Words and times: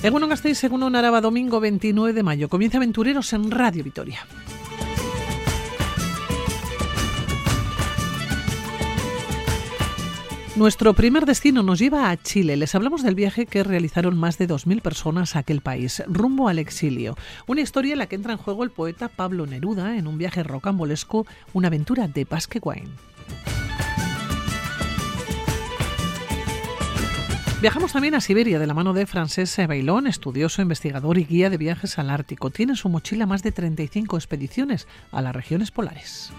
Egunon 0.00 0.28
Gasteiz, 0.28 0.58
según 0.58 0.94
Araba, 0.94 1.20
domingo 1.20 1.58
29 1.58 2.12
de 2.12 2.22
mayo. 2.22 2.48
Comienza 2.48 2.76
Aventureros 2.78 3.32
en 3.32 3.50
Radio 3.50 3.82
Vitoria. 3.82 4.20
Nuestro 10.54 10.94
primer 10.94 11.26
destino 11.26 11.64
nos 11.64 11.80
lleva 11.80 12.10
a 12.10 12.16
Chile. 12.16 12.56
Les 12.56 12.76
hablamos 12.76 13.02
del 13.02 13.16
viaje 13.16 13.46
que 13.46 13.64
realizaron 13.64 14.16
más 14.16 14.38
de 14.38 14.48
2.000 14.48 14.82
personas 14.82 15.34
a 15.34 15.40
aquel 15.40 15.62
país, 15.62 16.02
rumbo 16.06 16.48
al 16.48 16.60
exilio. 16.60 17.16
Una 17.48 17.60
historia 17.60 17.92
en 17.92 17.98
la 17.98 18.06
que 18.06 18.14
entra 18.14 18.32
en 18.32 18.38
juego 18.38 18.62
el 18.62 18.70
poeta 18.70 19.08
Pablo 19.08 19.46
Neruda 19.46 19.96
en 19.96 20.06
un 20.06 20.16
viaje 20.16 20.44
rocambolesco, 20.44 21.26
una 21.52 21.68
aventura 21.68 22.06
de 22.06 22.24
Basque 22.24 22.60
Viajamos 27.60 27.92
también 27.92 28.14
a 28.14 28.20
Siberia 28.20 28.60
de 28.60 28.68
la 28.68 28.74
mano 28.74 28.92
de 28.92 29.04
Francés 29.04 29.56
Bailón, 29.66 30.06
estudioso, 30.06 30.62
investigador 30.62 31.18
y 31.18 31.24
guía 31.24 31.50
de 31.50 31.56
viajes 31.56 31.98
al 31.98 32.08
Ártico. 32.08 32.50
Tiene 32.50 32.72
en 32.72 32.76
su 32.76 32.88
mochila 32.88 33.26
más 33.26 33.42
de 33.42 33.50
35 33.50 34.16
expediciones 34.16 34.86
a 35.10 35.22
las 35.22 35.34
regiones 35.34 35.72
polares. 35.72 36.30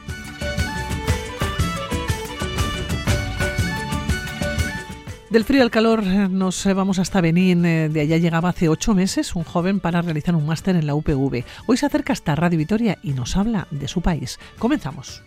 Del 5.29 5.43
frío 5.43 5.61
al 5.61 5.71
calor 5.71 6.03
eh, 6.05 6.29
nos 6.29 6.65
eh, 6.65 6.73
vamos 6.73 6.99
hasta 6.99 7.19
Benín. 7.19 7.65
Eh, 7.65 7.89
de 7.89 7.99
allá 7.99 8.15
llegaba 8.17 8.49
hace 8.49 8.69
ocho 8.69 8.95
meses 8.95 9.35
un 9.35 9.43
joven 9.43 9.81
para 9.81 10.01
realizar 10.01 10.33
un 10.35 10.45
máster 10.45 10.77
en 10.77 10.87
la 10.87 10.95
UPV. 10.95 11.43
Hoy 11.67 11.77
se 11.77 11.85
acerca 11.85 12.13
hasta 12.13 12.33
Radio 12.33 12.57
Vitoria 12.57 12.97
y 13.03 13.11
nos 13.11 13.35
habla 13.35 13.67
de 13.71 13.89
su 13.89 14.01
país. 14.01 14.39
Comenzamos. 14.57 15.21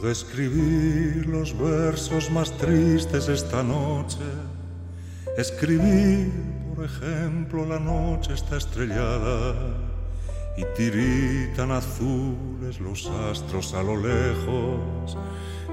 Puedo 0.00 0.12
escribir 0.12 1.26
los 1.26 1.58
versos 1.58 2.30
más 2.30 2.56
tristes 2.56 3.28
esta 3.28 3.64
noche. 3.64 4.18
Escribir, 5.36 6.30
por 6.72 6.84
ejemplo, 6.84 7.66
la 7.66 7.80
noche 7.80 8.32
está 8.32 8.58
estrellada 8.58 9.56
y 10.56 10.62
tiritan 10.76 11.72
azules 11.72 12.78
los 12.78 13.08
astros 13.08 13.74
a 13.74 13.82
lo 13.82 13.96
lejos, 13.96 15.18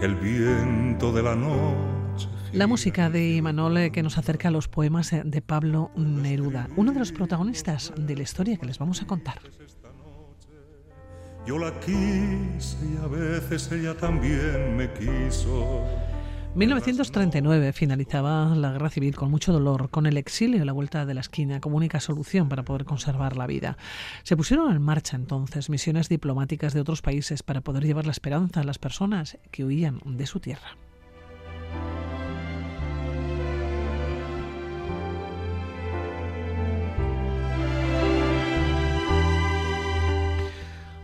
el 0.02 0.16
viento 0.16 1.12
de 1.14 1.22
la 1.22 1.36
noche. 1.36 2.28
La 2.52 2.66
música 2.66 3.12
de 3.12 3.36
Imanol 3.36 3.92
que 3.92 4.02
nos 4.02 4.18
acerca 4.18 4.48
a 4.48 4.52
los 4.52 4.68
poemas 4.68 5.12
de 5.24 5.42
Pablo 5.44 5.92
Neruda, 5.96 6.68
uno 6.76 6.94
de 6.94 6.98
los 7.00 7.12
protagonistas 7.12 7.94
de 7.96 8.16
la 8.16 8.24
historia 8.24 8.58
que 8.58 8.66
les 8.66 8.80
vamos 8.80 9.04
a 9.04 9.06
contar. 9.06 9.40
Yo 11.46 11.60
la 11.60 11.72
quise 11.80 12.76
y 12.84 12.98
a 13.04 13.08
veces 13.08 13.72
ella 13.72 13.96
también 13.96 14.76
me 14.76 14.92
quiso. 14.94 15.86
1939 16.56 17.72
finalizaba 17.72 18.56
la 18.56 18.72
guerra 18.72 18.90
civil 18.90 19.16
con 19.16 19.30
mucho 19.30 19.54
dolor, 19.54 19.90
con 19.92 20.08
el 20.08 20.18
exilio 20.18 20.64
y 20.64 20.66
la 20.66 20.72
vuelta 20.72 21.06
de 21.06 21.14
la 21.14 21.22
esquina 21.22 21.60
como 21.60 21.78
única 21.78 22.00
solución 22.00 22.50
para 22.50 22.64
poder 22.64 22.86
conservar 22.86 23.38
la 23.38 23.46
vida. 23.46 23.78
Se 24.24 24.36
pusieron 24.36 24.74
en 24.74 24.82
marcha 24.82 25.18
entonces 25.18 25.70
misiones 25.70 26.10
diplomáticas 26.10 26.74
de 26.74 26.82
otros 26.82 27.04
países 27.04 27.44
para 27.44 27.62
poder 27.62 27.86
llevar 27.86 28.06
la 28.06 28.14
esperanza 28.14 28.62
a 28.62 28.64
las 28.64 28.80
personas 28.80 29.38
que 29.52 29.66
huían 29.66 30.00
de 30.04 30.26
su 30.26 30.40
tierra. 30.40 30.78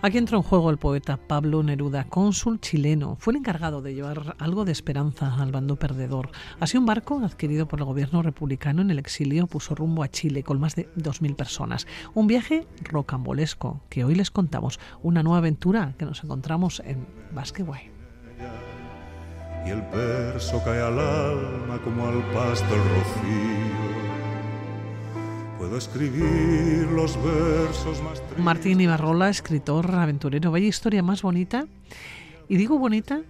Aquí 0.03 0.17
entró 0.17 0.37
en 0.37 0.43
juego 0.43 0.71
el 0.71 0.79
poeta 0.79 1.17
Pablo 1.17 1.61
Neruda, 1.61 2.05
cónsul 2.05 2.59
chileno. 2.59 3.17
Fue 3.19 3.33
el 3.33 3.37
encargado 3.37 3.83
de 3.83 3.93
llevar 3.93 4.35
algo 4.39 4.65
de 4.65 4.71
esperanza 4.71 5.35
al 5.35 5.51
bando 5.51 5.75
perdedor. 5.75 6.31
Así 6.59 6.75
un 6.75 6.87
barco 6.87 7.21
adquirido 7.23 7.67
por 7.67 7.79
el 7.79 7.85
gobierno 7.85 8.23
republicano 8.23 8.81
en 8.81 8.89
el 8.89 8.97
exilio 8.97 9.45
puso 9.45 9.75
rumbo 9.75 10.01
a 10.01 10.09
Chile 10.09 10.41
con 10.41 10.59
más 10.59 10.75
de 10.75 10.91
2.000 10.95 11.35
personas. 11.35 11.85
Un 12.15 12.25
viaje 12.25 12.65
rocambolesco 12.81 13.83
que 13.89 14.03
hoy 14.03 14.15
les 14.15 14.31
contamos. 14.31 14.79
Una 15.03 15.21
nueva 15.21 15.37
aventura 15.37 15.93
que 15.99 16.05
nos 16.05 16.23
encontramos 16.23 16.81
en 16.83 17.05
Basque 17.31 17.63
Y 19.63 19.69
el 19.69 19.83
cae 20.65 20.81
al 20.81 20.97
alma 20.97 21.79
como 21.83 22.07
al 22.07 22.23
pasto 22.31 22.75
rocío 22.75 24.10
Puedo 25.61 25.77
escribir 25.77 26.87
los 26.91 27.23
versos 27.23 28.01
más 28.01 28.23
Martín 28.39 28.81
Ibarrola, 28.81 29.29
escritor, 29.29 29.91
aventurero. 29.93 30.49
Vaya 30.49 30.65
historia 30.65 31.03
más 31.03 31.21
bonita. 31.21 31.67
Y 32.49 32.57
digo 32.57 32.79
bonita 32.79 33.21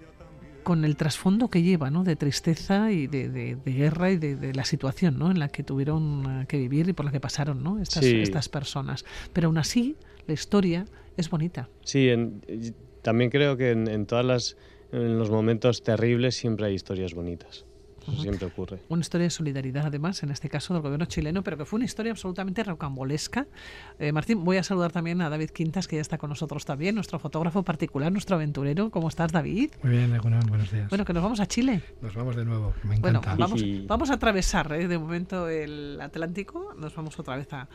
con 0.64 0.86
el 0.86 0.96
trasfondo 0.96 1.50
que 1.50 1.62
lleva, 1.62 1.92
¿no? 1.92 2.06
De 2.06 2.16
tristeza 2.16 2.90
y 2.90 3.08
de, 3.08 3.58
guerra 3.66 4.12
y 4.12 4.18
de, 4.18 4.54
la 4.54 4.64
situación, 4.64 5.20
¿no? 5.20 5.30
En 5.30 5.40
la 5.40 5.50
que 5.50 5.64
tuvieron 5.64 6.46
que 6.48 6.58
vivir 6.58 6.88
y 6.88 6.94
por 6.94 7.06
la 7.06 7.12
que 7.12 7.20
pasaron, 7.20 7.64
¿no? 7.64 7.82
Estas, 7.82 8.06
estas 8.06 8.48
personas. 8.48 9.04
Pero 9.34 9.48
aún 9.48 9.58
así, 9.58 9.98
la 10.26 10.34
historia 10.34 10.86
es 11.18 11.30
bonita. 11.30 11.68
Sí, 11.84 12.10
también 13.02 13.30
creo 13.30 13.58
que 13.58 13.72
en, 13.72 13.90
en 13.90 14.06
todas 14.06 14.24
las 14.24 14.58
en 14.94 15.20
los 15.20 15.30
momentos 15.30 15.84
terribles 15.84 16.36
siempre 16.36 16.68
hay 16.68 16.76
historias 16.76 17.14
bonitas 17.14 17.66
siempre 18.20 18.48
ocurre. 18.48 18.80
Una 18.90 19.02
historia 19.02 19.26
de 19.26 19.30
solidaridad, 19.30 19.86
además, 19.86 20.24
en 20.24 20.32
este 20.32 20.50
caso 20.50 20.74
del 20.74 20.82
gobierno 20.82 21.06
chileno, 21.06 21.44
pero 21.44 21.58
que 21.58 21.66
fue 21.66 21.78
una 21.78 21.86
historia 21.86 22.12
absolutamente 22.12 22.64
rocambolesca. 22.64 23.48
Eh, 24.00 24.12
Martín, 24.12 24.44
voy 24.44 24.58
a 24.58 24.64
saludar 24.64 24.92
también 24.92 25.22
a 25.22 25.30
David 25.30 25.50
Quintas, 25.52 25.88
que 25.88 25.98
ya 25.98 26.02
está 26.02 26.18
con 26.18 26.30
nosotros 26.30 26.66
también, 26.66 26.96
nuestro 26.96 27.20
fotógrafo 27.20 27.64
particular, 27.64 28.12
nuestro 28.12 28.36
aventurero. 28.36 28.90
¿Cómo 28.92 29.10
estás, 29.10 29.32
David? 29.32 29.72
Muy 29.84 29.92
bien, 29.94 30.18
buenos 30.22 30.72
días. 30.72 30.90
Bueno, 30.90 31.06
que 31.06 31.14
nos 31.14 31.24
vamos 31.24 31.40
a 31.40 31.48
Chile. 31.48 31.82
Nos 32.02 32.14
vamos 32.16 32.36
de 32.36 32.46
nuevo, 32.46 32.74
me 32.84 32.96
encanta. 32.96 33.22
Bueno, 33.22 33.38
vamos, 33.38 33.64
vamos 33.88 34.10
a 34.10 34.14
atravesar 34.16 34.72
eh, 34.74 34.88
de 34.88 34.98
momento 34.98 35.48
el 35.48 36.00
Atlántico, 36.02 36.74
nos 36.78 36.96
vamos 36.96 37.20
otra 37.20 37.38
vez 37.38 37.52
a 37.54 37.68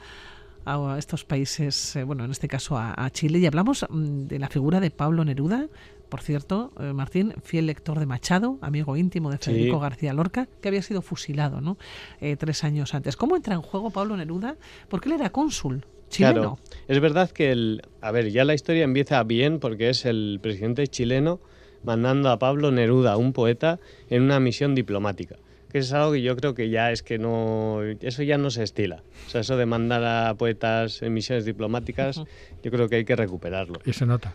a 0.67 0.97
estos 0.99 1.25
países, 1.25 1.95
eh, 1.95 2.03
bueno, 2.03 2.25
en 2.25 2.33
este 2.33 2.49
caso 2.49 2.77
a, 2.77 2.93
a, 2.97 3.09
Chile, 3.11 3.39
y 3.39 3.47
hablamos 3.47 3.87
mm, 3.89 4.27
de 4.27 4.39
la 4.41 4.49
figura 4.49 4.81
de 4.81 4.91
Pablo 4.91 5.25
Neruda, 5.25 5.69
por 6.09 6.21
cierto, 6.21 6.73
eh, 6.81 6.93
Martín, 6.93 7.35
fiel 7.43 7.67
lector 7.67 7.99
de 7.99 8.07
Machado, 8.07 8.59
amigo 8.61 8.97
íntimo 8.97 9.31
de 9.31 9.39
Federico 9.39 9.81
García 9.81 10.13
Lorca, 10.13 10.49
que 10.61 10.69
había 10.69 10.83
sido 10.83 11.03
fusilado 11.03 11.61
¿no? 11.61 11.79
Eh, 12.21 12.37
tres 12.37 12.65
años 12.65 12.95
antes. 12.95 13.17
¿Cómo 13.17 13.37
entra 13.37 13.55
en 13.55 13.63
juego 13.63 13.91
Pablo 13.91 14.17
Neruda? 14.17 14.57
Porque 14.89 15.09
él 15.09 15.17
era 15.17 15.31
cónsul. 15.31 15.85
Chileno. 16.09 16.35
Claro, 16.35 16.59
es 16.87 17.01
verdad 17.01 17.31
que 17.31 17.51
el, 17.51 17.83
a 18.01 18.13
ver, 18.13 18.31
ya 18.31 18.45
la 18.45 18.55
historia 18.55 18.85
empieza 18.85 19.23
bien 19.25 19.59
porque 19.59 19.89
es 19.89 20.07
el 20.07 20.39
presidente 20.41 20.87
chileno 20.87 21.41
mandando 21.83 22.31
a 22.31 22.39
Pablo 22.39 22.71
Neruda, 22.71 23.17
un 23.17 23.33
poeta, 23.33 23.81
en 24.09 24.23
una 24.23 24.39
misión 24.39 24.77
diplomática 24.77 25.37
que 25.77 25.81
es 25.81 25.93
algo 25.93 26.13
que 26.13 26.23
yo 26.23 26.35
creo 26.37 26.55
que 26.55 26.71
ya 26.71 26.91
es 26.91 27.03
que 27.03 27.19
no, 27.19 27.83
eso 28.01 28.23
ya 28.23 28.39
no 28.39 28.49
se 28.49 28.63
estila. 28.63 29.03
O 29.27 29.29
sea, 29.29 29.43
eso 29.43 29.59
de 29.59 29.67
mandar 29.67 30.03
a 30.05 30.35
poetas 30.35 31.03
en 31.03 31.13
misiones 31.13 31.45
diplomáticas, 31.45 32.23
yo 32.63 32.71
creo 32.71 32.89
que 32.89 32.97
hay 32.97 33.05
que 33.05 33.15
recuperarlo. 33.15 33.79
Y 33.85 33.93
se 33.93 34.07
nota. 34.07 34.35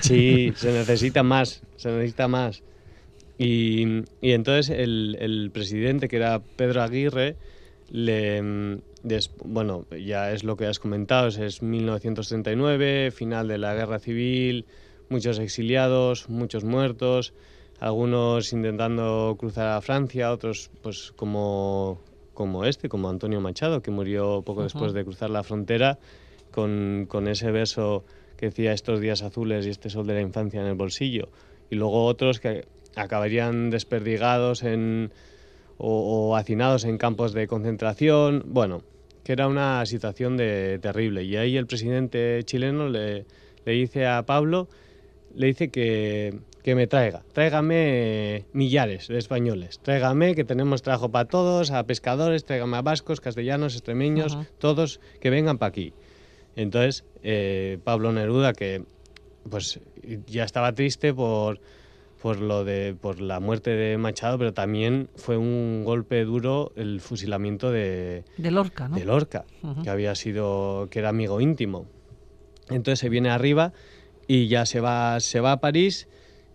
Sí, 0.00 0.50
se 0.56 0.72
necesita 0.72 1.22
más, 1.22 1.62
se 1.76 1.90
necesita 1.90 2.26
más. 2.26 2.62
Y, 3.36 4.02
y 4.22 4.32
entonces 4.32 4.70
el, 4.70 5.18
el, 5.20 5.50
presidente, 5.52 6.08
que 6.08 6.16
era 6.16 6.40
Pedro 6.40 6.80
Aguirre, 6.80 7.36
le, 7.90 8.80
bueno, 9.44 9.84
ya 9.90 10.32
es 10.32 10.42
lo 10.42 10.56
que 10.56 10.64
has 10.64 10.78
comentado, 10.78 11.28
es 11.28 11.62
1939, 11.62 13.10
final 13.10 13.46
de 13.46 13.58
la 13.58 13.74
guerra 13.74 13.98
civil, 13.98 14.64
muchos 15.10 15.38
exiliados, 15.38 16.30
muchos 16.30 16.64
muertos 16.64 17.34
algunos 17.80 18.52
intentando 18.52 19.36
cruzar 19.38 19.68
a 19.68 19.80
Francia, 19.80 20.32
otros 20.32 20.70
pues 20.82 21.12
como, 21.16 22.00
como 22.34 22.64
este, 22.64 22.88
como 22.88 23.08
Antonio 23.08 23.40
Machado, 23.40 23.82
que 23.82 23.90
murió 23.90 24.42
poco 24.42 24.62
después 24.62 24.92
de 24.92 25.04
cruzar 25.04 25.30
la 25.30 25.42
frontera, 25.42 25.98
con, 26.50 27.06
con, 27.08 27.28
ese 27.28 27.50
beso 27.50 28.04
que 28.36 28.46
decía 28.46 28.72
estos 28.72 29.00
días 29.00 29.22
azules 29.22 29.66
y 29.66 29.70
este 29.70 29.90
sol 29.90 30.06
de 30.06 30.14
la 30.14 30.20
infancia 30.20 30.60
en 30.60 30.66
el 30.66 30.74
bolsillo. 30.74 31.28
Y 31.70 31.76
luego 31.76 32.04
otros 32.06 32.40
que 32.40 32.66
acabarían 32.96 33.70
desperdigados 33.70 34.62
en, 34.62 35.12
o, 35.76 36.36
hacinados 36.36 36.84
en 36.84 36.98
campos 36.98 37.32
de 37.32 37.46
concentración. 37.46 38.44
Bueno, 38.46 38.82
que 39.24 39.32
era 39.32 39.46
una 39.46 39.84
situación 39.86 40.36
de, 40.36 40.78
terrible. 40.80 41.24
Y 41.24 41.36
ahí 41.36 41.56
el 41.56 41.66
presidente 41.66 42.42
chileno 42.44 42.88
le, 42.88 43.26
le 43.64 43.72
dice 43.72 44.06
a 44.06 44.24
Pablo, 44.24 44.68
le 45.34 45.46
dice 45.48 45.68
que, 45.68 46.38
que 46.68 46.74
me 46.74 46.86
traiga. 46.86 47.22
Tráigame 47.32 48.44
millares 48.52 49.08
de 49.08 49.16
españoles. 49.16 49.80
Tráigame 49.80 50.34
que 50.34 50.44
tenemos 50.44 50.82
trabajo 50.82 51.10
para 51.10 51.26
todos, 51.26 51.70
a 51.70 51.82
pescadores, 51.84 52.44
tráigame 52.44 52.76
a 52.76 52.82
vascos, 52.82 53.22
castellanos, 53.22 53.72
extremeños, 53.74 54.36
todos 54.58 55.00
que 55.18 55.30
vengan 55.30 55.56
para 55.56 55.70
aquí. 55.70 55.94
Entonces, 56.56 57.06
eh, 57.22 57.78
Pablo 57.84 58.12
Neruda, 58.12 58.52
que 58.52 58.84
pues 59.48 59.80
ya 60.26 60.44
estaba 60.44 60.74
triste 60.74 61.14
por, 61.14 61.58
por 62.20 62.38
lo 62.38 62.66
de 62.66 62.94
por 63.00 63.22
la 63.22 63.40
muerte 63.40 63.70
de 63.70 63.96
Machado, 63.96 64.36
pero 64.36 64.52
también 64.52 65.08
fue 65.16 65.38
un 65.38 65.84
golpe 65.86 66.22
duro 66.26 66.72
el 66.76 67.00
fusilamiento 67.00 67.72
de, 67.72 68.24
de 68.36 68.50
Lorca, 68.50 68.88
¿no? 68.88 68.96
De 68.96 69.06
Lorca, 69.06 69.46
que 69.82 69.88
había 69.88 70.14
sido 70.14 70.88
que 70.90 70.98
era 70.98 71.08
amigo 71.08 71.40
íntimo. 71.40 71.86
Entonces 72.68 72.98
se 72.98 73.08
viene 73.08 73.30
arriba 73.30 73.72
y 74.26 74.48
ya 74.48 74.66
se 74.66 74.80
va 74.80 75.18
se 75.20 75.40
va 75.40 75.52
a 75.52 75.60
París 75.60 76.08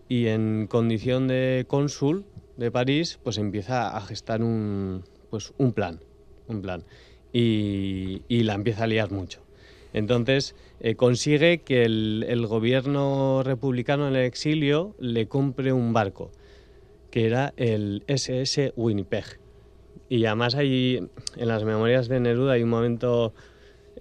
y 0.07 0.27
en 0.27 0.67
condición 0.67 1.27
de 1.27 1.65
cónsul 1.67 2.25
de 2.57 2.71
París, 2.71 3.19
pues 3.23 3.38
empieza 3.38 3.95
a 3.95 4.01
gestar 4.01 4.41
un 4.41 5.03
pues 5.29 5.53
un 5.57 5.73
plan, 5.73 6.00
un 6.47 6.61
plan 6.61 6.83
y, 7.31 8.21
y 8.27 8.44
la 8.44 8.53
empieza 8.53 8.83
a 8.83 8.88
liar 8.88 9.11
mucho. 9.11 9.44
Entonces 9.94 10.55
eh, 10.79 10.95
consigue 10.95 11.59
que 11.59 11.83
el, 11.83 12.45
gobierno 12.47 13.44
republicano 13.44 14.07
en 14.07 14.15
el 14.15 14.25
exilio 14.25 14.95
le 15.00 15.27
compre 15.27 15.71
un 15.71 15.94
barco, 15.94 16.31
que 17.11 17.27
era 17.27 17.53
el 17.57 18.03
SS 18.07 18.73
Winnipeg. 18.75 19.39
Y 20.09 20.25
además 20.25 20.55
hay, 20.55 21.07
en 21.38 21.47
las 21.47 21.63
memorias 21.63 22.07
de 22.07 22.19
Neruda 22.19 22.53
hay 22.53 22.63
un 22.63 22.69
momento 22.69 23.33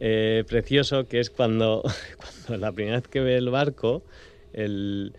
eh, 0.00 0.44
precioso 0.49 1.06
que 1.06 1.20
es 1.20 1.31
cuando, 1.31 1.82
cuando 2.16 2.66
la 2.66 2.72
primera 2.72 2.96
vez 2.96 3.08
que 3.08 3.20
ve 3.20 3.37
el 3.37 3.50
barco, 3.50 4.02
el, 4.54 5.12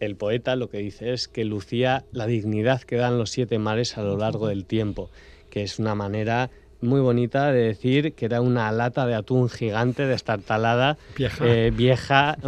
el 0.00 0.16
poeta 0.16 0.56
lo 0.56 0.68
que 0.68 0.78
dice 0.78 1.12
es 1.12 1.28
que 1.28 1.44
lucía 1.44 2.04
la 2.12 2.26
dignidad 2.26 2.82
que 2.82 2.96
dan 2.96 3.18
los 3.18 3.30
siete 3.30 3.58
mares 3.58 3.96
a 3.98 4.02
lo 4.02 4.16
largo 4.16 4.48
del 4.48 4.64
tiempo, 4.64 5.10
que 5.50 5.62
es 5.62 5.78
una 5.78 5.94
manera 5.94 6.50
muy 6.80 7.00
bonita 7.00 7.52
de 7.52 7.60
decir 7.60 8.14
que 8.14 8.24
era 8.24 8.40
una 8.40 8.72
lata 8.72 9.06
de 9.06 9.14
atún 9.14 9.48
gigante, 9.50 10.06
destartalada, 10.06 10.96
vieja, 11.16 11.46
eh, 11.46 11.70
vieja 11.74 12.38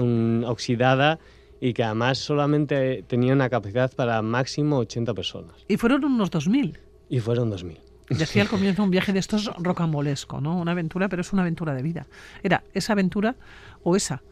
oxidada 0.46 1.18
y 1.60 1.74
que 1.74 1.84
además 1.84 2.18
solamente 2.18 3.04
tenía 3.06 3.32
una 3.32 3.48
capacidad 3.48 3.92
para 3.94 4.20
máximo 4.22 4.78
80 4.78 5.14
personas. 5.14 5.54
Y 5.68 5.76
fueron 5.76 6.04
unos 6.04 6.30
2.000. 6.30 6.78
Y 7.08 7.20
fueron 7.20 7.52
2.000. 7.52 7.78
Decía 8.08 8.42
al 8.42 8.48
comienzo 8.48 8.82
un 8.82 8.90
viaje 8.90 9.12
de 9.12 9.18
estos 9.18 9.50
rocambolesco, 9.58 10.40
¿no? 10.40 10.58
Una 10.58 10.72
aventura, 10.72 11.08
pero 11.08 11.22
es 11.22 11.32
una 11.32 11.42
aventura 11.42 11.74
de 11.74 11.82
vida. 11.82 12.06
Era 12.42 12.64
esa 12.74 12.94
aventura 12.94 13.36
o 13.84 13.96
esa. 13.96 14.22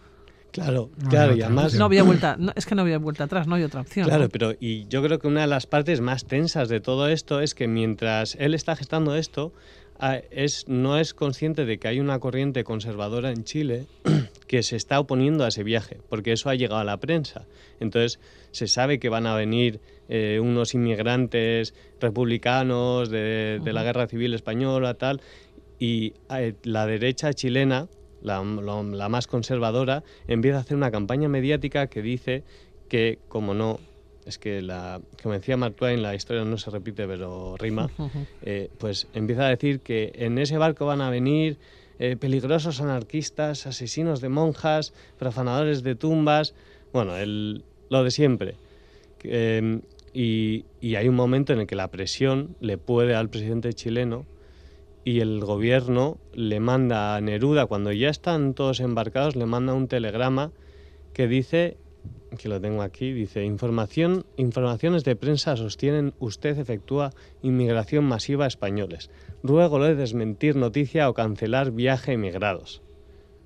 Claro, 0.53 0.91
claro, 1.09 1.37
y 1.37 1.43
además... 1.43 1.75
No 1.75 1.85
había 1.85 2.03
vuelta, 2.03 2.37
es 2.55 2.67
que 2.67 2.75
no 2.75 2.83
había 2.83 2.99
vuelta 2.99 3.25
atrás, 3.25 3.47
no 3.47 3.55
hay 3.55 3.63
otra 3.63 3.83
opción. 3.83 4.07
Claro, 4.07 4.29
pero 4.29 4.53
y 4.59 4.87
yo 4.89 5.03
creo 5.03 5.19
que 5.19 5.27
una 5.29 5.43
de 5.43 5.47
las 5.47 5.67
partes 5.67 6.01
más 6.01 6.25
tensas 6.25 6.69
de 6.69 6.81
todo 6.81 7.09
esto 7.09 7.41
es 7.41 7.55
que 7.55 7.69
mientras 7.69 8.37
él 8.37 8.55
está 8.55 8.77
gestando 8.77 9.15
esto, 9.15 9.53
es, 10.31 10.67
no 10.69 10.99
es 10.99 11.15
consciente 11.15 11.65
de 11.65 11.79
que 11.79 11.89
hay 11.89 12.01
una 12.01 12.19
corriente 12.19 12.65
conservadora 12.65 13.31
en 13.31 13.45
Chile 13.45 13.87
que 14.47 14.63
se 14.63 14.77
está 14.77 14.99
oponiendo 14.99 15.45
a 15.45 15.49
ese 15.49 15.63
viaje, 15.63 15.99
porque 16.09 16.33
eso 16.33 16.49
ha 16.49 16.55
llegado 16.55 16.81
a 16.81 16.85
la 16.85 16.97
prensa. 16.99 17.47
Entonces 17.81 18.19
se 18.51 18.67
sabe 18.67 18.99
que 18.99 19.09
van 19.09 19.27
a 19.27 19.35
venir 19.35 19.81
eh, 20.09 20.41
unos 20.43 20.75
inmigrantes 20.75 21.75
republicanos 22.01 23.11
de, 23.11 23.61
la 23.65 23.83
guerra 23.83 24.07
civil 24.07 24.35
española, 24.35 24.95
tal, 24.95 25.21
y 25.79 26.15
eh, 26.31 26.55
la 26.65 26.87
derecha 26.87 27.33
chilena, 27.33 27.89
la, 28.23 28.43
la 28.43 29.09
más 29.09 29.27
conservadora, 29.27 30.03
empieza 30.29 30.59
a 30.59 30.61
hacer 30.61 30.77
una 30.77 30.91
campaña 30.91 31.29
mediática 31.29 31.87
que 31.89 32.03
dice 32.03 32.45
que, 32.89 33.19
como 33.29 33.55
no 33.55 33.81
es 34.27 34.39
que, 34.39 34.63
la, 34.63 35.01
como 35.23 35.35
decía 35.35 35.57
Mark 35.57 35.75
Twain, 35.77 36.03
la 36.03 36.15
historia 36.15 36.45
no 36.45 36.59
se 36.59 36.71
repite, 36.71 37.07
pero 37.07 37.57
rima, 37.59 37.91
eh, 38.43 38.71
pues 38.79 39.09
empieza 39.15 39.47
a 39.47 39.49
decir 39.49 39.81
que 39.81 40.13
en 40.15 40.39
ese 40.39 40.59
barco 40.59 40.87
van 40.87 41.01
a 41.01 41.11
venir 41.11 41.59
eh, 41.99 42.17
peligrosos 42.17 42.81
anarquistas, 42.81 43.67
asesinos 43.67 44.21
de 44.21 44.29
monjas, 44.29 44.93
profanadores 45.19 45.83
de 45.83 45.95
tumbas, 45.95 46.55
bueno, 46.93 47.17
el, 47.17 47.65
lo 47.89 48.05
de 48.05 48.11
siempre. 48.11 48.55
Em, 49.23 49.83
y, 50.13 50.65
y, 50.81 50.95
hay 50.97 51.09
un 51.09 51.15
momento 51.15 51.53
en 51.53 51.61
el 51.61 51.67
que 51.67 51.77
la 51.77 51.89
presión 51.89 52.57
le 52.61 52.79
puede 52.79 53.15
al 53.15 53.29
presidente 53.29 53.73
chileno 53.75 54.27
y 55.05 55.21
el 55.21 55.41
gobierno 55.41 56.19
le 56.33 56.61
manda 56.61 57.17
a 57.17 57.21
Neruda, 57.21 57.67
cuando 57.67 57.93
ya 57.93 58.09
están 58.09 58.55
todos 58.55 58.81
embarcados, 58.81 59.37
le 59.37 59.47
manda 59.47 59.75
un 59.75 59.89
telegrama 59.89 60.53
que 61.13 61.27
dice 61.27 61.79
que 62.39 62.49
lo 62.49 62.61
tengo 62.61 62.83
aquí, 62.83 63.13
dice, 63.13 63.45
información, 63.45 64.25
informaciones 64.37 65.05
de 65.05 65.17
prensa 65.17 65.57
sostienen 65.57 66.15
usted 66.19 66.59
efectúa 66.59 67.13
inmigración 67.43 68.05
masiva 68.05 68.45
a 68.45 68.49
españoles. 68.49 69.11
Ruego 69.43 69.83
de 69.83 69.95
desmentir 69.95 70.57
noticia 70.57 71.09
o 71.09 71.15
cancelar 71.15 71.73
viaje 71.73 72.13
emigrados. 72.13 72.83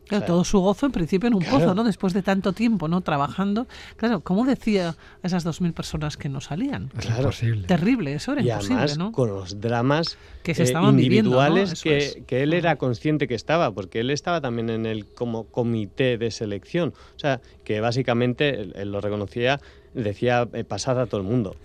Claro, 0.09 0.27
todo 0.27 0.45
su 0.45 0.61
gozo 0.61 0.87
en 0.87 0.93
principio 0.93 1.29
en 1.29 1.35
un 1.35 1.43
pozo, 1.43 1.75
¿no? 1.75 1.85
Después 1.85 2.13
de 2.13 2.23
tanto 2.23 2.53
tiempo, 2.53 2.89
¿no? 2.89 3.01
Trabajando. 3.01 3.67
Claro, 3.97 4.21
¿cómo 4.21 4.45
decía 4.45 4.97
a 5.23 5.27
esas 5.27 5.45
dos 5.45 5.61
mil 5.61 5.73
personas 5.73 6.17
que 6.17 6.29
no 6.29 6.41
salían? 6.41 6.89
Claro. 6.99 7.31
Terrible, 7.67 8.15
eso 8.15 8.33
era 8.33 8.43
y 8.43 8.51
imposible, 8.51 8.75
además, 8.75 8.99
¿no? 8.99 9.13
con 9.13 9.31
los 9.31 9.61
dramas 9.61 10.19
que 10.43 10.55
se 10.55 10.63
eh, 10.63 10.65
estaban 10.67 10.99
individuales 10.99 11.83
viviendo, 11.83 12.15
que, 12.17 12.25
que, 12.25 12.43
él 12.43 12.53
era 12.53 12.77
consciente 12.77 13.27
que 13.27 13.35
estaba, 13.35 13.73
porque 13.73 14.01
él 14.01 14.11
estaba 14.11 14.41
también 14.41 14.71
en 14.71 14.87
el 14.87 15.07
como 15.07 15.45
comité 15.45 16.19
de 16.19 16.31
selección. 16.31 16.93
O 17.17 17.19
sea, 17.19 17.41
que 17.65 17.81
básicamente 17.81 18.61
él, 18.61 18.93
lo 18.93 19.01
reconocía, 19.01 19.61
decía 19.95 20.49
eh, 20.53 20.65
pasar 20.65 20.99
a 20.99 21.07
todo 21.07 21.21
el 21.21 21.27
mundo. 21.27 21.57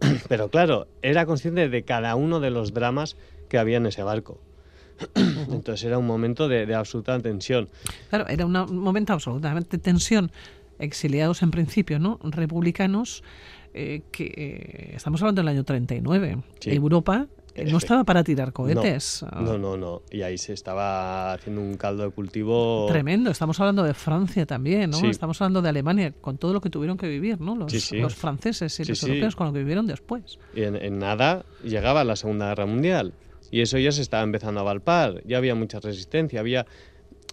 Pero 0.28 0.48
claro, 0.48 0.86
era 1.02 1.26
consciente 1.26 1.68
de 1.68 1.82
cada 1.82 2.14
uno 2.14 2.40
de 2.40 2.50
los 2.50 2.74
dramas 2.74 3.16
que 3.48 3.58
había 3.58 3.78
en 3.78 3.86
ese 3.86 4.02
barco. 4.02 4.38
Entonces 5.14 5.84
era 5.84 5.98
un 5.98 6.06
momento 6.06 6.48
de, 6.48 6.74
absoluta 6.74 7.18
tensión. 7.20 7.68
Claro, 8.08 8.26
era 8.28 8.46
un 8.46 8.78
momento 8.78 9.12
absolutamente 9.12 9.78
tensión. 9.78 10.30
Exiliados 10.78 11.42
en 11.42 11.50
principio, 11.50 11.98
¿no? 11.98 12.18
Republicanos, 12.22 13.22
eh, 13.74 14.02
que 14.10 14.32
eh, 14.34 14.92
estamos 14.96 15.20
hablando 15.20 15.42
del 15.42 15.48
año 15.48 15.64
39. 15.64 16.38
Europa 16.62 17.26
eh, 17.54 17.70
no 17.70 17.78
estaba 17.78 18.04
para 18.04 18.22
tirar 18.22 18.52
cohetes. 18.52 19.24
No, 19.32 19.58
no, 19.58 19.76
no, 19.76 20.02
Y 20.10 20.22
ahí 20.22 20.38
se 20.38 20.52
estaba 20.52 21.32
haciendo 21.32 21.60
un 21.60 21.76
caldo 21.76 22.04
de 22.04 22.10
cultivo. 22.10 22.86
Tremendo. 22.88 23.30
Estamos 23.30 23.58
hablando 23.60 23.82
de 23.82 23.94
Francia 23.94 24.46
también, 24.46 24.90
¿no? 24.90 24.98
Estamos 25.08 25.40
hablando 25.40 25.62
de 25.62 25.68
Alemania, 25.68 26.12
con 26.20 26.38
todo 26.38 26.52
lo 26.52 26.60
que 26.60 26.70
tuvieron 26.70 26.96
que 26.96 27.08
vivir, 27.08 27.40
¿no? 27.40 27.56
Los, 27.56 27.92
los 27.92 28.14
franceses 28.14 28.78
y 28.80 28.84
los 28.84 29.02
europeos 29.02 29.36
con 29.36 29.48
lo 29.48 29.52
que 29.52 29.58
vivieron 29.60 29.86
después. 29.86 30.38
Y 30.54 30.62
en, 30.62 30.76
en, 30.76 30.98
nada 30.98 31.44
llegaba 31.64 32.04
la 32.04 32.16
Segunda 32.16 32.48
Guerra 32.48 32.66
Mundial. 32.66 33.12
Y 33.50 33.60
eso 33.60 33.78
ya 33.78 33.92
se 33.92 34.02
estaba 34.02 34.22
empezando 34.22 34.60
a 34.60 34.62
valpar, 34.62 35.22
ya 35.26 35.38
había 35.38 35.54
mucha 35.54 35.80
resistencia, 35.80 36.40
había... 36.40 36.66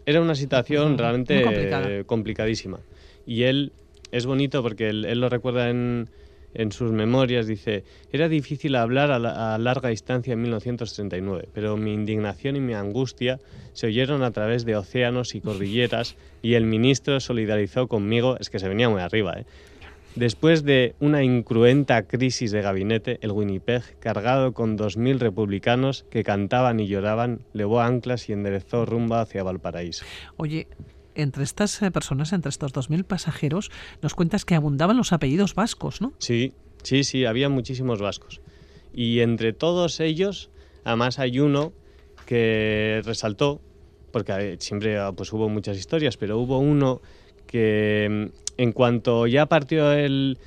Era 0.05 0.21
una 0.21 0.35
situación 0.35 0.97
realmente 0.97 2.05
complicadísima. 2.05 2.79
Y 3.25 3.43
él 3.43 3.73
es 4.11 4.25
bonito 4.25 4.63
porque 4.63 4.89
él, 4.89 5.19
lo 5.19 5.29
recuerda 5.29 5.69
en, 5.69 6.09
en, 6.53 6.71
sus 6.71 6.91
memorias, 6.91 7.45
dice, 7.45 7.83
era 8.11 8.29
difícil 8.29 8.75
hablar 8.75 9.11
a, 9.11 9.57
larga 9.57 9.89
distancia 9.89 10.33
en 10.33 10.41
1939, 10.41 11.49
pero 11.53 11.75
mi 11.75 11.93
indignación 11.93 12.55
y 12.55 12.61
mi 12.61 12.73
angustia 12.73 13.39
se 13.73 13.87
oyeron 13.87 14.23
a 14.23 14.31
través 14.31 14.65
de 14.65 14.77
océanos 14.77 15.35
y 15.35 15.41
cordilleras 15.41 16.15
y 16.41 16.53
el 16.53 16.65
ministro 16.65 17.19
solidarizó 17.19 17.87
conmigo, 17.87 18.37
es 18.39 18.49
que 18.49 18.59
se 18.59 18.69
venía 18.69 18.89
muy 18.89 19.01
arriba, 19.01 19.39
¿eh? 19.39 19.45
Después 20.17 20.63
de 20.63 20.95
una 20.99 21.21
incruenta 21.21 22.07
crisis 22.07 22.49
de 22.49 22.63
gabinete, 22.63 23.19
el 23.21 23.31
Winnipeg, 23.31 23.83
cargado 23.99 24.51
con 24.51 24.75
2.000 24.75 25.19
republicanos 25.19 26.07
que 26.09 26.23
cantaban 26.23 26.79
y 26.79 26.87
lloraban, 26.87 27.41
levó 27.53 27.81
anclas 27.81 28.27
y 28.27 28.33
enderezó 28.33 28.87
rumbo 28.87 29.13
hacia 29.13 29.43
Valparaíso. 29.43 30.05
Oye, 30.37 30.67
entre 31.13 31.43
estas 31.43 31.79
eh, 31.83 31.91
personas, 31.91 32.33
entre 32.33 32.49
estos 32.49 32.73
2.000 32.73 33.03
pasajeros, 33.03 33.69
nos 34.01 34.15
cuentas 34.15 34.43
que 34.43 34.55
abundaban 34.55 34.97
los 34.97 35.13
apellidos 35.13 35.53
vascos, 35.53 36.01
¿no? 36.01 36.13
Sí, 36.17 36.53
sí, 36.81 37.03
sí, 37.03 37.25
había 37.25 37.47
muchísimos 37.47 38.01
vascos. 38.01 38.41
Y 38.91 39.19
entre 39.19 39.53
todos 39.53 39.99
ellos, 39.99 40.49
además 40.83 41.19
hay 41.19 41.39
uno 41.39 41.73
que 42.25 43.03
resaltó, 43.05 43.61
porque 44.11 44.57
siempre 44.61 44.97
ah, 44.97 45.11
pues, 45.11 45.31
hubo 45.31 45.47
muchas 45.47 45.77
historias, 45.77 46.17
pero 46.17 46.39
hubo 46.39 46.57
uno 46.57 47.01
que 47.45 48.31
mm, 48.33 48.46
en 48.57 48.71
cuanto 48.71 49.27
ya 49.27 49.45
partió 49.45 49.91
el, 49.91 50.37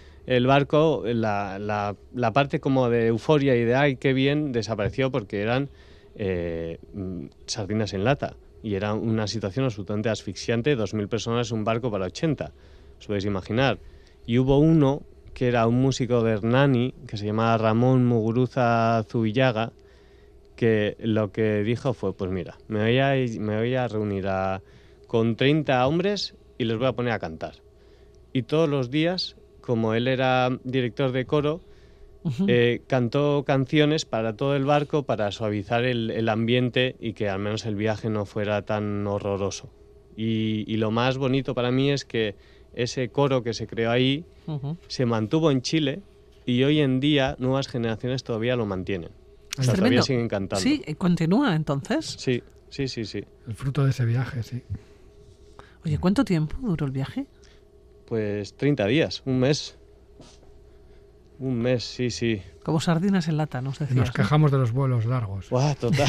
barco, 0.47 1.05
la, 1.07 1.95
parte 2.35 2.61
como 2.61 2.91
de 2.91 3.07
euforia 3.07 3.57
y 3.57 3.65
de 3.65 3.75
ay, 3.75 3.97
qué 3.97 4.13
bien, 4.13 4.53
desapareció 4.53 5.11
porque 5.11 5.41
eran 5.41 5.69
eh, 6.17 6.79
mm, 6.93 7.27
sardinas 7.47 7.95
en 7.95 8.05
lata. 8.05 8.37
Y 8.63 8.75
era 8.75 8.93
una 8.93 9.27
situación 9.27 9.65
absolutamente 9.65 10.11
asfixiante, 10.11 10.77
2.000 10.77 11.09
personas, 11.09 11.51
un 11.51 11.65
barco 11.65 11.91
para 11.91 12.07
80, 12.07 12.53
os 12.99 13.07
podéis 13.07 13.25
imaginar. 13.25 13.79
Y 14.27 14.39
hubo 14.39 14.59
uno 14.59 15.03
que 15.33 15.49
era 15.49 15.67
un 15.67 15.81
músico 15.81 16.23
de 16.23 16.33
Hernani, 16.33 16.95
que 17.07 17.17
se 17.17 17.25
llamaba 17.25 17.57
Ramón 17.57 18.05
Muguruza 18.05 19.03
Zubillaga, 19.09 19.73
que 20.57 20.97
lo 21.01 21.33
que 21.33 21.63
dijo 21.63 21.95
fue, 21.95 22.13
pues 22.13 22.31
mira, 22.31 22.59
me 22.69 22.81
voy 22.81 23.75
a, 23.75 23.89
reunir 23.89 24.27
con 25.07 25.37
30 25.37 25.87
hombres 25.87 26.35
y 26.59 26.65
les 26.65 26.77
voy 26.77 26.87
a 26.89 26.93
poner 26.93 27.15
a 27.15 27.19
cantar. 27.19 27.55
Y 28.33 28.43
todos 28.43 28.69
los 28.69 28.91
días, 28.91 29.37
como 29.61 29.95
él 29.95 30.09
era 30.09 30.51
director 30.65 31.13
de 31.13 31.27
coro, 31.27 31.61
eh, 32.47 32.83
cantó 32.87 33.45
canciones 33.47 34.05
para 34.05 34.37
todo 34.37 34.55
el 34.55 34.65
barco 34.65 35.05
para 35.05 35.33
suavizar 35.33 35.85
el, 35.85 36.29
ambiente 36.29 36.97
y 37.01 37.15
que 37.15 37.29
al 37.29 37.39
menos 37.39 37.65
el 37.65 37.77
viaje 37.77 38.11
no 38.11 38.27
fuera 38.27 38.63
tan 38.63 39.07
horroroso. 39.07 39.71
Y, 40.17 40.77
lo 40.77 40.91
más 40.91 41.17
bonito 41.17 41.55
para 41.55 41.71
mí 41.71 41.91
es 41.91 42.05
que 42.05 42.37
ese 42.75 43.09
coro 43.09 43.43
que 43.43 43.55
se 43.55 43.67
creó 43.67 43.91
ahí 43.91 44.25
se 44.89 45.07
mantuvo 45.07 45.51
en 45.51 45.63
Chile 45.63 46.03
y 46.45 46.63
hoy 46.63 46.81
en 46.81 47.01
día 47.01 47.37
nuevas 47.39 47.69
generaciones 47.69 48.23
todavía 48.23 48.55
lo 48.55 48.67
mantienen. 48.67 49.11
O 49.59 49.63
sea, 49.63 49.75
todavía 49.75 50.03
siguen 50.03 50.29
cantando. 50.29 50.63
Sí, 50.63 50.83
continúa 50.99 51.55
entonces. 51.55 52.17
Sí, 52.19 52.43
sí, 52.69 52.87
sí, 52.87 53.05
sí. 53.05 53.25
El 53.47 53.55
fruto 53.55 53.85
de 53.85 53.91
ese 53.91 54.05
viaje, 54.05 54.43
sí. 54.43 54.63
Oye, 55.85 55.99
¿cuánto 55.99 56.25
tiempo 56.25 56.57
duró 56.61 56.87
el 56.87 56.93
viaje? 56.93 57.27
Pues 58.11 58.57
30 58.57 58.87
días, 58.87 59.23
un 59.25 59.39
mes. 59.39 59.79
Un 61.39 61.57
mes, 61.59 61.85
sí, 61.85 62.11
sí. 62.11 62.43
Como 62.65 62.81
sardinas 62.81 63.29
en 63.29 63.37
lata, 63.37 63.63
nos 63.63 63.79
decías. 63.79 63.97
Nos 63.97 64.11
quejamos 64.11 64.51
de 64.51 64.59
los 64.59 64.73
vuelos 64.73 65.07
largos. 65.07 65.49
Buah, 65.49 65.77
total. 65.77 66.09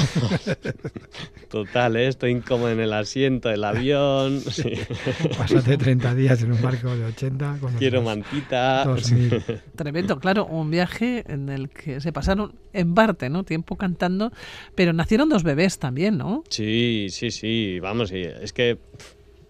total, 1.51 1.95
¿eh? 1.97 2.07
estoy 2.07 2.31
incómodo 2.31 2.71
en 2.71 2.79
el 2.79 2.91
asiento 2.91 3.49
del 3.49 3.63
avión. 3.63 4.41
Sí. 4.51 4.73
Pásate 5.37 5.77
30 5.77 6.15
días 6.15 6.41
en 6.41 6.53
un 6.53 6.61
barco 6.61 6.89
de 6.95 7.05
80. 7.05 7.57
Con 7.61 7.73
Quiero 7.75 8.01
mantita. 8.01 8.83
2000. 8.83 9.61
Tremendo, 9.75 10.19
claro, 10.19 10.47
un 10.47 10.71
viaje 10.71 11.23
en 11.31 11.49
el 11.49 11.69
que 11.69 12.01
se 12.01 12.11
pasaron 12.11 12.55
en 12.73 12.95
parte, 12.95 13.29
¿no? 13.29 13.43
Tiempo 13.43 13.77
cantando, 13.77 14.31
pero 14.73 14.91
nacieron 14.91 15.29
dos 15.29 15.43
bebés 15.43 15.77
también, 15.77 16.17
¿no? 16.17 16.43
Sí, 16.49 17.09
sí, 17.11 17.29
sí, 17.29 17.79
vamos, 17.79 18.11
es 18.11 18.53
que... 18.53 18.79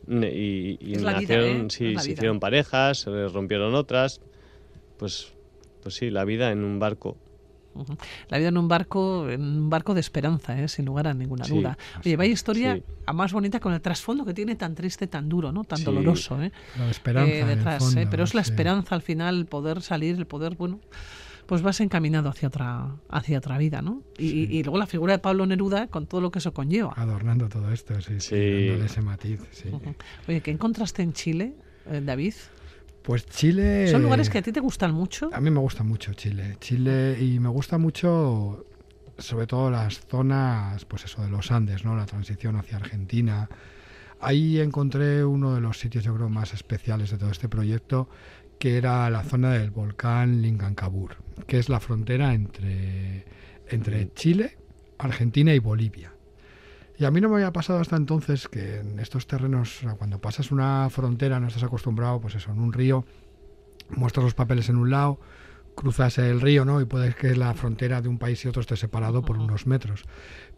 Y, 0.08 0.77
y 0.79 0.98
nacieron, 0.98 1.65
¿eh? 1.65 1.67
sí, 1.70 1.96
se 1.98 2.12
hicieron 2.12 2.39
parejas, 2.39 3.00
se 3.00 3.27
rompieron 3.27 3.75
otras, 3.75 4.22
pues 4.98 5.34
pues 5.81 5.96
sí, 5.96 6.10
la 6.10 6.25
vida 6.25 6.51
en 6.51 6.63
un 6.63 6.79
barco. 6.79 7.17
La 8.27 8.38
vida 8.38 8.50
en 8.50 8.58
un 8.58 8.67
barco, 8.67 9.29
en 9.29 9.41
un 9.41 9.70
barco 9.70 9.93
de 9.93 10.01
esperanza, 10.01 10.60
¿eh? 10.62 10.67
sin 10.67 10.86
lugar 10.86 11.08
a 11.08 11.13
ninguna 11.13 11.48
duda. 11.48 11.77
Oye, 12.00 12.17
vaya 12.17 12.34
historia 12.34 12.81
a 13.05 13.13
más 13.13 13.31
bonita 13.31 13.62
con 13.62 13.74
el 13.74 13.79
trasfondo 13.79 14.25
que 14.25 14.34
tiene 14.34 14.55
tan 14.55 14.75
triste, 14.75 15.08
tan 15.08 15.29
duro, 15.29 15.53
¿no? 15.53 15.63
Tan 15.63 15.84
doloroso, 15.84 16.41
¿eh? 16.41 16.51
La 16.77 16.89
esperanza 16.89 17.31
eh, 17.31 17.46
detrás, 17.46 17.96
¿eh? 17.96 18.08
pero 18.12 18.25
es 18.25 18.34
la 18.34 18.41
esperanza 18.41 18.96
al 18.96 19.01
final, 19.01 19.38
el 19.38 19.46
poder 19.46 19.81
salir, 19.81 20.17
el 20.17 20.27
poder, 20.27 20.55
bueno, 20.55 20.79
pues 21.45 21.62
vas 21.62 21.79
encaminado 21.81 22.29
hacia 22.29 22.48
otra, 22.48 22.95
hacia 23.10 23.38
otra 23.38 23.57
vida, 23.57 23.81
¿no? 23.81 24.03
Y, 24.17 24.63
luego 24.63 24.77
la 24.77 24.88
figura 24.88 25.13
de 25.13 25.19
Pablo 25.19 25.45
Neruda 25.45 25.88
con 25.88 26.07
todo 26.07 26.21
lo 26.21 26.31
que 26.31 26.39
eso 26.39 26.53
conlleva. 26.53 26.93
Adornando 26.95 27.50
todo 27.50 27.71
esto, 27.71 28.00
sí, 28.01 28.19
sí, 28.19 28.36
ese 28.36 29.01
matiz, 29.01 29.41
sí. 29.51 29.69
Oye, 30.27 30.41
¿qué 30.41 30.51
encontraste 30.51 31.01
en 31.01 31.13
Chile, 31.13 31.55
David? 32.03 32.33
Pues 33.01 33.25
Chile... 33.25 33.88
¿Son 33.88 34.03
lugares 34.03 34.29
que 34.29 34.38
a 34.38 34.41
ti 34.41 34.51
te 34.51 34.60
gustan 34.60 34.93
mucho? 34.93 35.29
A 35.33 35.41
mí 35.41 35.50
me 35.50 35.60
gusta 35.60 35.83
mucho 35.83 36.13
Chile. 36.13 36.57
Chile 36.60 37.17
y 37.19 37.39
me 37.39 37.50
gusta 37.50 37.77
mucho 37.77 38.65
sobre 39.17 39.48
todo 39.48 39.69
las 39.71 40.00
zonas, 40.07 40.86
pues 40.86 41.05
eso, 41.05 41.21
de 41.21 41.29
los 41.29 41.51
Andes, 41.51 41.86
¿no? 41.86 41.95
La 41.95 42.05
transición 42.05 42.55
hacia 42.55 42.77
Argentina. 42.77 43.50
Ahí 44.19 44.60
encontré 44.60 45.25
uno 45.25 45.55
de 45.55 45.62
los 45.62 45.79
sitios, 45.79 46.03
yo 46.03 46.13
creo, 46.15 46.29
más 46.29 46.53
especiales 46.53 47.10
de 47.12 47.17
todo 47.17 47.31
este 47.31 47.50
proyecto, 47.50 48.07
que 48.61 48.77
era 48.77 49.09
la 49.09 49.23
zona 49.23 49.53
del 49.53 49.71
volcán 49.71 50.43
Lingancabur, 50.43 51.15
que 51.47 51.57
es 51.57 51.67
la 51.67 51.79
frontera 51.79 52.35
entre, 52.35 53.25
entre 53.67 54.13
Chile, 54.13 54.55
Argentina 54.99 55.51
y 55.55 55.57
Bolivia. 55.57 56.13
Y 56.95 57.05
a 57.05 57.09
mí 57.09 57.21
no 57.21 57.29
me 57.29 57.37
había 57.37 57.51
pasado 57.51 57.79
hasta 57.79 57.95
entonces 57.95 58.47
que 58.47 58.81
en 58.81 58.99
estos 58.99 59.25
terrenos, 59.25 59.79
cuando 59.97 60.21
pasas 60.21 60.51
una 60.51 60.87
frontera, 60.91 61.39
no 61.39 61.47
estás 61.47 61.63
acostumbrado, 61.63 62.21
pues 62.21 62.35
eso, 62.35 62.51
en 62.51 62.59
un 62.59 62.71
río, 62.71 63.03
muestras 63.89 64.25
los 64.25 64.35
papeles 64.35 64.69
en 64.69 64.75
un 64.75 64.91
lado, 64.91 65.19
cruzas 65.75 66.19
el 66.19 66.39
río, 66.39 66.63
¿no? 66.63 66.81
Y 66.81 66.85
puedes 66.85 67.15
que 67.15 67.35
la 67.35 67.55
frontera 67.55 67.99
de 68.03 68.09
un 68.09 68.19
país 68.19 68.45
y 68.45 68.47
otro 68.47 68.61
esté 68.61 68.77
separado 68.77 69.23
por 69.23 69.39
unos 69.39 69.65
metros. 69.65 70.05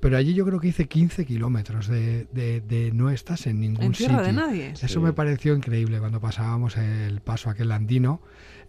Pero 0.03 0.17
allí 0.17 0.33
yo 0.33 0.45
creo 0.45 0.59
que 0.59 0.67
hice 0.67 0.85
15 0.85 1.25
kilómetros 1.25 1.87
de, 1.87 2.25
de, 2.33 2.91
no 2.93 3.09
estás 3.09 3.47
en 3.47 3.61
ningún 3.61 3.85
en 3.85 3.91
tierra 3.93 4.21
de 4.21 4.33
nadie. 4.33 4.73
Eso 4.73 4.99
me 4.99 5.13
pareció 5.13 5.55
increíble 5.55 5.97
cuando 5.99 6.19
pasábamos 6.19 6.75
el 6.75 7.21
paso 7.21 7.49
aquel 7.49 7.71
andino 7.71 8.19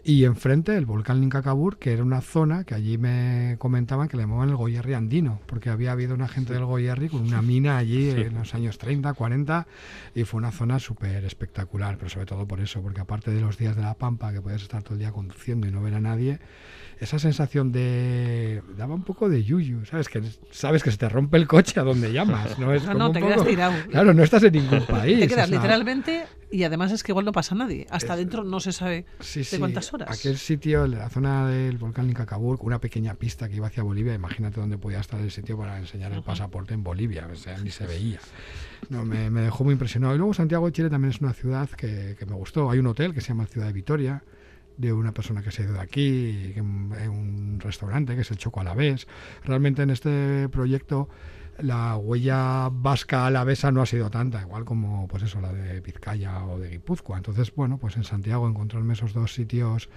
y 0.04 0.25
enfrente 0.25 0.76
el 0.76 0.84
volcán 0.84 1.20
Lincacabur, 1.20 1.78
que 1.78 1.92
era 1.92 2.02
una 2.02 2.20
zona 2.20 2.64
que 2.64 2.75
allí 2.75 2.99
me 2.99 3.56
comentaban 3.58 4.06
que 4.06 4.18
le 4.18 4.25
llamaban 4.25 4.50
el 4.50 4.56
Goyerri 4.56 4.92
andino, 4.92 5.40
porque 5.46 5.70
había 5.70 5.92
habido 5.92 6.14
una 6.14 6.28
gente 6.28 6.52
del 6.52 6.66
Goyerri 6.66 7.08
con 7.08 7.23
una 7.23 7.40
mina 7.40 7.78
allí 7.78 8.11
en 8.11 8.34
los 8.34 8.54
años 8.54 8.76
30, 8.76 9.14
40, 9.14 9.66
y 10.14 10.25
fue 10.25 10.38
una 10.38 10.52
zona 10.52 10.78
súper 10.78 11.25
espectacular, 11.25 11.96
pero 11.96 12.11
sobre 12.11 12.26
todo 12.26 12.46
por 12.46 12.61
eso, 12.61 12.82
porque 12.82 13.00
aparte 13.00 13.30
de 13.30 13.40
los 13.40 13.56
días 13.56 13.76
de 13.76 13.82
la 13.82 13.94
Pampa, 13.94 14.30
que 14.32 14.42
puedes 14.42 14.61
estar 14.62 14.82
todo 14.82 14.92
el 14.92 15.00
día 15.00 15.11
conduciendo 15.11 15.66
y 15.66 15.70
no 15.70 15.82
ver 15.82 15.94
a 15.94 16.00
nadie, 16.00 16.38
esa 17.00 17.18
sensación 17.18 17.73
de... 17.73 18.62
daba 18.76 18.94
un 18.94 19.02
poco 19.02 19.28
de 19.28 19.42
yuyu, 19.42 19.84
¿sabes? 19.87 20.08
Que 20.08 20.23
sabes 20.50 20.82
que 20.82 20.90
se 20.90 20.99
te 20.99 21.08
rompe 21.08 21.37
el 21.37 21.46
coche 21.46 21.80
a 21.80 21.82
donde 21.82 22.12
llamas, 22.12 22.58
¿no? 22.58 22.73
Es 22.73 22.84
no, 22.87 22.94
no, 22.94 23.12
te 23.12 23.20
quedas 23.20 23.44
tirado. 23.44 23.75
Claro, 23.90 24.14
no 24.14 24.23
estás 24.23 24.42
en 24.44 24.52
ningún 24.52 24.87
país. 24.87 25.18
Te 25.18 25.28
quedas 25.28 25.50
literalmente 25.50 26.26
y 26.54 26.62
además 26.62 26.92
es 26.92 27.02
que 27.02 27.11
igual 27.11 27.25
no 27.25 27.32
pasa 27.32 27.56
nadie. 27.56 27.84
Hasta 27.90 28.12
adentro 28.12 28.44
no 28.44 28.61
se 28.61 28.70
sabe 28.70 29.06
de 29.34 29.58
cuántas 29.58 29.92
horas. 29.92 30.16
Aquel 30.16 30.38
sitio, 30.38 30.87
la 30.87 31.11
zona 31.11 31.49
del 31.49 31.78
volcán 31.78 32.08
Incacabur, 32.08 32.58
una 32.61 32.80
pequeña 32.80 33.14
pista 33.14 33.49
que 33.49 33.56
iba 33.56 33.66
hacia 33.66 33.82
Bolivia, 33.82 34.14
imagínate 34.14 34.61
dónde 34.61 34.78
podía 34.78 35.00
estar 35.00 35.20
el 35.20 35.32
sitio 35.32 35.58
para 35.58 35.78
enseñar 35.78 36.12
el 36.12 36.23
pasaporte 36.23 36.73
en 36.73 36.84
Bolivia, 36.84 37.28
o 37.30 37.34
sea, 37.34 37.58
ni 37.58 37.73
se 37.73 37.87
veía. 37.88 38.20
No, 38.88 39.04
me, 39.04 39.28
dejó 39.30 39.64
muy 39.64 39.73
impresionado. 39.73 40.14
Y 40.14 40.18
luego 40.18 40.32
Santiago 40.32 40.66
de 40.66 40.73
Chile 40.73 40.90
también 40.90 41.11
es 41.11 41.20
una 41.20 41.32
ciudad 41.32 41.68
que, 41.70 42.14
que 42.16 42.25
me 42.25 42.34
gustó. 42.34 42.70
Hay 42.70 42.78
un 42.78 42.87
hotel 42.87 43.14
que 43.14 43.20
se 43.20 43.28
llama 43.28 43.46
Ciudad 43.46 43.66
de 43.66 43.73
Vitoria, 43.73 44.23
de 44.76 44.92
una 44.92 45.12
persona 45.12 45.42
que 45.42 45.50
se 45.50 45.62
ha 45.62 45.64
ido 45.64 45.75
de 45.75 45.80
aquí, 45.80 46.52
en 46.54 46.64
un 46.64 47.58
restaurante 47.58 48.14
que 48.14 48.20
es 48.20 48.30
el 48.30 48.37
Choco 48.37 48.61
Alavés. 48.61 49.08
Realmente 49.42 49.82
en 49.82 49.90
este 49.90 50.49
proyecto 50.50 51.08
la 51.61 51.96
huella 51.96 52.68
vasca 52.73 53.26
alavesa 53.26 53.70
no 53.70 53.82
ha 53.82 53.87
sido 53.87 54.11
tanta, 54.11 54.40
igual 54.42 54.64
como 54.64 55.06
pues 55.08 55.23
eso, 55.23 55.40
la 55.40 55.52
de 55.52 55.80
Vizcaya 55.80 56.44
o 56.44 56.58
de 56.58 56.70
Guipúzcoa. 56.70 57.16
Entonces, 57.16 57.54
bueno, 57.54 57.78
pues 57.78 57.96
en 57.96 58.04
Santiago 58.04 58.49
encontrarme 58.49 58.94
esos 58.94 59.12
dos 59.12 59.34
sitios 59.34 59.88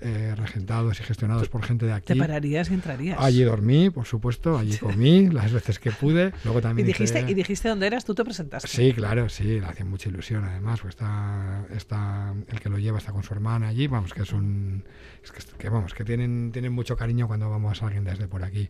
eh, 0.00 0.34
regentados 0.36 0.98
y 0.98 1.02
gestionados 1.04 1.48
por 1.48 1.62
gente 1.62 1.86
de 1.86 1.92
aquí. 1.92 2.14
¿Te 2.14 2.16
pararías 2.16 2.70
y 2.70 2.74
entrarías? 2.74 3.18
Allí 3.20 3.42
dormí, 3.42 3.90
por 3.90 4.04
supuesto, 4.04 4.58
allí 4.58 4.76
comí 4.78 5.28
las 5.28 5.52
veces 5.52 5.78
que 5.78 5.92
pude. 5.92 6.32
Luego 6.44 6.60
también 6.62 6.88
¿Y 6.88 6.92
dijiste, 6.92 7.24
¿Y 7.28 7.34
dijiste 7.34 7.68
dónde 7.68 7.86
eras? 7.86 8.04
¿Tú 8.04 8.14
te 8.14 8.24
presentaste? 8.24 8.68
Sí, 8.68 8.92
claro, 8.92 9.28
sí, 9.28 9.60
le 9.60 9.66
hacía 9.66 9.84
mucha 9.84 10.08
ilusión 10.08 10.44
además, 10.44 10.80
pues 10.80 10.94
está, 10.94 11.66
está, 11.74 12.34
el 12.48 12.60
que 12.60 12.68
lo 12.68 12.78
lleva 12.78 12.98
está 12.98 13.12
con 13.12 13.22
su 13.22 13.32
hermana 13.32 13.68
allí, 13.68 13.86
vamos, 13.86 14.12
que 14.12 14.22
es 14.22 14.32
un... 14.32 14.84
Es 15.22 15.30
que, 15.30 15.68
vamos, 15.68 15.94
que 15.94 16.04
tienen, 16.04 16.50
tienen 16.52 16.72
mucho 16.72 16.96
cariño 16.96 17.28
cuando 17.28 17.48
vamos 17.48 17.82
a 17.82 17.86
alguien 17.86 18.04
desde 18.04 18.26
por 18.26 18.42
aquí. 18.42 18.68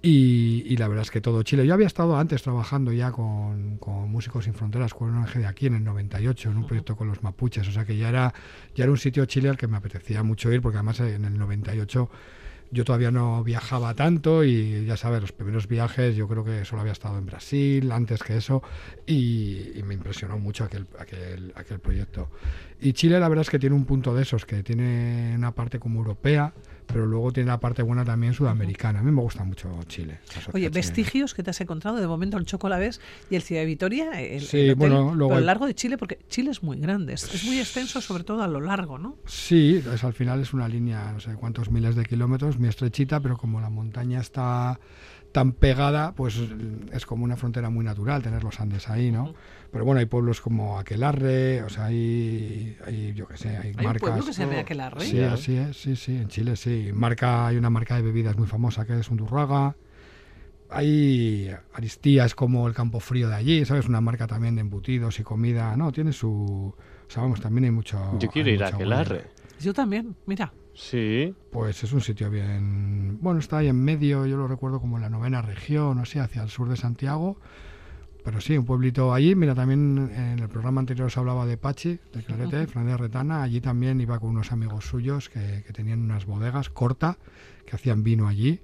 Y, 0.00 0.76
la 0.78 0.88
verdad 0.88 1.02
es 1.02 1.10
que 1.10 1.20
todo 1.20 1.42
Chile. 1.42 1.66
Yo 1.66 1.74
había 1.74 1.86
estado 1.86 2.16
antes 2.16 2.42
trabajando 2.42 2.92
ya 2.92 3.12
con, 3.12 3.78
Músicos 4.08 4.44
Sin 4.44 4.54
Fronteras, 4.54 4.94
con 4.94 5.14
un 5.14 5.24
de 5.24 5.46
aquí 5.46 5.66
en 5.66 5.74
el 5.74 5.84
98, 5.84 6.50
en 6.50 6.56
un 6.56 6.66
proyecto 6.66 6.96
con 6.96 7.08
los 7.08 7.22
mapuches. 7.22 7.68
O 7.68 7.72
sea 7.72 7.84
que 7.84 7.96
ya 7.96 8.08
era, 8.08 8.34
ya 8.74 8.84
era 8.84 8.90
un 8.90 8.98
sitio 8.98 9.26
Chile 9.26 9.48
al 9.48 9.56
que 9.56 9.68
me 9.68 9.76
apetecía 9.76 10.22
mucho 10.22 10.50
ir, 10.50 10.60
porque 10.62 10.78
además 10.78 10.98
en 11.00 11.24
el 11.24 11.38
98 11.38 12.10
yo 12.72 12.84
todavía 12.84 13.10
no 13.10 13.44
viajaba 13.44 13.94
tanto 13.94 14.44
y 14.44 14.86
ya 14.86 14.96
sabes, 14.96 15.20
los 15.20 15.32
primeros 15.32 15.68
viajes 15.68 16.16
yo 16.16 16.26
creo 16.26 16.42
que 16.42 16.64
solo 16.64 16.80
había 16.80 16.92
estado 16.92 17.18
en 17.18 17.26
Brasil 17.26 17.92
antes 17.92 18.22
que 18.22 18.38
eso 18.38 18.62
y, 19.06 19.80
me 19.84 19.94
impresionó 19.94 20.38
mucho 20.38 20.64
aquel, 20.64 20.86
aquel, 20.98 21.52
aquel 21.54 21.80
proyecto. 21.80 22.30
Y 22.80 22.94
Chile 22.94 23.20
la 23.20 23.28
verdad 23.28 23.42
es 23.42 23.50
que 23.50 23.58
tiene 23.58 23.76
un 23.76 23.84
punto 23.84 24.14
de 24.14 24.22
esos, 24.22 24.46
que 24.46 24.62
tiene 24.62 25.34
una 25.36 25.54
parte 25.54 25.78
como 25.78 25.98
europea, 25.98 26.54
pero 26.92 27.06
luego 27.06 27.32
tiene 27.32 27.48
la 27.48 27.58
parte 27.58 27.82
buena 27.82 28.04
también 28.04 28.34
sudamericana. 28.34 29.00
A 29.00 29.02
mí 29.02 29.10
me 29.10 29.22
gusta 29.22 29.44
mucho 29.44 29.68
Chile. 29.88 30.18
Oye, 30.52 30.68
vestigios 30.68 31.34
que 31.34 31.42
te 31.42 31.50
has 31.50 31.60
encontrado 31.60 31.96
de 31.96 32.06
momento 32.06 32.36
el 32.36 32.44
Chocolabés 32.44 33.00
y 33.30 33.36
el 33.36 33.42
Ciudad 33.42 33.62
de 33.62 33.66
Vitoria, 33.66 34.20
el, 34.20 34.42
sí, 34.42 34.72
bueno, 34.74 35.10
a 35.10 35.14
lo 35.14 35.40
largo 35.40 35.66
de 35.66 35.74
Chile, 35.74 35.98
porque 35.98 36.18
Chile 36.28 36.50
es 36.50 36.62
muy 36.62 36.78
grande, 36.78 37.14
es, 37.14 37.44
muy 37.44 37.58
extenso 37.58 38.00
sobre 38.00 38.24
todo 38.24 38.42
a 38.42 38.48
lo 38.48 38.60
largo, 38.60 38.98
¿no? 38.98 39.16
Sí, 39.26 39.82
es, 39.92 40.04
al 40.04 40.12
final 40.12 40.40
es 40.40 40.52
una 40.52 40.68
línea, 40.68 41.12
no 41.12 41.20
sé 41.20 41.34
cuántos 41.34 41.70
miles 41.70 41.96
de 41.96 42.04
kilómetros, 42.04 42.58
muy 42.58 42.68
estrechita, 42.68 43.20
pero 43.20 43.36
como 43.36 43.60
la 43.60 43.70
montaña 43.70 44.20
está 44.20 44.78
tan 45.32 45.52
pegada, 45.52 46.12
pues 46.14 46.38
es 46.92 47.06
como 47.06 47.24
una 47.24 47.36
frontera 47.36 47.70
muy 47.70 47.84
natural 47.84 48.22
tener 48.22 48.44
los 48.44 48.60
Andes 48.60 48.88
ahí, 48.88 49.10
¿no? 49.10 49.34
Pero 49.72 49.84
bueno, 49.86 50.00
hay 50.00 50.06
pueblos 50.06 50.42
como 50.42 50.78
Aquelarre, 50.78 51.62
o 51.62 51.70
sea, 51.70 51.86
hay, 51.86 52.76
hay 52.86 53.14
yo 53.14 53.26
qué 53.26 53.38
sé, 53.38 53.56
hay, 53.56 53.68
¿Hay 53.68 53.84
marcas. 53.84 54.02
Un 54.02 54.08
pueblo 54.08 54.26
que 54.26 54.32
se 54.34 54.44
llama 54.44 54.60
Aquelarre? 54.60 55.00
Sí, 55.00 55.20
así 55.20 55.56
es, 55.56 55.76
sí, 55.76 55.96
sí, 55.96 56.16
en 56.16 56.28
Chile 56.28 56.56
sí. 56.56 56.90
Marca, 56.92 57.46
hay 57.46 57.56
una 57.56 57.70
marca 57.70 57.96
de 57.96 58.02
bebidas 58.02 58.36
muy 58.36 58.46
famosa 58.46 58.86
que 58.86 58.98
es 59.00 59.08
Undurraga. 59.08 59.74
Hay 60.68 61.50
Aristía, 61.74 62.24
es 62.24 62.34
como 62.34 62.68
el 62.68 62.74
campo 62.74 63.00
frío 63.00 63.28
de 63.28 63.34
allí, 63.34 63.64
¿sabes? 63.64 63.88
Una 63.88 64.00
marca 64.00 64.26
también 64.26 64.54
de 64.54 64.60
embutidos 64.60 65.18
y 65.20 65.22
comida, 65.22 65.76
no, 65.76 65.92
tiene 65.92 66.12
su... 66.12 66.28
O 66.30 67.10
sea, 67.10 67.22
vamos, 67.22 67.40
también 67.40 67.64
hay 67.64 67.70
mucho... 67.70 68.18
Yo 68.18 68.28
quiero 68.30 68.50
ir 68.50 68.64
a 68.64 68.68
Aquelarre. 68.68 69.24
Yo 69.60 69.74
también, 69.74 70.16
mira. 70.26 70.52
Sí. 70.74 71.34
Pues 71.50 71.84
es 71.84 71.92
un 71.92 72.00
sitio 72.00 72.30
bien... 72.30 73.18
Bueno, 73.20 73.40
está 73.40 73.58
ahí 73.58 73.68
en 73.68 73.82
medio, 73.82 74.26
yo 74.26 74.36
lo 74.36 74.48
recuerdo 74.48 74.80
como 74.80 74.96
en 74.96 75.02
la 75.02 75.10
novena 75.10 75.42
región, 75.42 75.96
no 75.96 76.04
sé, 76.04 76.20
hacia 76.20 76.42
el 76.42 76.48
sur 76.48 76.68
de 76.68 76.76
Santiago 76.76 77.38
pero 78.24 78.40
sí, 78.40 78.56
un 78.56 78.64
pueblito 78.64 79.12
allí. 79.12 79.34
Mira, 79.34 79.54
también 79.54 80.10
en 80.14 80.38
el 80.38 80.48
programa 80.48 80.80
anterior 80.80 81.10
se 81.10 81.18
hablaba 81.18 81.46
de 81.46 81.56
Pachi, 81.56 81.98
de 82.12 82.22
Clarete, 82.22 82.78
uh 82.78 82.96
Retana. 82.96 83.42
Allí 83.42 83.60
también 83.60 84.00
iba 84.00 84.18
con 84.18 84.30
unos 84.30 84.52
amigos 84.52 84.84
suyos 84.84 85.28
que, 85.28 85.64
tenían 85.72 86.00
unas 86.00 86.26
bodegas 86.26 86.68
corta, 86.68 87.18
que 87.66 87.74
hacían 87.74 88.02
vino 88.02 88.28
allí. 88.28 88.60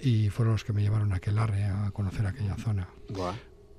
Y 0.00 0.28
fueron 0.30 0.54
los 0.54 0.64
que 0.64 0.72
me 0.72 0.82
llevaron 0.82 1.12
a 1.12 1.16
Aquelarre 1.16 1.64
a 1.64 1.90
conocer 1.92 2.26
aquella 2.26 2.56
zona. 2.56 2.88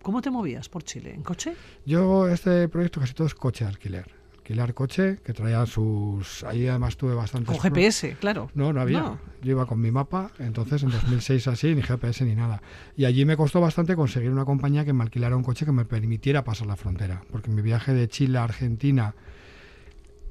¿Cómo 0.01 0.21
te 0.21 0.31
movías 0.31 0.69
por 0.69 0.83
Chile? 0.83 1.13
¿En 1.13 1.23
coche? 1.23 1.53
Yo, 1.85 2.27
este 2.29 2.67
proyecto 2.69 3.01
casi 3.01 3.13
todo 3.13 3.27
es 3.27 3.35
coche 3.35 3.65
de 3.65 3.69
alquiler 3.69 4.16
alquilar 4.47 4.73
coche, 4.73 5.19
que 5.25 5.33
traía 5.33 5.65
sus... 5.65 6.45
Ahí 6.45 6.67
además 6.67 6.95
tuve 6.95 7.13
bastante... 7.13 7.47
Con 7.47 7.59
GPS, 7.59 8.15
claro. 8.17 8.49
No, 8.55 8.71
no 8.71 8.79
había. 8.79 9.17
Yo 9.41 9.51
iba 9.51 9.65
con 9.65 9.81
mi 9.81 9.91
mapa, 9.91 10.31
entonces 10.39 10.83
en 10.83 10.89
2006 10.89 11.49
así, 11.49 11.75
ni 11.75 11.81
GPS 11.81 12.23
ni 12.23 12.33
nada. 12.33 12.61
Y 12.95 13.03
allí 13.03 13.25
me 13.25 13.35
costó 13.35 13.59
bastante 13.59 13.97
conseguir 13.97 14.31
una 14.31 14.45
compañía 14.45 14.85
que 14.85 14.93
me 14.93 15.03
alquilara 15.03 15.35
un 15.35 15.43
coche 15.43 15.65
que 15.65 15.73
me 15.73 15.83
permitiera 15.83 16.45
pasar 16.45 16.67
la 16.67 16.77
frontera, 16.77 17.23
porque 17.29 17.51
mi 17.51 17.61
viaje 17.61 17.93
de 17.93 18.07
Chile 18.07 18.37
a 18.37 18.45
Argentina 18.45 19.15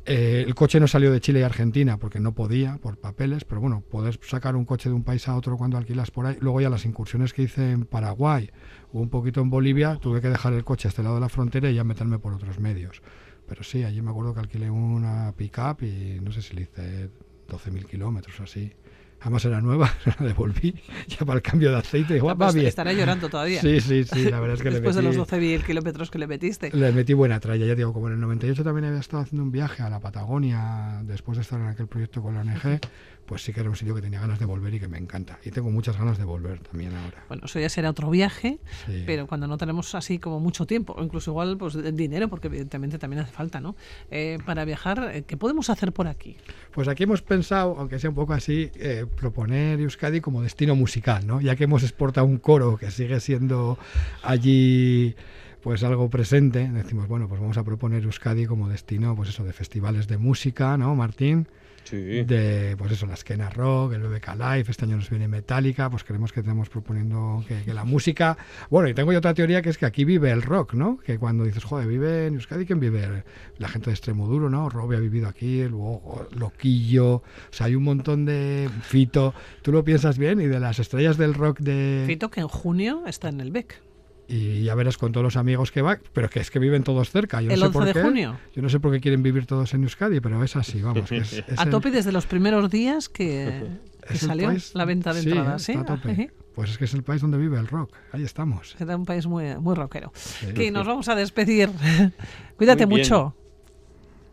eh, 0.06 0.44
el 0.46 0.54
coche 0.54 0.78
no 0.78 0.87
salió 0.87 1.12
de 1.12 1.20
Chile 1.20 1.40
y 1.40 1.42
Argentina 1.42 1.99
porque 1.99 2.20
no 2.20 2.32
podía 2.32 2.78
por 2.78 2.96
papeles, 2.96 3.44
pero 3.44 3.61
bueno, 3.61 3.82
poder 3.90 4.18
sacar 4.23 4.54
un 4.54 4.64
coche 4.64 4.88
de 4.88 4.94
un 4.94 5.02
país 5.02 5.26
a 5.26 5.37
otro 5.37 5.58
cuando 5.58 5.76
alquilas 5.76 6.11
por 6.12 6.26
ahí. 6.26 6.38
Luego 6.40 6.61
ya 6.61 6.70
las 6.70 6.87
incursiones 6.87 7.35
que 7.35 7.42
hice 7.42 7.73
en 7.73 7.85
Paraguay 7.85 8.50
o 8.92 9.00
un 9.00 9.11
poquito 9.11 9.40
en 9.40 9.50
Bolivia, 9.50 9.99
tuve 10.00 10.20
que 10.20 10.28
dejar 10.28 10.52
el 10.52 10.64
coche 10.64 10.87
a 10.87 10.90
este 10.90 11.02
lado 11.02 11.16
de 11.16 11.23
la 11.23 11.28
frontera 11.28 11.70
y 11.70 11.75
ya 11.75 11.85
meterme 11.85 12.20
por 12.20 12.32
otros 12.32 12.61
medios. 12.61 13.02
Pero 13.48 13.62
sí, 13.62 13.84
allí 13.84 14.02
me 14.02 14.10
acuerdo 14.10 14.34
que 14.34 14.40
alquilé 14.40 14.70
una 14.70 15.32
pick-up 15.36 15.82
y 15.82 16.18
no 16.20 16.32
sé 16.32 16.42
si 16.42 16.54
le 16.54 16.62
hice 16.62 17.10
12.000 17.48 17.86
kilómetros 17.86 18.40
así. 18.40 18.72
Además 19.20 19.44
era 19.46 19.60
nueva, 19.60 19.90
la 20.20 20.26
devolví 20.26 20.74
ya 21.08 21.24
para 21.24 21.36
el 21.36 21.42
cambio 21.42 21.70
de 21.70 21.78
aceite. 21.78 22.16
Igual, 22.16 22.36
pues 22.36 22.48
va 22.48 22.52
bien. 22.52 22.66
Estará 22.66 22.92
llorando 22.92 23.28
todavía. 23.28 23.60
Sí, 23.60 23.80
sí, 23.80 24.04
sí, 24.04 24.30
la 24.30 24.40
verdad 24.40 24.56
es 24.56 24.62
que 24.62 24.70
Después 24.70 24.94
le 24.96 25.02
metí, 25.02 25.14
de 25.14 25.18
los 25.18 25.28
12.000 25.28 25.64
kilómetros 25.64 26.10
que 26.10 26.18
le 26.18 26.26
metiste. 26.26 26.70
Le 26.76 26.92
metí 26.92 27.14
buena 27.14 27.40
tralla, 27.40 27.64
ya 27.64 27.74
digo, 27.74 27.92
como 27.92 28.08
en 28.08 28.14
el 28.14 28.20
98 28.20 28.62
también 28.62 28.84
había 28.84 29.00
estado 29.00 29.22
haciendo 29.22 29.42
un 29.42 29.50
viaje 29.50 29.82
a 29.82 29.88
la 29.88 30.00
Patagonia 30.00 31.00
después 31.04 31.38
de 31.38 31.42
estar 31.42 31.58
en 31.60 31.68
aquel 31.68 31.86
proyecto 31.86 32.20
con 32.20 32.34
la 32.34 32.42
ONG, 32.42 32.80
pues 33.26 33.42
sí 33.42 33.52
que 33.52 33.61
era 33.61 33.68
un 33.68 33.76
sitio 33.76 33.95
que 33.95 34.00
tenía 34.02 34.21
ganas 34.21 34.38
de 34.38 34.45
volver 34.47 34.73
y 34.75 34.80
que 34.80 34.88
me 34.88 34.99
encanta. 34.99 35.38
Y 35.45 35.50
tengo 35.50 35.71
muchas 35.71 35.97
ganas 35.99 36.16
de 36.18 36.25
volver 36.25 36.61
también 36.61 36.95
ahora. 36.95 37.25
Bueno, 37.28 37.45
eso 37.47 37.59
ya 37.61 37.68
será 37.68 37.90
otro 37.90 38.09
viaje, 38.11 38.59
Sí. 38.87 39.02
pero 39.06 39.26
cuando 39.26 39.47
no 39.47 39.59
tenemos 39.59 39.95
así 39.95 40.18
como 40.18 40.40
mucho 40.40 40.66
tiempo, 40.66 40.95
o 40.97 41.02
incluso 41.02 41.33
igual 41.33 41.56
pues 41.59 41.76
dinero, 41.95 42.28
porque 42.28 42.47
evidentemente 42.47 42.99
también 42.99 43.23
hace 43.23 43.33
falta, 43.33 43.61
¿no? 43.61 43.76
Eh, 44.11 44.38
para 44.47 44.64
viajar, 44.64 45.11
eh, 45.12 45.23
¿qué 45.26 45.37
podemos 45.37 45.68
hacer 45.71 45.92
por 45.92 46.06
aquí? 46.06 46.37
Pues 46.73 46.88
aquí 46.88 47.02
hemos 47.02 47.23
pensado, 47.23 47.76
aunque 47.78 47.99
sea 47.99 48.11
un 48.11 48.16
poco 48.16 48.33
así, 48.33 48.71
eh, 48.76 49.06
proponer 49.16 49.80
Euskadi 49.80 50.21
como 50.21 50.42
destino 50.42 50.75
musical, 50.76 51.26
¿no? 51.26 51.40
Ya 51.40 51.56
que 51.56 51.64
hemos 51.64 51.83
exportado 51.83 52.26
un 52.26 52.38
coro 52.38 52.76
que 52.76 52.90
sigue 52.90 53.18
siendo 53.21 53.78
allí 54.23 55.14
pues 55.62 55.83
algo 55.83 56.09
presente, 56.11 56.68
decimos, 56.73 57.09
bueno, 57.09 57.26
pues 57.28 57.40
vamos 57.40 57.56
a 57.59 57.64
proponer 57.64 58.04
Euskadi 58.04 58.47
como 58.47 58.68
destino, 58.68 59.16
pues 59.16 59.30
eso, 59.30 59.42
de 59.42 59.52
festivales 59.52 60.06
de 60.06 60.16
música, 60.16 60.76
¿no, 60.76 60.95
Martín? 60.95 61.49
Sí. 61.86 62.24
de 62.24 62.74
pues 62.76 62.92
eso, 62.92 63.06
la 63.06 63.14
Esquena 63.14 63.48
Rock, 63.48 63.94
el 63.94 64.02
BBK 64.02 64.34
Live, 64.34 64.64
este 64.68 64.84
año 64.84 64.96
nos 64.96 65.08
viene 65.08 65.28
Metallica, 65.28 65.88
pues 65.88 66.04
queremos 66.04 66.32
que 66.32 66.40
estemos 66.40 66.68
proponiendo 66.68 67.44
que, 67.46 67.62
que 67.62 67.72
la 67.72 67.84
música... 67.84 68.36
Bueno, 68.70 68.88
y 68.88 68.94
tengo 68.94 69.12
yo 69.12 69.18
otra 69.18 69.34
teoría 69.34 69.62
que 69.62 69.70
es 69.70 69.78
que 69.78 69.86
aquí 69.86 70.04
vive 70.04 70.30
el 70.30 70.42
rock, 70.42 70.74
¿no? 70.74 70.98
Que 70.98 71.18
cuando 71.18 71.44
dices, 71.44 71.64
joder, 71.64 71.86
vive 71.86 72.26
en 72.26 72.34
Euskadi, 72.34 72.66
¿quién 72.66 72.80
vive? 72.80 73.24
La 73.58 73.68
gente 73.68 73.90
de 73.90 73.94
Extremoduro, 73.94 74.50
¿no? 74.50 74.68
Robbie 74.68 74.96
ha 74.96 75.00
vivido 75.00 75.28
aquí, 75.28 75.62
luego 75.64 76.26
Loquillo, 76.36 77.14
o 77.16 77.22
sea, 77.50 77.66
hay 77.66 77.76
un 77.76 77.84
montón 77.84 78.24
de... 78.24 78.68
Fito, 78.82 79.34
tú 79.62 79.72
lo 79.72 79.84
piensas 79.84 80.18
bien, 80.18 80.40
y 80.40 80.46
de 80.46 80.60
las 80.60 80.78
estrellas 80.78 81.16
del 81.16 81.34
rock 81.34 81.60
de... 81.60 82.04
Fito, 82.06 82.30
que 82.30 82.40
en 82.40 82.48
junio 82.48 83.04
está 83.06 83.28
en 83.28 83.40
el 83.40 83.50
BEC. 83.50 83.85
Y 84.28 84.64
ya 84.64 84.75
verás 84.75 84.99
con 84.99 85.12
todos 85.12 85.23
los 85.23 85.37
amigos 85.37 85.71
que 85.71 85.83
va, 85.83 85.99
pero 86.12 86.28
que 86.28 86.40
es 86.40 86.50
que 86.50 86.59
viven 86.59 86.83
todos 86.83 87.11
cerca. 87.11 87.40
Yo 87.40 87.49
no 87.49 87.54
El 87.54 87.61
sé 87.61 87.66
11 87.66 87.73
por 87.78 87.85
de 87.87 87.92
qué. 87.92 88.02
junio. 88.02 88.37
Yo 88.54 88.62
no 88.62 88.68
sé 88.68 88.80
por 88.80 88.90
qué 88.92 89.00
quieren 89.00 89.23
vivir 89.23 89.47
todos 89.47 89.73
en 89.75 89.85
Euskadi, 89.85 90.18
pero 90.21 90.42
es 90.42 90.56
así, 90.56 90.83
vamos. 90.83 91.09
que 91.09 91.18
es- 91.18 91.33
es 91.49 91.59
A 91.59 91.62
el- 91.62 91.71
tope 91.71 91.90
desde 91.92 92.11
los 92.11 92.26
primeros 92.26 92.68
días 92.71 93.09
que, 93.09 93.66
salió 94.14 94.49
país- 94.49 94.73
la 94.75 94.85
venta 94.85 95.12
de 95.14 95.23
sí, 95.23 95.28
entradas. 95.28 95.61
está 95.68 95.73
¿sí? 95.73 95.78
a 95.78 95.85
tope. 95.85 96.11
Ajá. 96.12 96.26
Pues 96.56 96.71
es 96.71 96.78
que 96.78 96.87
es 96.87 96.95
el 96.95 97.02
país 97.04 97.21
donde 97.21 97.37
vive 97.38 97.59
el 97.59 97.66
rock. 97.68 97.92
Ahí 98.12 98.25
estamos. 98.25 98.75
Era 98.80 98.97
un 98.97 99.04
país 99.04 99.26
muy, 99.26 99.56
muy 99.59 99.75
rockero. 99.75 100.11
Sí. 100.14 100.47
Que 100.54 100.71
nos 100.71 100.87
vamos 100.87 101.06
a 101.09 101.14
despedir. 101.14 101.69
Cuídate 102.56 102.86
mucho. 102.86 103.36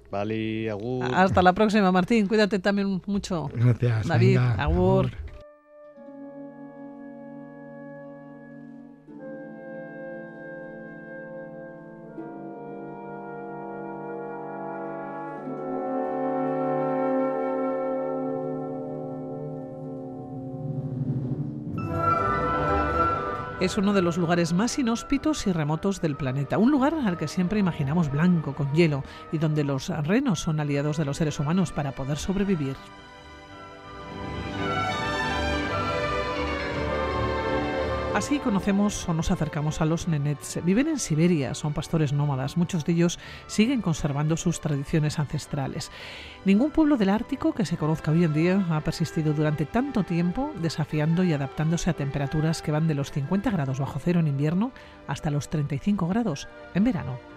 Vale, 0.10 0.70
agur. 0.70 1.06
Hasta 1.14 1.42
la 1.42 1.54
próxima, 1.54 1.92
Martín. 1.92 2.28
Cuídate 2.28 2.60
también 2.60 3.02
mucho. 3.08 3.50
Gracias. 3.54 4.08
David, 4.08 4.38
venga, 4.38 4.54
agur. 4.56 5.12
Es 23.64 23.78
uno 23.78 23.94
de 23.94 24.02
los 24.02 24.18
lugares 24.18 24.52
más 24.52 24.78
inhóspitos 24.78 25.48
y 25.48 25.54
remotos 25.54 26.02
del 26.02 26.18
planeta, 26.18 26.58
un 26.58 26.70
lugar 26.70 26.96
al 27.06 27.18
que 27.18 27.30
siempre 27.30 27.62
imaginamos 27.62 28.12
blanco, 28.12 28.54
con 28.54 28.70
hielo, 28.74 29.06
y 29.32 29.38
donde 29.38 29.64
los 29.64 29.88
renos 29.88 30.42
son 30.42 30.60
aliados 30.60 30.98
de 30.98 31.06
los 31.06 31.16
seres 31.16 31.40
humanos 31.40 31.72
para 31.72 31.94
poder 31.94 32.18
sobrevivir. 32.18 32.76
Así 38.24 38.40
conocemos 38.40 39.10
o 39.10 39.14
nos 39.14 39.32
acercamos 39.32 39.82
a 39.82 39.86
los 39.86 40.08
nenets. 40.08 40.64
Viven 40.64 40.88
en 40.88 40.98
Siberia, 40.98 41.54
son 41.54 41.74
pastores 41.74 42.14
nómadas. 42.14 42.56
Muchos 42.56 42.86
de 42.86 42.94
ellos 42.94 43.20
siguen 43.48 43.82
conservando 43.82 44.38
sus 44.38 44.62
tradiciones 44.62 45.20
ancestrales. 45.20 45.92
Ningún 46.46 46.72
pueblo 46.72 46.96
del 46.96 47.10
Ártico 47.10 47.54
que 47.54 47.66
se 47.66 47.76
conozca 47.76 48.12
hoy 48.12 48.24
en 48.24 48.32
día 48.32 48.66
ha 48.70 48.80
persistido 48.80 49.34
durante 49.34 49.66
tanto 49.66 50.04
tiempo 50.04 50.54
desafiando 50.62 51.26
y 51.26 51.34
adaptándose 51.34 51.90
a 51.90 51.96
temperaturas 51.96 52.62
que 52.62 52.72
van 52.72 52.88
de 52.88 52.96
los 52.96 53.12
50 53.12 53.52
grados 53.52 53.80
bajo 53.80 54.00
cero 54.00 54.22
en 54.22 54.28
invierno 54.28 54.72
hasta 55.06 55.30
los 55.30 55.50
35 55.50 56.08
grados 56.08 56.48
en 56.76 56.86
verano. 56.86 57.33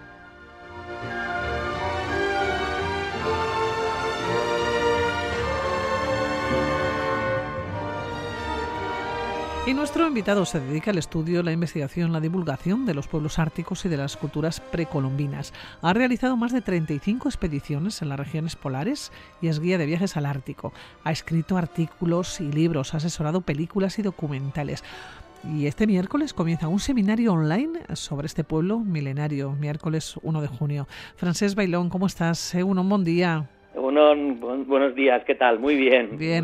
Y 9.67 9.73
nuestro 9.73 10.07
invitado 10.07 10.45
se 10.45 10.61
dedica 10.61 10.91
al 10.91 10.97
estudio, 10.97 11.43
la 11.43 11.51
investigación, 11.51 12.13
la 12.13 12.21
divulgación 12.21 12.85
de 12.85 12.93
los 12.93 13.09
pueblos 13.09 13.37
árticos 13.37 13.83
y 13.83 13.89
de 13.89 13.97
las 13.97 14.15
culturas 14.15 14.61
precolombinas. 14.61 15.51
Ha 15.81 15.91
realizado 15.91 16.37
más 16.37 16.53
de 16.53 16.61
35 16.61 17.27
expediciones 17.27 18.01
en 18.01 18.07
las 18.07 18.17
regiones 18.17 18.55
polares 18.55 19.11
y 19.41 19.49
es 19.49 19.59
guía 19.59 19.77
de 19.77 19.85
viajes 19.85 20.15
al 20.15 20.25
Ártico. 20.25 20.71
Ha 21.03 21.11
escrito 21.11 21.57
artículos 21.57 22.39
y 22.39 22.49
libros, 22.49 22.93
ha 22.93 22.97
asesorado 22.97 23.41
películas 23.41 23.99
y 23.99 24.03
documentales. 24.03 24.85
Y 25.43 25.65
este 25.65 25.85
miércoles 25.85 26.33
comienza 26.33 26.69
un 26.69 26.79
seminario 26.79 27.33
online 27.33 27.81
sobre 27.93 28.27
este 28.27 28.45
pueblo 28.45 28.79
milenario, 28.79 29.51
miércoles 29.51 30.15
1 30.23 30.41
de 30.41 30.47
junio. 30.47 30.87
Francés 31.17 31.55
Bailón, 31.55 31.89
¿cómo 31.89 32.07
estás? 32.07 32.55
Eh, 32.55 32.63
un 32.63 32.87
buen 32.87 33.03
día. 33.03 33.49
Buenos 33.77 34.95
días, 34.95 35.23
¿qué 35.25 35.35
tal? 35.35 35.59
Muy 35.59 35.75
bien. 35.75 36.17
Bien, 36.17 36.43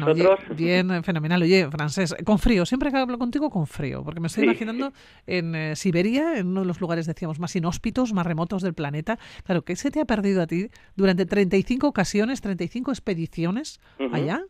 bien, 0.55 0.91
eh, 0.91 1.01
fenomenal. 1.03 1.41
Oye, 1.41 1.67
francés, 1.69 2.15
con 2.25 2.37
frío, 2.37 2.65
siempre 2.65 2.91
que 2.91 2.97
hablo 2.97 3.17
contigo 3.17 3.49
con 3.49 3.65
frío, 3.65 4.03
porque 4.03 4.19
me 4.19 4.27
estoy 4.27 4.41
Sí. 4.43 4.49
imaginando 4.49 4.91
en 5.25 5.55
eh, 5.55 5.75
Siberia, 5.75 6.37
en 6.37 6.47
uno 6.47 6.61
de 6.61 6.67
los 6.67 6.79
lugares, 6.79 7.07
decíamos, 7.07 7.39
más 7.39 7.55
inhóspitos, 7.55 8.13
más 8.13 8.25
remotos 8.25 8.61
del 8.61 8.73
planeta. 8.75 9.17
Claro, 9.45 9.63
¿qué 9.63 9.75
se 9.75 9.89
te 9.89 9.99
ha 9.99 10.05
perdido 10.05 10.41
a 10.43 10.47
ti 10.47 10.67
durante 10.95 11.25
35 11.25 11.87
ocasiones, 11.87 12.41
35 12.41 12.91
expediciones 12.91 13.79
Ujú. 13.99 14.15
allá? 14.15 14.41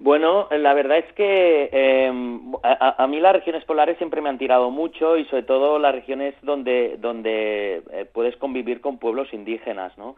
Bueno, 0.00 0.46
la 0.56 0.74
verdad 0.74 0.98
es 0.98 1.12
que 1.14 1.68
eh, 1.72 2.12
a, 2.62 2.68
a- 2.98 3.02
a 3.02 3.06
mí 3.08 3.18
las 3.20 3.32
regiones 3.32 3.64
polares 3.64 3.98
siempre 3.98 4.20
me 4.22 4.28
han 4.28 4.38
tirado 4.38 4.70
mucho 4.70 5.16
y 5.16 5.24
sobre 5.24 5.42
todo 5.42 5.78
las 5.80 5.92
regiones 5.92 6.34
donde, 6.42 6.96
donde 7.00 7.82
eh, 7.92 8.04
puedes 8.12 8.36
convivir 8.36 8.80
con 8.80 8.98
pueblos 8.98 9.26
indígenas, 9.34 9.98
¿no? 9.98 10.14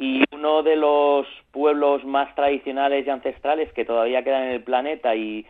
Y 0.00 0.24
uno 0.32 0.62
de 0.62 0.76
los 0.76 1.26
pueblos 1.50 2.06
más 2.06 2.34
tradicionales 2.34 3.06
y 3.06 3.10
ancestrales 3.10 3.70
que 3.74 3.84
todavía 3.84 4.24
quedan 4.24 4.44
en 4.44 4.52
el 4.52 4.62
planeta 4.62 5.14
y 5.14 5.44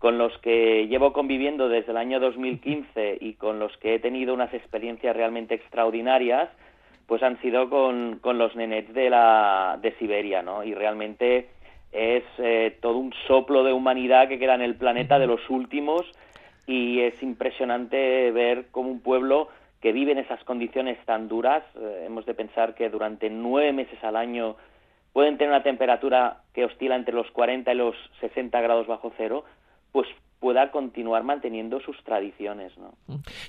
con 0.00 0.18
los 0.18 0.36
que 0.38 0.88
llevo 0.88 1.12
conviviendo 1.12 1.68
desde 1.68 1.92
el 1.92 1.98
año 1.98 2.18
2015 2.18 3.18
y 3.20 3.34
con 3.34 3.60
los 3.60 3.76
que 3.76 3.94
he 3.94 3.98
tenido 4.00 4.34
unas 4.34 4.52
experiencias 4.52 5.14
realmente 5.14 5.54
extraordinarias, 5.54 6.50
pues 7.06 7.22
han 7.22 7.40
sido 7.40 7.70
con, 7.70 8.18
con 8.18 8.36
los 8.36 8.56
nenets 8.56 8.92
de, 8.92 9.10
la, 9.10 9.78
de 9.80 9.92
Siberia, 9.92 10.42
¿no? 10.42 10.64
Y 10.64 10.74
realmente 10.74 11.50
es 11.92 12.24
eh, 12.38 12.76
todo 12.82 12.98
un 12.98 13.14
soplo 13.28 13.62
de 13.62 13.72
humanidad 13.72 14.26
que 14.26 14.40
queda 14.40 14.56
en 14.56 14.62
el 14.62 14.74
planeta 14.74 15.20
de 15.20 15.28
los 15.28 15.48
últimos 15.48 16.02
y 16.66 16.98
es 16.98 17.22
impresionante 17.22 18.32
ver 18.32 18.66
cómo 18.72 18.90
un 18.90 19.00
pueblo 19.00 19.50
que 19.84 19.92
vive 19.92 20.12
en 20.12 20.18
esas 20.18 20.42
condiciones 20.44 20.96
tan 21.04 21.28
duras, 21.28 21.62
eh, 21.74 22.04
hemos 22.06 22.24
de 22.24 22.32
pensar 22.32 22.74
que 22.74 22.88
durante 22.88 23.28
nueve 23.28 23.70
meses 23.74 24.02
al 24.02 24.16
año 24.16 24.56
pueden 25.12 25.36
tener 25.36 25.52
una 25.52 25.62
temperatura 25.62 26.40
que 26.54 26.64
oscila 26.64 26.96
entre 26.96 27.12
los 27.12 27.30
40 27.32 27.70
y 27.70 27.76
los 27.76 27.94
60 28.22 28.58
grados 28.62 28.86
bajo 28.86 29.12
cero, 29.18 29.44
pues 29.92 30.08
pueda 30.40 30.70
continuar 30.70 31.22
manteniendo 31.22 31.80
sus 31.80 32.02
tradiciones, 32.02 32.72
¿no? 32.78 32.94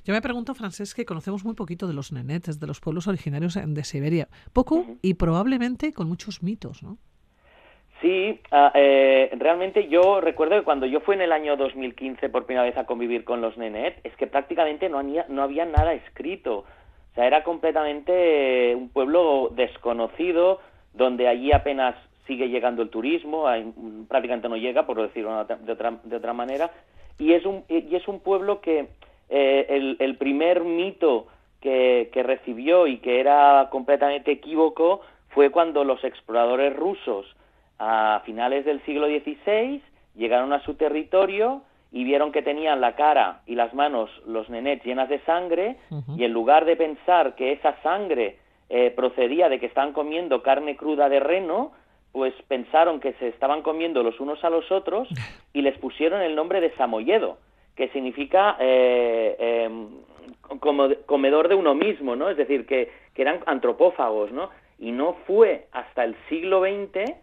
Yo 0.04 0.14
me 0.14 0.22
pregunto, 0.22 0.54
Francés, 0.56 0.94
que 0.94 1.06
conocemos 1.06 1.46
muy 1.46 1.54
poquito 1.56 1.88
de 1.88 1.94
los 1.94 2.12
nenetes, 2.12 2.60
de 2.60 2.68
los 2.68 2.82
pueblos 2.82 3.08
originarios 3.08 3.58
de 3.66 3.84
Siberia. 3.86 4.28
Poco 4.52 4.86
y 5.02 5.14
probablemente 5.14 5.94
con 5.94 6.10
muchos 6.10 6.44
mitos, 6.44 6.84
¿no? 6.84 6.98
Sí, 8.02 8.40
ah, 8.52 8.72
eh, 8.76 9.30
realmente 9.38 9.88
yo 9.88 10.20
recuerdo 10.20 10.58
que 10.58 10.64
cuando 10.64 10.86
yo 10.86 11.00
fui 11.00 11.16
en 11.16 11.22
el 11.22 11.32
año 11.32 11.56
2015 11.56 12.30
por 12.30 12.46
primera 12.46 12.66
vez 12.66 12.78
a 12.78 12.86
convivir 12.86 13.24
con 13.24 13.42
los 13.42 13.58
Nenet, 13.58 14.00
es 14.04 14.16
que 14.18 14.28
prácticamente 14.28 14.90
no 14.90 15.00
había, 15.00 15.26
no 15.30 15.44
había 15.44 15.66
nada 15.66 15.94
escrito. 15.94 16.60
O 16.60 17.16
sea, 17.16 17.26
era 17.26 17.44
completamente 17.44 18.76
un 18.76 18.90
pueblo 18.90 19.50
desconocido, 19.56 20.60
donde 20.94 21.30
allí 21.30 21.54
apenas 21.54 21.96
sigue 22.28 22.50
llegando 22.50 22.82
el 22.82 22.90
turismo, 22.90 23.46
prácticamente 24.10 24.50
no 24.50 24.58
llega, 24.58 24.86
por 24.86 25.02
decirlo 25.02 25.46
de 25.46 25.72
otra, 25.72 26.00
de 26.04 26.16
otra 26.16 26.34
manera, 26.34 26.72
y 27.18 27.34
es 27.34 27.46
un, 27.46 27.64
y 27.70 27.96
es 27.96 28.08
un 28.08 28.20
pueblo 28.20 28.60
que 28.62 28.88
eh, 29.30 29.96
el, 30.00 30.18
primer 30.18 30.64
mito 30.64 31.28
que, 31.62 32.10
que 32.12 32.24
recibió 32.24 32.88
y 32.88 32.98
que 32.98 33.20
era 33.20 33.70
completamente 33.72 34.32
equívoco 34.32 35.02
fue 35.30 35.52
cuando 35.52 35.84
los 35.84 36.04
exploradores 36.04 36.76
rusos 36.76 37.26
a 37.80 38.22
finales 38.26 38.66
del 38.66 38.84
siglo 38.86 39.08
XVI 39.08 39.82
llegaron 40.16 40.54
a 40.54 40.62
su 40.62 40.76
territorio 40.76 41.64
y 41.92 42.04
vieron 42.04 42.32
que 42.32 42.42
tenían 42.42 42.82
la 42.82 42.96
cara 42.96 43.42
y 43.46 43.56
las 43.56 43.74
manos, 43.74 44.10
los 44.26 44.50
nenets 44.50 44.84
llenas 44.84 45.08
de 45.08 45.20
sangre, 45.20 45.78
y 46.18 46.26
en 46.26 46.34
lugar 46.34 46.66
de 46.66 46.76
pensar 46.76 47.36
que 47.36 47.54
esa 47.54 47.82
sangre 47.84 48.38
eh, 48.70 48.92
procedía 48.96 49.48
de 49.48 49.60
que 49.60 49.66
estaban 49.68 49.94
comiendo 49.94 50.42
carne 50.42 50.76
cruda 50.76 51.08
de 51.08 51.20
reno, 51.20 51.72
pues 52.12 52.34
pensaron 52.48 53.00
que 53.00 53.14
se 53.14 53.28
estaban 53.30 53.62
comiendo 53.62 54.04
los 54.04 54.20
unos 54.20 54.44
a 54.44 54.50
los 54.50 54.72
otros 54.72 55.08
y 55.54 55.62
les 55.62 55.78
pusieron 55.78 56.22
el 56.22 56.36
nombre 56.36 56.62
de 56.62 56.72
Samoyedo, 56.76 57.38
que 57.76 57.90
significa 57.90 58.58
eh, 58.60 59.36
em, 59.66 59.88
comedor 61.06 61.48
de 61.48 61.56
uno 61.56 61.76
mismo, 61.76 62.16
¿no? 62.16 62.30
Es 62.30 62.38
decir, 62.38 62.66
que, 62.66 62.92
que, 63.14 63.22
eran 63.22 63.40
antropófagos, 63.46 64.32
¿no? 64.32 64.50
Y 64.80 64.92
no 64.92 65.14
fue 65.28 65.68
hasta 65.72 66.04
el 66.04 66.16
siglo 66.30 66.62
XX 66.62 67.14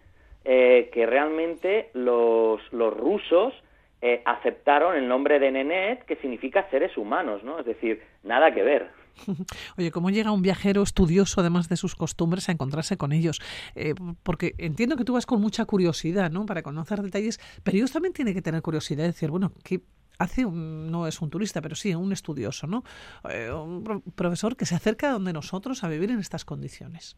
eh, 0.44 0.90
que 0.92 1.06
realmente 1.06 1.90
los, 1.94 2.60
rusos 2.72 3.54
eh, 4.00 4.22
aceptaron 4.24 4.96
el 4.96 5.06
nombre 5.06 5.38
de 5.38 5.52
Nenet, 5.52 6.04
que 6.04 6.16
significa 6.16 6.68
seres 6.70 6.96
humanos, 6.96 7.44
¿no? 7.44 7.60
Es 7.60 7.66
decir, 7.66 8.02
nada 8.24 8.52
que 8.52 8.62
ver. 8.64 8.90
Oye, 9.78 9.92
¿cómo 9.92 10.10
llega 10.10 10.32
un 10.32 10.42
viajero 10.42 10.82
estudioso, 10.82 11.40
además 11.40 11.68
de 11.68 11.76
sus 11.76 11.94
costumbres, 11.94 12.48
a 12.48 12.52
encontrarse 12.52 12.96
con 12.96 13.12
ellos? 13.12 13.40
Eh, 13.76 13.94
porque 14.24 14.54
entiendo 14.58 14.96
que 14.96 15.04
tú 15.04 15.12
vas 15.12 15.26
con 15.26 15.40
mucha 15.40 15.64
curiosidad, 15.64 16.32
¿no? 16.32 16.44
Para 16.44 16.62
conocer 16.62 17.02
detalles, 17.02 17.38
pero 17.62 17.76
ellos 17.76 17.92
también 17.92 18.12
tienen 18.12 18.34
que 18.34 18.42
tener 18.42 18.62
curiosidad 18.62 19.02
de 19.02 19.08
decir, 19.08 19.30
bueno, 19.30 19.52
¿qué 19.62 19.82
hace 20.18 20.44
un, 20.44 20.90
no 20.90 21.06
es 21.06 21.20
un 21.20 21.30
turista, 21.30 21.62
pero 21.62 21.76
sí 21.76 21.94
un 21.94 22.12
estudioso, 22.12 22.66
¿no? 22.66 22.82
Un 23.24 24.02
profesor 24.16 24.56
que 24.56 24.66
se 24.66 24.74
acerca 24.74 25.10
a 25.10 25.12
donde 25.12 25.32
nosotros 25.32 25.84
a 25.84 25.88
vivir 25.88 26.10
en 26.10 26.18
estas 26.18 26.44
condiciones. 26.44 27.16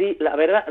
Sí, 0.00 0.16
la 0.18 0.34
verdad, 0.34 0.64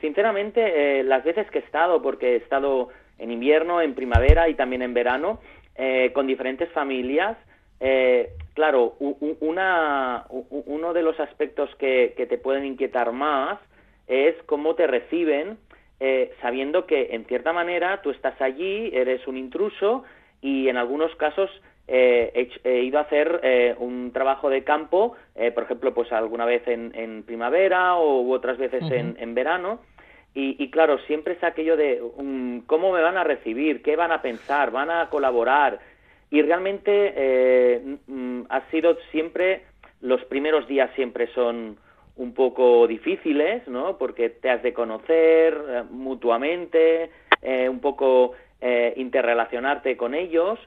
sinceramente, 0.00 0.98
eh, 0.98 1.04
las 1.04 1.22
veces 1.22 1.48
que 1.52 1.60
he 1.60 1.62
estado, 1.62 2.02
porque 2.02 2.32
he 2.32 2.36
estado 2.38 2.88
en 3.20 3.30
invierno, 3.30 3.80
en 3.80 3.94
primavera 3.94 4.48
y 4.48 4.54
también 4.54 4.82
en 4.82 4.94
verano, 4.94 5.38
con 6.12 6.26
diferentes 6.26 6.68
familias, 6.72 7.36
eh, 7.78 8.30
claro, 8.54 8.96
una, 8.98 10.26
uno 10.30 10.92
de 10.92 11.02
los 11.02 11.20
aspectos 11.20 11.70
que, 11.76 12.14
te 12.16 12.36
pueden 12.38 12.64
inquietar 12.64 13.12
más 13.12 13.60
es 14.08 14.34
cómo 14.46 14.74
te 14.74 14.88
reciben, 14.88 15.58
eh, 16.00 16.32
sabiendo 16.42 16.84
que 16.84 17.10
en 17.12 17.26
cierta 17.26 17.52
manera 17.52 18.02
tú 18.02 18.10
estás 18.10 18.40
allí, 18.40 18.90
eres 18.92 19.24
un 19.28 19.36
intruso 19.36 20.02
y 20.40 20.68
en 20.68 20.78
algunos 20.78 21.14
casos 21.14 21.48
eh, 21.86 22.50
he, 22.64 22.82
ido 22.82 22.98
a 22.98 23.02
hacer 23.02 23.76
un 23.78 24.12
trabajo 24.12 24.50
de 24.50 24.64
campo, 24.64 25.16
por 25.54 25.64
ejemplo, 25.64 25.94
pues 25.94 26.12
alguna 26.12 26.44
vez 26.44 26.66
en, 26.66 27.22
primavera 27.24 27.96
o 27.96 28.30
otras 28.30 28.58
veces 28.58 28.82
en, 28.90 29.34
verano. 29.34 29.80
Y, 30.34 30.56
y, 30.62 30.70
claro, 30.70 30.98
siempre 31.06 31.34
es 31.34 31.44
aquello 31.44 31.76
de 31.76 32.02
um, 32.02 32.62
cómo 32.62 32.92
me 32.92 33.00
van 33.00 33.16
a 33.16 33.22
recibir, 33.22 33.82
qué 33.82 33.94
van 33.94 34.10
a 34.10 34.20
pensar, 34.20 34.72
van 34.72 34.90
a 34.90 35.08
colaborar, 35.08 35.78
y 36.34 36.42
realmente 36.42 37.12
eh, 37.14 37.96
mm, 38.08 38.40
ha 38.48 38.68
sido 38.72 38.96
siempre, 39.12 39.62
los 40.00 40.24
primeros 40.24 40.66
días 40.66 40.90
siempre 40.96 41.28
son 41.28 41.76
un 42.16 42.34
poco 42.34 42.88
difíciles, 42.88 43.68
¿no? 43.68 43.98
Porque 43.98 44.30
te 44.30 44.50
has 44.50 44.60
de 44.60 44.72
conocer 44.72 45.56
eh, 45.68 45.82
mutuamente, 45.88 47.10
eh, 47.40 47.68
un 47.68 47.78
poco 47.80 48.32
interrelacionarte 48.96 49.94
con 49.94 50.14
ellos, 50.14 50.58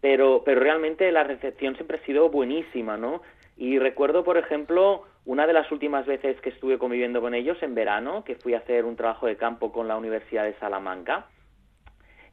pero, 0.00 0.42
pero 0.44 0.60
realmente 0.60 1.10
la 1.12 1.24
recepción 1.24 1.74
siempre 1.76 1.98
ha 1.98 2.06
sido 2.06 2.28
buenísima, 2.30 2.96
¿no? 2.96 3.22
Y 3.56 3.78
recuerdo, 3.78 4.24
por 4.24 4.38
ejemplo, 4.38 5.04
una 5.24 5.46
de 5.46 5.52
las 5.52 5.70
últimas 5.72 6.06
veces 6.06 6.40
que 6.40 6.50
estuve 6.50 6.78
conviviendo 6.78 7.20
con 7.20 7.34
ellos 7.34 7.62
en 7.62 7.74
verano, 7.74 8.24
que 8.24 8.36
fui 8.36 8.54
a 8.54 8.58
hacer 8.58 8.84
un 8.84 8.96
trabajo 8.96 9.26
de 9.26 9.36
campo 9.36 9.72
con 9.72 9.88
la 9.88 9.96
Universidad 9.96 10.44
de 10.44 10.54
Salamanca, 10.54 11.26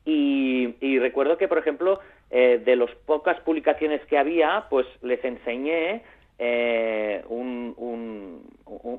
y, 0.05 0.99
recuerdo 0.99 1.37
que, 1.37 1.47
por 1.47 1.57
ejemplo, 1.57 1.99
eh, 2.29 2.61
de 2.63 2.75
las 2.75 2.91
pocas 3.05 3.39
publicaciones 3.41 4.05
que 4.05 4.17
había, 4.17 4.65
pues 4.69 4.85
les 5.01 5.23
enseñé 5.25 6.03
eh, 6.37 7.23
un, 7.27 8.43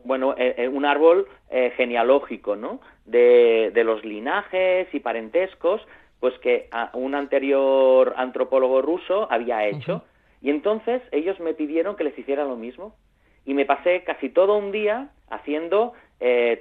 bueno, 0.04 0.34
eh, 0.36 0.68
un 0.68 0.84
árbol 0.84 1.28
genealógico, 1.76 2.56
¿no? 2.56 2.80
De, 3.04 3.70
los 3.84 4.04
linajes 4.04 4.92
y 4.92 4.98
parentescos, 4.98 5.86
pues 6.20 6.38
que 6.38 6.68
un 6.92 7.14
anterior 7.14 8.14
antropólogo 8.16 8.82
ruso 8.82 9.30
había 9.30 9.66
hecho. 9.66 10.04
Y 10.40 10.50
entonces 10.50 11.02
ellos 11.12 11.38
me 11.40 11.54
pidieron 11.54 11.96
que 11.96 12.04
les 12.04 12.18
hiciera 12.18 12.44
lo 12.44 12.56
mismo. 12.56 12.94
Y 13.44 13.54
me 13.54 13.64
pasé 13.64 14.02
casi 14.04 14.28
todo 14.28 14.56
un 14.56 14.72
día 14.72 15.10
haciendo 15.30 15.92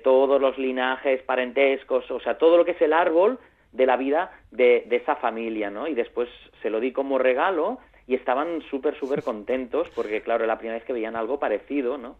todos 0.03 0.41
los 0.41 0.57
linajes, 0.57 1.21
parentescos, 1.23 2.09
o 2.11 2.19
sea, 2.19 2.37
todo 2.37 2.57
lo 2.57 2.65
que 2.65 2.71
es 2.71 2.81
el 2.81 2.93
árbol 2.93 3.39
de 3.75 3.85
la 3.85 3.97
vida 3.97 4.31
de, 4.51 4.87
esa 4.89 5.15
familia, 5.15 5.69
¿no? 5.69 5.87
Y 5.87 5.93
después 5.93 6.29
se 6.61 6.69
lo 6.69 6.79
di 6.79 6.91
como 6.91 7.17
regalo 7.17 7.79
y 8.07 8.15
estaban 8.15 8.61
súper, 8.69 8.97
súper 8.97 9.23
contentos 9.23 9.87
porque, 9.95 10.21
claro, 10.21 10.43
era 10.43 10.53
la 10.53 10.59
primera 10.59 10.77
vez 10.77 10.85
que 10.85 10.93
veían 10.93 11.15
algo 11.15 11.39
parecido, 11.39 11.97
¿no? 11.97 12.15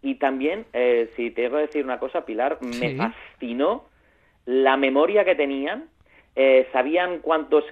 Y 0.00 0.16
también, 0.16 0.66
eh, 0.72 1.10
si 1.14 1.30
te 1.30 1.48
que 1.48 1.56
decir 1.56 1.84
una 1.84 1.98
cosa, 2.00 2.24
Pilar, 2.24 2.58
me 2.60 2.96
fascinó 2.96 3.84
la 4.46 4.76
memoria 4.76 5.24
que 5.24 5.36
tenían. 5.36 5.88
Eh, 6.34 6.68
sabían 6.72 7.18
cuántos, 7.20 7.64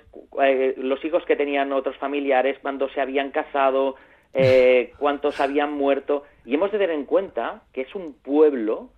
eh, 0.43 0.75
los 0.77 1.05
hijos 1.05 1.25
que 1.25 1.37
tenían 1.37 1.73
otros 1.73 1.97
familiares, 1.97 2.59
cuando 2.61 2.89
se 2.91 3.01
habían 3.01 3.31
casado, 3.31 3.97
cuántos 4.99 5.41
habían 5.41 5.73
muerto. 5.73 6.25
Y 6.45 6.55
hemos 6.55 6.71
de 6.71 6.79
tener 6.79 6.95
en 6.95 7.05
cuenta 7.05 7.63
que 7.73 7.83
es 7.83 7.95
un 7.95 8.15
pueblo 8.15 8.91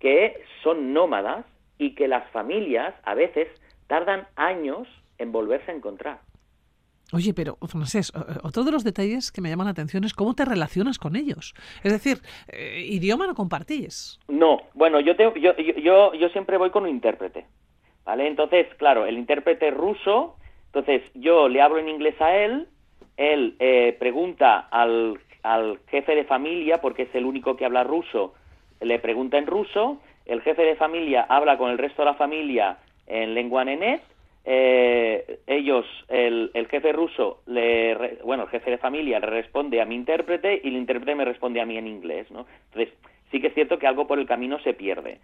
que 0.00 0.42
son 0.62 0.92
nómadas 0.92 1.44
y 1.78 1.94
que 1.94 2.08
las 2.08 2.30
familias 2.30 2.94
a 3.04 3.14
veces 3.14 3.48
tardan 3.86 4.26
años 4.36 4.88
en 5.18 5.32
volverse 5.32 5.70
a 5.70 5.74
encontrar. 5.74 6.20
Oye, 7.12 7.32
pero 7.32 7.56
Francés, 7.66 8.12
otro 8.42 8.64
de 8.64 8.70
los 8.70 8.84
detalles 8.84 9.32
que 9.32 9.40
me 9.40 9.48
llaman 9.48 9.64
la 9.64 9.70
atención 9.70 10.04
es 10.04 10.12
cómo 10.12 10.34
te 10.34 10.44
relacionas 10.44 10.98
con 10.98 11.16
ellos. 11.16 11.54
Es 11.82 11.92
decir, 11.92 12.18
eh, 12.48 12.84
¿idioma 12.86 13.26
no 13.26 13.34
compartís? 13.34 14.20
No, 14.28 14.58
bueno, 14.74 15.00
yo, 15.00 15.14
yo, 15.34 15.56
yo, 15.56 16.12
yo 16.12 16.28
siempre 16.28 16.58
voy 16.58 16.70
con 16.70 16.82
un 16.82 16.90
intérprete, 16.90 17.46
¿vale? 18.08 18.26
Entonces, 18.26 18.66
claro, 18.76 19.04
el 19.04 19.18
intérprete 19.18 19.70
ruso, 19.70 20.34
entonces 20.68 21.02
yo 21.12 21.46
le 21.46 21.60
hablo 21.60 21.78
en 21.78 21.90
inglés 21.90 22.18
a 22.22 22.34
él, 22.34 22.66
él 23.18 23.54
eh, 23.58 23.94
pregunta 23.98 24.66
al, 24.70 25.18
jefe 25.90 26.14
de 26.14 26.24
familia, 26.24 26.80
porque 26.80 27.02
es 27.02 27.14
el 27.14 27.26
único 27.26 27.54
que 27.54 27.66
habla 27.66 27.84
ruso, 27.84 28.32
le 28.80 28.98
pregunta 28.98 29.36
en 29.36 29.46
ruso, 29.46 30.00
el 30.24 30.40
jefe 30.40 30.62
de 30.62 30.76
familia 30.76 31.26
habla 31.28 31.58
con 31.58 31.70
el 31.70 31.76
resto 31.76 32.00
de 32.00 32.06
la 32.06 32.14
familia 32.14 32.78
en 33.06 33.34
lengua 33.34 33.64
nenet. 33.64 34.00
Eh, 34.46 35.40
ellos, 35.46 35.84
el, 36.08 36.50
jefe 36.70 36.92
ruso, 36.92 37.42
le, 37.46 38.18
bueno, 38.24 38.44
el 38.44 38.48
jefe 38.48 38.70
de 38.70 38.78
familia 38.78 39.20
le 39.20 39.26
responde 39.26 39.82
a 39.82 39.84
mi 39.84 39.96
intérprete 39.96 40.62
y 40.64 40.68
el 40.68 40.76
intérprete 40.76 41.14
me 41.14 41.26
responde 41.26 41.60
a 41.60 41.66
mí 41.66 41.76
en 41.76 41.86
inglés, 41.86 42.30
¿no? 42.30 42.46
Entonces, 42.72 42.94
sí 43.30 43.38
que 43.38 43.48
es 43.48 43.54
cierto 43.54 43.78
que 43.78 43.86
algo 43.86 44.06
por 44.06 44.18
el 44.18 44.26
camino 44.26 44.58
se 44.60 44.72
pierde. 44.72 45.18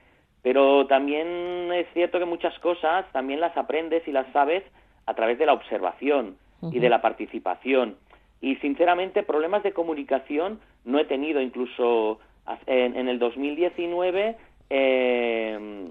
Pero 0.45 0.87
también 0.87 1.73
es 1.73 1.87
cierto 1.95 2.19
que 2.19 2.27
muchas 2.27 2.57
cosas 2.59 3.11
también 3.13 3.41
las 3.41 3.57
aprendes 3.57 4.07
y 4.07 4.13
las 4.13 4.31
sabes 4.33 4.63
a 5.07 5.15
través 5.15 5.39
de 5.39 5.47
la 5.47 5.55
observación 5.55 6.37
y 6.71 6.81
de 6.81 6.91
la 6.91 7.01
participación. 7.01 7.97
Y 8.43 8.57
sinceramente 8.57 9.23
problemas 9.23 9.63
de 9.63 9.73
comunicación 9.73 10.61
no 10.85 10.99
he 10.99 11.07
tenido. 11.07 11.41
Incluso 11.41 12.19
en, 12.67 12.95
en 12.95 13.09
el 13.09 13.19
2019 13.19 14.37
eh, 14.69 15.89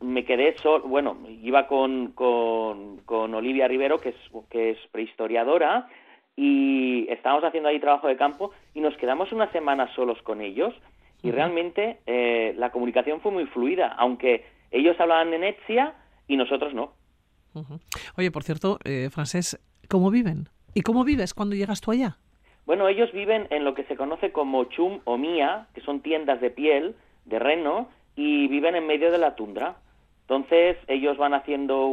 me 0.00 0.24
quedé 0.24 0.56
solo, 0.56 0.88
bueno, 0.88 1.18
iba 1.42 1.66
con, 1.66 2.12
con, 2.12 3.34
Olivia 3.34 3.68
Rivero, 3.68 3.98
que 3.98 4.10
es, 4.10 4.16
que 4.48 4.70
es 4.70 4.78
prehistoriadora, 4.92 5.88
y 6.36 7.06
estábamos 7.10 7.44
haciendo 7.44 7.68
ahí 7.68 7.80
trabajo 7.80 8.08
de 8.08 8.16
campo 8.16 8.52
y 8.72 8.80
nos 8.80 8.96
quedamos 8.96 9.30
una 9.32 9.52
semana 9.52 9.92
solos 9.94 10.22
con 10.22 10.40
ellos 10.40 10.72
y 11.22 11.30
realmente 11.30 11.98
eh, 12.06 12.54
la 12.56 12.70
comunicación 12.70 13.20
fue 13.20 13.32
muy 13.32 13.46
fluida, 13.46 13.88
aunque 13.98 14.44
ellos 14.70 14.98
hablaban 15.00 15.32
en 15.34 15.44
Etsia 15.44 15.94
y 16.26 16.36
nosotros 16.36 16.74
no. 16.74 16.92
Oye, 18.16 18.30
por 18.30 18.44
cierto, 18.44 18.78
eh, 18.84 19.08
Francés, 19.10 19.58
¿cómo 19.88 20.10
viven? 20.10 20.48
¿Y 20.74 20.82
cómo 20.82 21.02
vives 21.04 21.34
cuando 21.34 21.56
llegas 21.56 21.80
tú 21.80 21.90
allá? 21.90 22.18
Bueno, 22.66 22.86
ellos 22.86 23.10
viven 23.12 23.46
en 23.50 23.64
lo 23.64 23.74
que 23.74 23.84
se 23.84 23.96
conoce 23.96 24.30
como 24.30 24.64
chum 24.64 25.00
o 25.04 25.16
mía, 25.16 25.68
que 25.74 25.80
son 25.80 26.00
tiendas 26.00 26.40
de 26.40 26.50
piel, 26.50 26.94
de 27.24 27.38
reno 27.38 27.88
y 28.14 28.46
viven 28.48 28.76
en 28.76 28.86
medio 28.86 29.10
de 29.10 29.18
la 29.18 29.34
tundra. 29.34 29.76
Entonces 30.22 30.76
ellos 30.86 31.16
van 31.16 31.32
haciendo 31.32 31.86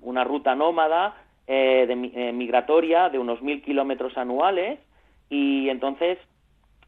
una 0.00 0.24
ruta 0.24 0.56
nómada 0.56 1.14
eh, 1.46 1.84
de, 1.86 2.10
eh, 2.14 2.32
migratoria 2.32 3.10
de 3.10 3.18
unos 3.18 3.40
mil 3.42 3.62
kilómetros 3.62 4.16
anuales 4.16 4.80
y 5.30 5.68
entonces 5.68 6.18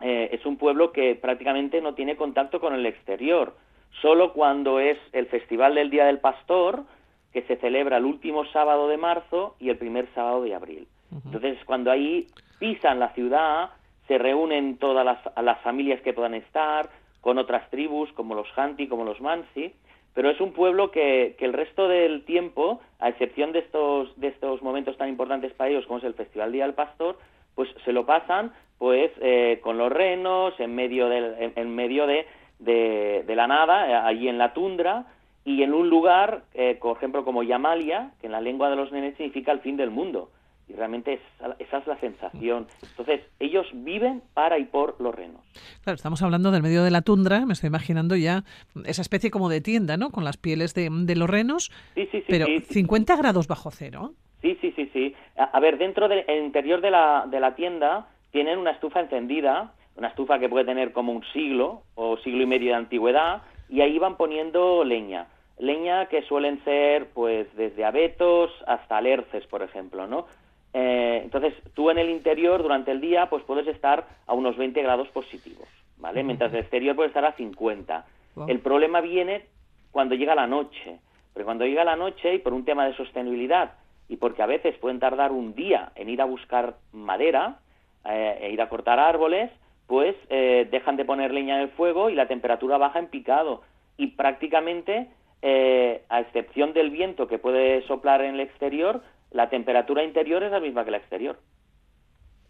eh, 0.01 0.31
es 0.33 0.45
un 0.47 0.57
pueblo 0.57 0.93
que 0.93 1.15
prácticamente 1.15 1.81
no 1.81 1.95
tiene 1.95 2.17
contacto 2.17 2.61
con 2.61 2.75
el 2.75 2.87
exterior. 2.87 3.55
Solo 4.03 4.33
cuando 4.33 4.81
es 4.81 4.99
el 5.13 5.27
Festival 5.27 5.75
del 5.75 5.91
Día 5.91 6.07
del 6.07 6.19
Pastor, 6.19 6.85
que 7.33 7.43
se 7.43 7.57
celebra 7.57 7.99
el 7.99 8.05
último 8.05 8.45
sábado 8.47 8.89
de 8.89 8.97
marzo 8.97 9.57
y 9.59 9.71
el 9.71 9.79
primer 9.79 10.09
sábado 10.15 10.43
de 10.43 10.55
abril. 10.55 10.89
Entonces, 11.25 11.59
cuando 11.65 11.91
ahí 11.91 12.27
pisan 12.59 12.99
la 12.99 13.11
ciudad, 13.11 13.71
se 14.09 14.19
reúnen 14.19 14.77
todas 14.77 15.05
las, 15.05 15.19
las 15.43 15.61
familias 15.61 16.01
que 16.01 16.13
puedan 16.13 16.35
estar, 16.35 16.91
con 17.21 17.39
otras 17.39 17.69
tribus 17.71 18.13
como 18.13 18.35
los 18.35 18.47
Hanti, 18.57 18.87
como 18.87 19.05
los 19.05 19.21
Mansi, 19.21 19.73
pero 20.15 20.31
es 20.31 20.41
un 20.41 20.53
pueblo 20.53 20.91
que, 20.91 21.37
que, 21.39 21.45
el 21.45 21.53
resto 21.53 21.89
del 21.89 22.25
tiempo, 22.25 22.81
a 23.01 23.09
excepción 23.09 23.53
de 23.53 23.59
estos, 23.59 24.19
de 24.19 24.29
estos 24.29 24.63
momentos 24.63 24.97
tan 24.97 25.09
importantes 25.09 25.53
para 25.53 25.71
ellos 25.71 25.85
como 25.87 25.99
es 25.99 26.05
el 26.05 26.15
Festival 26.15 26.53
Día 26.53 26.65
del 26.65 26.75
Pastor, 26.75 27.19
pues 27.57 27.69
se 27.85 27.93
lo 27.93 28.07
pasan 28.07 28.53
pues 28.79 29.11
eh, 29.21 29.61
con 29.63 29.79
los 29.79 29.91
renos, 29.91 30.55
en 30.59 30.75
medio, 30.75 31.09
del, 31.09 31.53
en, 31.57 31.75
medio 31.75 32.07
de, 32.07 32.27
de, 32.59 33.25
de, 33.27 33.35
la 33.37 33.47
nada, 33.47 33.89
eh, 33.89 33.95
allí 33.95 34.29
en 34.29 34.39
la 34.39 34.53
tundra, 34.53 35.07
y 35.45 35.63
en 35.63 35.73
un 35.73 35.89
lugar, 35.89 36.45
eh, 36.55 36.79
por 36.81 36.97
ejemplo, 36.97 37.25
como 37.25 37.43
Yamalia, 37.43 38.13
que 38.21 38.27
en 38.27 38.33
la 38.33 38.41
lengua 38.41 38.69
de 38.69 38.77
los 38.77 38.93
nenes 38.93 39.17
significa 39.17 39.53
el 39.53 39.61
fin 39.61 39.77
del 39.77 39.91
mundo. 39.91 40.31
Y 40.69 40.73
realmente 40.73 41.15
es, 41.15 41.21
esa 41.61 41.79
es 41.79 41.87
la 41.87 41.99
sensación. 42.01 42.67
Entonces, 42.83 43.21
ellos 43.39 43.67
viven 43.73 44.21
para 44.35 44.59
y 44.59 44.65
por 44.65 45.01
los 45.01 45.15
renos. 45.15 45.41
Claro, 45.85 45.95
estamos 45.95 46.21
hablando 46.23 46.51
del 46.51 46.63
medio 46.63 46.83
de 46.83 46.91
la 46.91 47.03
tundra, 47.03 47.47
me 47.47 47.53
estoy 47.53 47.69
imaginando 47.69 48.17
ya 48.17 48.43
esa 48.85 49.01
especie 49.01 49.31
como 49.31 49.49
de 49.49 49.61
tienda, 49.61 49.97
¿no? 49.97 50.11
Con 50.11 50.25
las 50.25 50.37
pieles 50.37 50.75
de, 50.75 50.91
de 50.91 51.15
los 51.15 51.31
renos. 51.31 51.71
Sí, 51.95 52.09
sí, 52.11 52.19
sí. 52.19 52.25
Pero 52.27 52.47
sí. 52.47 52.61
50 52.63 53.17
grados 53.17 53.47
bajo 53.47 53.71
cero. 53.71 54.15
Sí, 54.43 54.57
sí, 54.61 54.73
sí, 54.77 54.91
sí. 54.93 55.15
A, 55.37 55.45
a 55.45 55.61
ver, 55.61 55.79
dentro 55.79 56.09
del 56.09 56.25
interior 56.29 56.81
de 56.81 56.91
la, 56.91 57.27
de 57.29 57.41
la 57.41 57.55
tienda 57.55 58.09
tienen 58.31 58.59
una 58.59 58.73
estufa 58.73 59.01
encendida, 59.01 59.73
una 59.97 60.09
estufa 60.09 60.39
que 60.39 60.49
puede 60.49 60.65
tener 60.65 60.93
como 60.93 61.13
un 61.13 61.25
siglo 61.33 61.83
o 61.95 62.17
siglo 62.19 62.43
y 62.43 62.47
medio 62.47 62.71
de 62.71 62.77
antigüedad, 62.77 63.43
y 63.69 63.81
ahí 63.81 63.99
van 63.99 64.17
poniendo 64.17 64.85
leña. 64.85 65.27
Leña 65.59 66.07
que 66.07 66.23
suelen 66.23 66.63
ser, 66.65 67.09
pues, 67.15 67.55
desde 67.57 67.85
abetos 67.85 68.51
hasta 68.67 68.99
alerces, 68.99 69.47
por 69.47 69.63
ejemplo, 69.63 70.07
¿no? 70.07 70.27
Eh, 70.75 71.21
entonces, 71.25 71.55
tú 71.73 71.91
en 71.91 71.99
el 71.99 72.11
interior 72.11 72.63
durante 72.63 72.91
el 72.91 73.01
día, 73.01 73.31
pues 73.31 73.43
puedes 73.45 73.67
estar 73.67 74.07
a 74.27 74.35
unos 74.35 74.59
20 74.59 74.83
grados 74.83 75.09
positivos, 75.09 75.67
¿vale? 75.97 76.23
Mientras 76.23 76.53
el 76.53 76.61
exterior 76.61 76.95
puede 76.95 77.09
estar 77.09 77.25
a 77.25 77.33
50. 77.33 78.05
Wow. 78.35 78.49
El 78.49 78.61
problema 78.61 79.01
viene 79.01 79.47
cuando 79.91 80.15
llega 80.15 80.35
la 80.35 80.47
noche. 80.47 80.99
Pero 81.33 81.47
cuando 81.47 81.65
llega 81.65 81.85
la 81.85 81.97
noche, 81.97 82.35
y 82.35 82.39
por 82.39 82.53
un 82.53 82.67
tema 82.67 82.87
de 82.87 82.95
sostenibilidad, 82.95 83.73
y 84.09 84.17
porque 84.17 84.43
a 84.43 84.47
veces 84.47 84.77
pueden 84.79 85.01
tardar 85.01 85.33
un 85.33 85.55
día 85.55 85.93
en 85.95 86.09
ir 86.09 86.21
a 86.21 86.27
buscar 86.27 86.77
madera, 86.93 87.59
eh, 88.05 88.39
e 88.41 88.53
ir 88.53 88.61
a 88.61 88.69
cortar 88.69 88.99
árboles, 89.01 89.51
pues 89.87 90.15
eh, 90.29 90.69
dejan 90.71 90.97
de 90.97 91.05
poner 91.05 91.33
leña 91.33 91.57
en 91.57 91.63
el 91.63 91.71
fuego 91.71 92.11
y 92.11 92.15
la 92.15 92.29
temperatura 92.29 92.79
baja 92.79 92.99
en 92.99 93.09
picado. 93.09 93.63
Y 93.97 94.09
prácticamente, 94.09 95.09
eh, 95.43 96.03
a 96.09 96.21
excepción 96.21 96.73
del 96.73 96.91
viento 96.91 97.27
que 97.27 97.39
puede 97.39 97.87
soplar 97.87 98.23
en 98.23 98.35
el 98.35 98.41
exterior, 98.41 99.03
la 99.31 99.49
temperatura 99.49 100.05
interior 100.05 100.43
es 100.43 100.53
la 100.53 100.61
misma 100.61 100.85
que 100.85 100.91
la 100.91 100.99
exterior. 100.99 101.39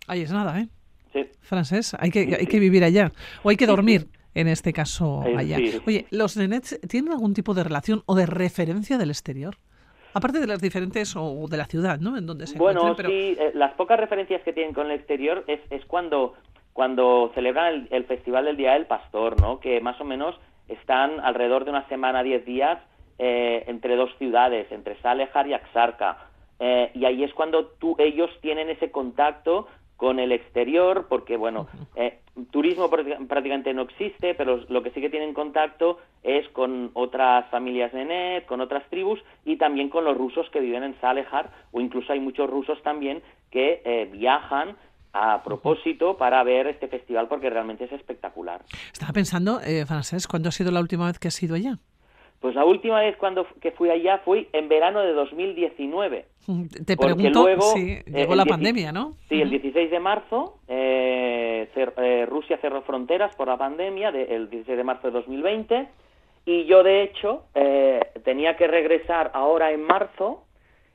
Ahí 0.07 0.23
es 0.23 0.33
nada, 0.33 0.61
¿eh? 0.61 0.69
Sí. 1.13 1.27
Francés, 1.41 1.97
hay 1.99 2.11
que, 2.11 2.37
hay 2.39 2.47
que 2.47 2.61
vivir 2.61 2.85
allá. 2.85 3.13
O 3.43 3.49
hay 3.51 3.57
que 3.57 3.67
dormir. 3.67 4.07
En 4.35 4.49
este 4.49 4.75
caso, 4.75 5.25
allá. 5.35 5.57
Sí. 5.57 5.81
Oye, 5.87 6.07
¿los 6.11 6.37
nenets 6.37 6.79
tienen 6.87 7.11
algún 7.11 7.33
tipo 7.33 7.55
de 7.55 7.65
relación 7.65 8.03
o 8.05 8.15
de 8.15 8.27
referencia 8.27 8.99
del 8.99 9.09
exterior? 9.09 9.57
Aparte 10.17 10.41
de 10.41 10.47
las 10.47 10.61
diferentes 10.61 11.15
o 11.17 11.47
de 11.49 11.57
la 11.57 11.67
ciudad, 11.67 11.99
¿no? 11.99 12.17
En 12.17 12.27
donde 12.27 12.47
se 12.47 12.59
bueno, 12.59 12.95
pero... 12.97 13.09
sí, 13.09 13.37
eh, 13.39 13.53
las 13.55 13.75
pocas 13.75 14.01
referencias 14.01 14.43
que 14.43 14.53
tienen 14.53 14.73
con 14.73 14.87
el 14.87 14.93
exterior 14.93 15.45
es, 15.47 15.61
es 15.71 15.85
cuando 15.85 16.35
cuando 16.73 17.31
celebran 17.35 17.73
el, 17.73 17.89
el, 17.91 18.05
festival 18.05 18.45
del 18.45 18.59
Día 18.59 18.75
del 18.75 18.85
Pastor, 18.85 19.41
¿no? 19.41 19.61
Que 19.61 19.81
más 19.81 19.99
o 19.99 20.05
menos 20.05 20.35
están 20.69 21.21
alrededor 21.21 21.65
de 21.65 21.71
una 21.71 21.89
semana, 21.89 22.23
diez 22.23 22.45
días 22.45 22.79
eh, 23.19 23.65
entre 23.67 23.97
dos 23.97 24.11
ciudades, 24.19 24.71
entre 24.71 25.01
Salejar 25.01 25.47
y 25.47 25.55
Axarca, 25.55 26.19
eh, 26.59 26.91
y 26.95 27.05
ahí 27.05 27.25
es 27.25 27.33
cuando 27.33 27.67
tú, 27.67 27.97
ellos 27.99 28.31
tienen 28.41 28.69
ese 28.69 28.91
contacto 28.91 29.69
con 29.97 30.19
el 30.19 30.33
exterior, 30.33 31.07
porque 31.09 31.37
bueno, 31.37 31.69
eh, 31.95 32.19
turismo 32.51 32.91
prácticamente 32.91 33.73
no 33.73 33.83
existe, 33.83 34.35
pero 34.35 34.65
lo 34.69 34.83
que 34.83 34.91
sí 34.91 35.01
que 35.01 35.11
tienen 35.11 35.33
contacto 35.33 35.99
es 36.23 36.47
con 36.51 36.91
otras 36.95 37.49
familias 37.51 37.93
de 37.93 38.05
net, 38.05 38.47
con 38.47 38.61
otras 38.61 38.89
tribus 38.91 39.21
y 39.45 39.57
también 39.57 39.89
con 39.89 40.05
los 40.05 40.17
rusos 40.17 40.49
que 40.51 40.61
viven 40.61 40.83
en 40.83 41.01
Salejar, 41.01 41.51
o 41.73 41.81
incluso 41.81 42.13
hay 42.13 42.21
muchos 42.21 42.51
rusos 42.51 42.83
también 42.83 43.23
que 43.51 43.81
eh, 43.85 44.09
viajan 44.13 44.77
a 45.13 45.43
propósito 45.43 46.19
para 46.19 46.43
ver 46.45 46.67
este 46.67 46.89
festival 46.89 47.27
porque 47.27 47.49
realmente 47.49 47.85
es 47.85 47.93
espectacular. 47.93 48.63
Estaba 48.93 49.13
pensando, 49.13 49.61
eh, 49.63 49.87
Francés, 49.87 50.27
¿cuándo 50.27 50.51
ha 50.51 50.53
sido 50.53 50.71
la 50.71 50.81
última 50.81 51.07
vez 51.07 51.19
que 51.19 51.29
has 51.29 51.43
ido 51.43 51.55
allá? 51.55 51.79
Pues 52.47 52.55
la 52.55 52.65
última 52.65 53.01
vez 53.01 53.17
cuando 53.17 53.45
que 53.61 53.73
fui 53.73 53.91
allá 53.91 54.19
fui 54.19 54.47
en 54.53 54.69
verano 54.69 55.01
de 55.01 55.13
2019. 55.15 56.27
Te 56.87 56.97
pregunto 56.97 57.43
luego, 57.43 57.61
si 57.75 57.99
llegó 58.05 58.35
eh, 58.35 58.37
la 58.37 58.45
pandemia, 58.45 58.93
¿no? 58.93 59.15
Sí, 59.29 59.43
el 59.43 59.51
16 59.51 59.91
de 59.91 59.99
marzo 59.99 60.61
eh, 60.69 61.69
cer 61.75 61.93
eh, 61.97 62.25
Rusia 62.25 62.57
cerró 62.59 62.83
fronteras 62.83 63.35
por 63.35 63.49
la 63.49 63.57
pandemia, 63.57 64.13
de, 64.13 64.37
el 64.37 64.49
16 64.49 64.79
de 64.79 64.85
marzo 64.85 65.09
de 65.09 65.15
2020, 65.15 65.89
y 66.45 66.67
yo 66.67 66.85
de 66.85 67.03
hecho 67.03 67.47
eh, 67.57 68.13
tenía 68.25 68.57
que 68.57 68.69
regresar 68.69 69.33
ahora 69.35 69.73
en 69.73 69.83
marzo 69.83 70.45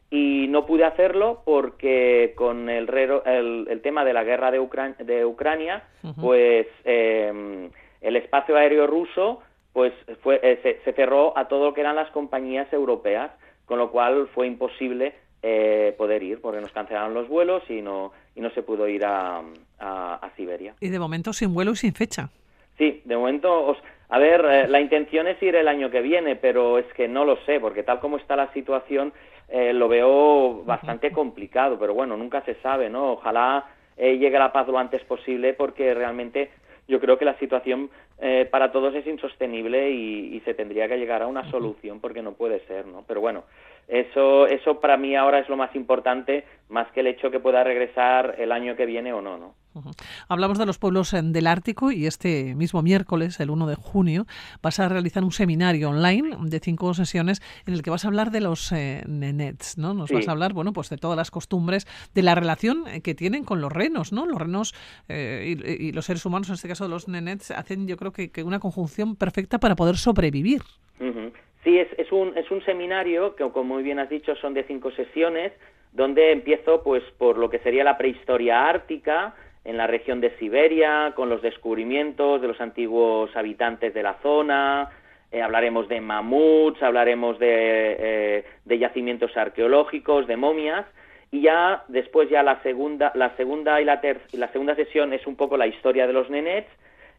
y 0.09 0.47
no 0.47 0.65
pude 0.65 0.85
hacerlo 0.85 1.41
porque 1.43 2.31
con 2.37 2.69
el, 2.69 2.87
el, 3.25 3.67
el 3.69 3.81
tema 3.81 4.05
de 4.05 4.13
la 4.13 4.23
guerra 4.23 4.51
de, 4.51 4.61
Ucran 4.61 4.95
de 4.99 5.25
Ucrania, 5.25 5.83
uh 6.01 6.07
-huh. 6.11 6.21
pues 6.21 6.67
el 6.85 8.15
espacio 8.15 8.55
aéreo 8.55 8.87
ruso 8.87 9.41
pues 9.73 9.93
fue, 10.21 10.39
eh, 10.43 10.59
se, 10.63 10.81
se, 10.83 10.93
cerró 10.93 11.37
a 11.37 11.47
todo 11.47 11.65
lo 11.65 11.73
que 11.73 11.81
eran 11.81 11.95
las 11.95 12.09
compañías 12.11 12.71
europeas, 12.73 13.31
con 13.65 13.79
lo 13.79 13.91
cual 13.91 14.27
fue 14.33 14.47
imposible 14.47 15.13
eh, 15.43 15.95
poder 15.97 16.21
ir, 16.21 16.39
porque 16.39 16.61
nos 16.61 16.71
cancelaron 16.71 17.13
los 17.13 17.27
vuelos 17.27 17.63
y 17.67 17.81
no, 17.81 18.11
y 18.35 18.41
no 18.41 18.51
se 18.51 18.61
pudo 18.61 18.87
ir 18.87 19.03
a, 19.03 19.41
a, 19.79 20.13
a, 20.15 20.29
Siberia. 20.35 20.75
Y 20.79 20.89
de 20.89 20.99
momento 20.99 21.33
sin 21.33 21.53
vuelo 21.53 21.71
y 21.71 21.77
sin 21.77 21.93
fecha. 21.93 22.29
Sí, 22.77 23.01
de 23.05 23.15
momento, 23.17 23.65
os, 23.65 23.77
a 24.09 24.19
ver, 24.19 24.45
eh, 24.45 24.67
la 24.67 24.79
intención 24.79 25.27
es 25.27 25.41
ir 25.41 25.55
el 25.55 25.67
año 25.67 25.89
que 25.89 26.01
viene, 26.01 26.35
pero 26.35 26.77
es 26.77 26.85
que 26.93 27.07
no 27.07 27.25
lo 27.25 27.37
sé, 27.45 27.59
porque 27.59 27.81
tal 27.81 27.99
como 27.99 28.17
está 28.17 28.35
la 28.35 28.53
situación, 28.53 29.13
eh, 29.49 29.73
lo 29.73 29.87
veo 29.87 30.63
bastante 30.63 31.11
complicado, 31.11 31.79
pero 31.79 31.95
bueno, 31.95 32.15
nunca 32.17 32.41
se 32.41 32.55
sabe, 32.61 32.89
¿no? 32.89 33.13
Ojalá 33.13 33.65
llegue 33.97 34.37
la 34.37 34.51
paz 34.51 34.67
lo 34.67 34.79
antes 34.79 35.03
posible, 35.03 35.53
porque 35.53 35.93
realmente 35.93 36.49
yo 36.87 36.99
creo 36.99 37.17
que 37.17 37.25
la 37.25 37.37
situación 37.39 37.89
eh, 38.19 38.47
para 38.49 38.71
todos 38.71 38.93
es 38.95 39.05
insostenible 39.07 39.91
y, 39.91 40.35
y, 40.35 40.39
se 40.41 40.53
tendría 40.53 40.87
que 40.87 40.97
llegar 40.97 41.21
a 41.21 41.27
una 41.27 41.49
solución 41.49 41.99
porque 41.99 42.21
no 42.21 42.33
puede 42.33 42.59
ser, 42.67 42.85
¿no? 42.85 43.03
Pero 43.07 43.21
bueno, 43.21 43.43
eso, 43.87 44.47
eso 44.47 44.79
para 44.79 44.97
mí 44.97 45.15
ahora 45.15 45.39
es 45.39 45.49
lo 45.49 45.57
más 45.57 45.75
importante, 45.75 46.45
más 46.69 46.89
que 46.91 47.01
el 47.01 47.07
hecho 47.07 47.29
que 47.31 47.39
pueda 47.39 47.63
regresar 47.63 48.35
el 48.39 48.51
año 48.51 48.75
que 48.75 48.85
viene 48.85 49.11
o 49.13 49.21
no, 49.21 49.37
¿no? 49.37 49.55
Uh 49.73 49.81
-huh. 49.81 49.91
Hablamos 50.27 50.57
de 50.57 50.65
los 50.65 50.77
pueblos 50.77 51.11
del 51.13 51.47
Ártico 51.47 51.91
y 51.91 52.05
este 52.05 52.55
mismo 52.55 52.81
miércoles, 52.81 53.39
el 53.39 53.49
1 53.49 53.67
de 53.67 53.75
junio, 53.75 54.25
vas 54.61 54.79
a 54.81 54.89
realizar 54.89 55.23
un 55.23 55.31
seminario 55.31 55.89
online 55.89 56.35
de 56.41 56.59
cinco 56.59 56.93
sesiones 56.93 57.41
en 57.65 57.73
el 57.73 57.81
que 57.81 57.89
vas 57.89 58.03
a 58.03 58.09
hablar 58.09 58.31
de 58.31 58.41
los 58.41 58.71
eh, 58.73 59.03
nenets, 59.07 59.77
¿no? 59.77 59.93
Nos 59.93 60.09
Sí. 60.09 60.15
vas 60.15 60.27
a 60.27 60.31
hablar, 60.31 60.51
bueno, 60.53 60.73
pues 60.73 60.89
de 60.89 60.97
todas 60.97 61.15
las 61.17 61.31
costumbres, 61.31 61.87
de 62.13 62.21
la 62.21 62.35
relación 62.35 62.83
que 63.01 63.15
tienen 63.15 63.43
con 63.45 63.61
los 63.61 63.71
renos, 63.71 64.11
¿no? 64.11 64.25
Los 64.25 64.39
renos 64.39 64.73
eh, 65.07 65.55
y, 65.57 65.87
y, 65.87 65.91
los 65.93 66.05
seres 66.05 66.25
humanos, 66.25 66.49
en 66.49 66.55
este 66.55 66.67
caso 66.67 66.87
los 66.89 67.07
nenets, 67.07 67.51
hacen 67.51 67.87
yo 67.87 67.95
creo 67.97 68.11
que, 68.11 68.29
que 68.29 68.43
una 68.43 68.59
conjunción 68.59 69.15
perfecta 69.15 69.57
para 69.59 69.75
poder 69.75 69.95
sobrevivir. 69.97 70.61
Uh 70.99 71.05
-huh. 71.05 71.31
Sí, 71.63 71.77
es, 71.77 71.87
es, 71.97 72.11
un, 72.11 72.37
es 72.37 72.49
un 72.49 72.63
seminario 72.65 73.35
que, 73.35 73.49
como 73.51 73.75
muy 73.75 73.83
bien 73.83 73.99
has 73.99 74.09
dicho, 74.09 74.35
son 74.35 74.53
de 74.53 74.63
cinco 74.63 74.91
sesiones, 74.91 75.53
donde 75.91 76.31
empiezo 76.31 76.83
pues 76.83 77.03
por 77.17 77.37
lo 77.37 77.49
que 77.49 77.59
sería 77.59 77.83
la 77.83 77.97
prehistoria 77.97 78.67
ártica, 78.67 79.35
en 79.63 79.77
la 79.77 79.87
región 79.87 80.21
de 80.21 80.35
Siberia, 80.37 81.13
con 81.15 81.29
los 81.29 81.41
descubrimientos 81.41 82.41
de 82.41 82.47
los 82.47 82.59
antiguos 82.59 83.35
habitantes 83.35 83.93
de 83.93 84.01
la 84.01 84.15
zona, 84.23 84.89
eh, 85.31 85.41
hablaremos 85.41 85.87
de 85.87 86.01
mamuts, 86.01 86.81
hablaremos 86.81 87.37
de, 87.37 87.95
eh, 87.99 88.45
de, 88.65 88.79
yacimientos 88.79 89.37
arqueológicos, 89.37 90.25
de 90.27 90.35
momias, 90.35 90.85
y 91.31 91.41
ya 91.41 91.83
después 91.87 92.29
ya 92.29 92.43
la 92.43 92.61
segunda, 92.63 93.11
la 93.15 93.35
segunda 93.37 93.79
y 93.79 93.85
la, 93.85 94.01
ter 94.01 94.19
la 94.33 94.51
segunda 94.51 94.75
sesión 94.75 95.13
es 95.13 95.25
un 95.27 95.35
poco 95.35 95.57
la 95.57 95.67
historia 95.67 96.07
de 96.07 96.13
los 96.13 96.29
nenets, 96.29 96.69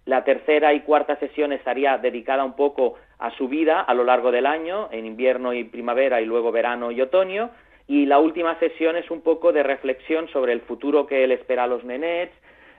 la 0.05 0.25
tercera 0.25 0.73
y 0.75 0.81
cuarta 0.81 1.17
sesión 1.17 1.53
estaría 1.53 1.97
dedicada 1.99 2.45
un 2.45 2.55
poco 2.55 2.95
a 3.19 3.31
su 3.33 3.49
vida 3.49 3.81
a 3.81 3.95
lo 3.95 4.05
largo 4.05 4.33
del 4.33 4.47
año, 4.47 4.89
en 4.91 5.07
invierno 5.07 5.53
y 5.53 5.65
primavera 5.65 6.21
y 6.21 6.27
luego 6.27 6.51
verano 6.51 6.91
y 6.91 7.01
otoño, 7.01 7.51
y 7.87 8.07
la 8.07 8.19
última 8.19 8.59
sesión 8.59 8.97
es 8.97 9.11
un 9.11 9.23
poco 9.23 9.53
de 9.53 9.63
reflexión 9.63 10.29
sobre 10.29 10.53
el 10.53 10.61
futuro 10.63 11.07
que 11.07 11.27
le 11.27 11.35
espera 11.35 11.65
a 11.65 11.67
los 11.67 11.85
nenets, 11.85 12.33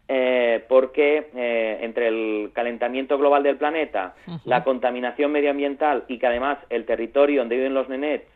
eh, 0.10 0.66
porque 0.68 1.30
eh, 1.34 1.80
entre 1.82 2.10
el 2.10 2.52
calentamiento 2.54 3.18
global 3.18 3.44
del 3.44 3.56
planeta, 3.56 4.16
uh 4.28 4.32
-huh. 4.32 4.42
la 4.44 4.64
contaminación 4.64 5.32
medioambiental 5.32 6.04
y 6.10 6.20
que 6.20 6.28
además 6.28 6.58
el 6.70 6.86
territorio 6.86 7.40
donde 7.40 7.56
viven 7.56 7.74
los 7.74 7.88
nenets, 7.88 8.28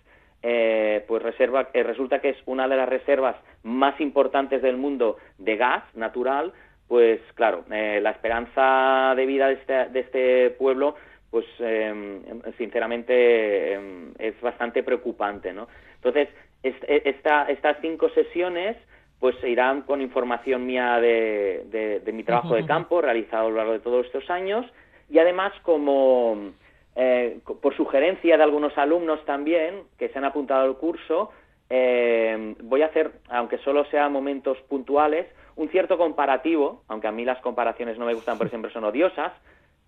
eh, 0.43 1.03
pues 1.07 1.21
reserva, 1.23 1.67
resulta 1.73 2.19
que 2.19 2.29
es 2.29 2.37
una 2.45 2.67
de 2.67 2.77
las 2.77 2.87
reservas 2.87 3.35
más 3.63 3.99
importantes 3.99 4.61
del 4.61 4.77
mundo 4.77 5.17
de 5.39 5.57
gas 5.57 5.83
natural, 5.93 6.53
pues 6.87 7.19
claro, 7.35 7.65
eh, 7.71 7.99
la 8.01 8.11
esperanza 8.11 9.13
de 9.15 9.25
vida 9.25 9.47
de 9.47 9.53
este, 9.53 9.85
de 9.89 9.99
este 9.99 10.49
pueblo, 10.51 10.95
pues 11.29 11.45
em, 11.59 12.21
sinceramente 12.57 13.73
em, 13.73 14.13
es 14.17 14.39
bastante 14.41 14.83
preocupante, 14.83 15.51
¿no? 15.51 15.67
Entonces, 15.95 16.29
e, 16.63 17.01
esta, 17.05 17.43
estas 17.43 17.77
cinco 17.81 18.09
sesiones 18.09 18.77
pues 19.19 19.35
se 19.41 19.49
irán 19.49 19.81
con 19.81 20.01
información 20.01 20.65
mía 20.65 20.99
de, 20.99 22.01
de, 22.03 22.11
mi 22.11 22.23
trabajo 22.23 22.53
de 22.53 22.67
campo 22.67 23.01
realizado 23.01 23.47
a 23.47 23.49
lo 23.49 23.55
largo 23.55 23.73
de 23.73 23.79
todos 23.79 24.05
estos 24.05 24.29
años 24.29 24.63
y 25.09 25.17
además 25.17 25.53
como 25.63 26.51
eh, 26.95 27.39
por 27.61 27.75
sugerencia 27.75 28.37
de 28.37 28.43
algunos 28.43 28.77
alumnos 28.77 29.23
también 29.25 29.83
que 29.97 30.09
se 30.09 30.19
han 30.19 30.25
apuntado 30.25 30.65
al 30.65 30.77
curso, 30.77 31.31
eh, 31.69 32.55
voy 32.61 32.83
a 32.83 32.87
hacer, 32.87 33.11
aunque 33.29 33.57
solo 33.59 33.85
sea 33.85 34.07
momentos 34.07 34.57
puntuales, 34.69 35.25
un 35.57 35.69
cierto 35.69 35.97
comparativo, 35.97 36.83
aunque 36.87 37.07
a 37.07 37.11
mí 37.11 37.25
las 37.25 37.39
comparaciones 37.41 37.97
no 37.97 38.05
me 38.05 38.13
gustan 38.13 38.37
porque 38.37 38.49
siempre 38.51 38.71
son 38.71 38.85
odiosas, 38.85 39.33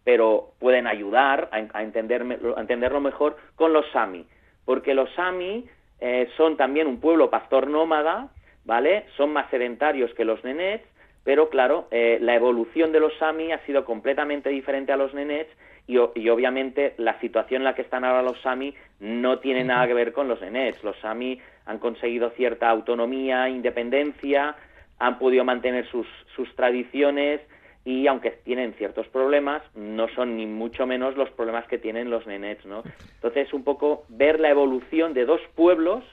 pero 0.03 0.51
pueden 0.59 0.87
ayudar 0.87 1.49
a, 1.51 1.81
entenderlo 1.81 2.99
mejor 2.99 3.37
con 3.55 3.73
los 3.73 3.89
Sami, 3.91 4.25
porque 4.65 4.93
los 4.93 5.09
Sami 5.13 5.65
eh, 5.99 6.29
son 6.37 6.57
también 6.57 6.87
un 6.87 6.99
pueblo 6.99 7.29
pastor 7.29 7.67
nómada, 7.67 8.29
¿vale? 8.65 9.05
Son 9.17 9.31
más 9.31 9.49
sedentarios 9.49 10.13
que 10.13 10.25
los 10.25 10.43
nenets, 10.43 10.85
pero 11.23 11.49
claro, 11.49 11.87
eh, 11.91 12.17
la 12.21 12.35
evolución 12.35 12.91
de 12.91 12.99
los 12.99 13.15
Sami 13.17 13.51
ha 13.51 13.63
sido 13.65 13.85
completamente 13.85 14.49
diferente 14.49 14.91
a 14.91 14.97
los 14.97 15.13
nenets 15.13 15.51
y, 15.85 15.97
obviamente 15.97 16.93
la 16.97 17.19
situación 17.19 17.61
en 17.61 17.65
la 17.65 17.73
que 17.73 17.81
están 17.81 18.03
ahora 18.03 18.21
los 18.21 18.39
Sami 18.41 18.75
no 18.99 19.39
tiene 19.39 19.63
nada 19.63 19.87
que 19.87 19.95
ver 19.95 20.13
con 20.13 20.27
los 20.27 20.39
nenets. 20.39 20.83
Los 20.83 20.95
Sami 20.99 21.39
han 21.65 21.79
conseguido 21.79 22.29
cierta 22.31 22.69
autonomía, 22.69 23.49
independencia, 23.49 24.55
han 24.99 25.17
podido 25.17 25.43
mantener 25.45 25.89
sus, 25.89 26.07
sus 26.35 26.53
tradiciones 26.55 27.41
y 27.85 28.07
aunque 28.07 28.31
tienen 28.31 28.73
ciertos 28.73 29.07
problemas, 29.07 29.63
no 29.73 30.07
son 30.09 30.37
ni 30.37 30.45
mucho 30.45 30.85
menos 30.85 31.15
los 31.15 31.29
problemas 31.31 31.65
que 31.67 31.77
tienen 31.77 32.09
los 32.09 32.27
nenets, 32.27 32.65
¿no? 32.65 32.83
Entonces, 33.15 33.53
un 33.53 33.63
poco 33.63 34.03
ver 34.09 34.39
la 34.39 34.49
evolución 34.49 35.13
de 35.13 35.25
dos 35.25 35.41
pueblos 35.55 36.03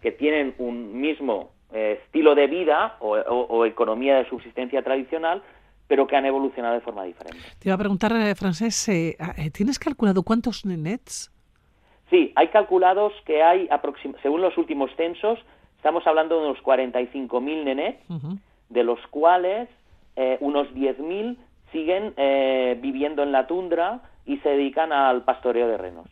que 0.00 0.10
tienen 0.10 0.54
un 0.58 1.00
mismo 1.00 1.52
eh, 1.72 2.00
estilo 2.02 2.34
de 2.34 2.46
vida 2.46 2.96
o, 3.00 3.64
economía 3.66 4.16
de 4.16 4.28
subsistencia 4.28 4.82
tradicional, 4.82 5.42
pero 5.86 6.06
que 6.06 6.16
han 6.16 6.24
evolucionado 6.24 6.74
de 6.74 6.80
forma 6.80 7.04
diferente. 7.04 7.38
Te 7.58 7.68
iba 7.68 7.74
a 7.74 7.78
preguntar, 7.78 8.12
eh, 8.12 8.34
Francés, 8.34 8.88
eh, 8.88 9.16
¿tienes 9.52 9.78
calculado 9.78 10.22
cuántos 10.22 10.64
nenets? 10.64 11.30
Sí, 12.08 12.32
hay 12.34 12.48
calculados 12.48 13.12
que 13.24 13.42
hay, 13.42 13.68
según 14.22 14.40
los 14.40 14.56
últimos 14.58 14.90
censos, 14.96 15.38
estamos 15.80 16.06
hablando 16.06 16.38
de 16.38 16.46
unos 16.46 16.62
45.000 16.62 17.64
nenets, 17.64 18.04
de 18.68 18.84
los 18.84 19.00
cuales 19.06 19.70
unos 20.40 20.68
10.000 20.74 21.38
siguen 21.72 22.14
viviendo 22.82 23.22
en 23.22 23.32
la 23.32 23.46
tundra 23.46 24.02
y 24.26 24.36
se 24.38 24.50
dedican 24.50 24.92
al 24.92 25.24
pastoreo 25.24 25.68
de 25.68 25.78
renos. 25.78 26.06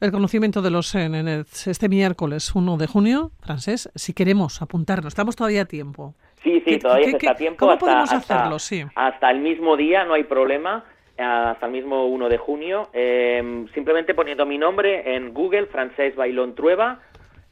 El 0.00 0.12
conocimiento 0.12 0.62
de 0.62 0.70
los 0.70 0.94
NENETS 0.94 1.66
este 1.66 1.88
miércoles 1.88 2.54
1 2.54 2.76
de 2.76 2.86
junio, 2.86 3.32
francés, 3.40 3.90
si 3.94 4.12
queremos 4.12 4.62
apuntarnos, 4.62 5.08
estamos 5.08 5.36
todavía 5.36 5.62
a 5.62 5.64
tiempo. 5.66 6.14
Sí, 6.42 6.62
sí, 6.66 6.78
todavía 6.78 7.08
está 7.08 7.32
a 7.32 7.34
tiempo. 7.34 7.66
¿Cómo 7.66 7.78
podemos 7.78 8.12
hacerlo? 8.12 8.58
Sí. 8.58 8.82
Hasta 8.94 9.30
el 9.30 9.40
mismo 9.40 9.76
día, 9.76 10.04
no 10.04 10.14
hay 10.14 10.24
problema, 10.24 10.84
hasta 11.18 11.66
el 11.66 11.72
mismo 11.72 12.06
1 12.06 12.28
de 12.28 12.38
junio, 12.38 12.88
em, 12.94 13.68
simplemente 13.74 14.14
poniendo 14.14 14.46
mi 14.46 14.56
nombre 14.56 15.16
en 15.16 15.34
Google, 15.34 15.66
Francés 15.66 16.16
Bailón 16.16 16.54
Trueba, 16.54 17.00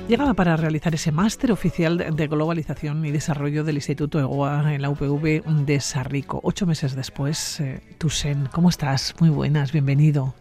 Llegaba 0.09 0.33
para 0.33 0.57
realizar 0.57 0.95
ese 0.95 1.13
máster 1.13 1.53
oficial 1.53 1.99
de 1.99 2.29
globalización 2.29 3.05
y 3.05 3.11
desarrollo 3.11 3.63
del 3.63 3.77
Instituto 3.77 4.19
EGOA 4.19 4.75
en 4.75 4.81
la 4.81 4.89
UPV 4.89 5.45
de 5.67 5.81
Sarrico. 5.81 6.41
Ocho 6.43 6.65
meses 6.65 6.97
después, 6.97 7.61
eh, 7.61 7.83
Tusen, 7.99 8.49
¿cómo 8.51 8.71
estás? 8.71 9.15
Muy 9.21 9.29
buenas, 9.29 9.71
bienvenido. 9.71 10.35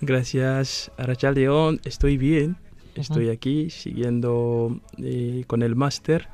Gracias, 0.00 0.92
Arachal 0.96 1.34
León. 1.34 1.80
Estoy 1.84 2.16
bien, 2.16 2.58
estoy 2.94 3.30
aquí 3.30 3.70
siguiendo 3.70 4.80
eh, 4.98 5.42
con 5.48 5.64
el 5.64 5.74
máster 5.74 6.28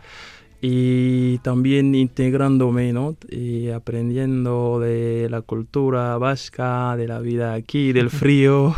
y 0.60 1.38
también 1.38 1.94
integrándome, 1.94 2.92
¿no? 2.92 3.16
Y 3.28 3.68
aprendiendo 3.68 4.80
de 4.80 5.28
la 5.30 5.42
cultura 5.42 6.16
vasca, 6.18 6.96
de 6.96 7.06
la 7.06 7.20
vida 7.20 7.54
aquí, 7.54 7.92
del 7.92 8.10
frío 8.10 8.74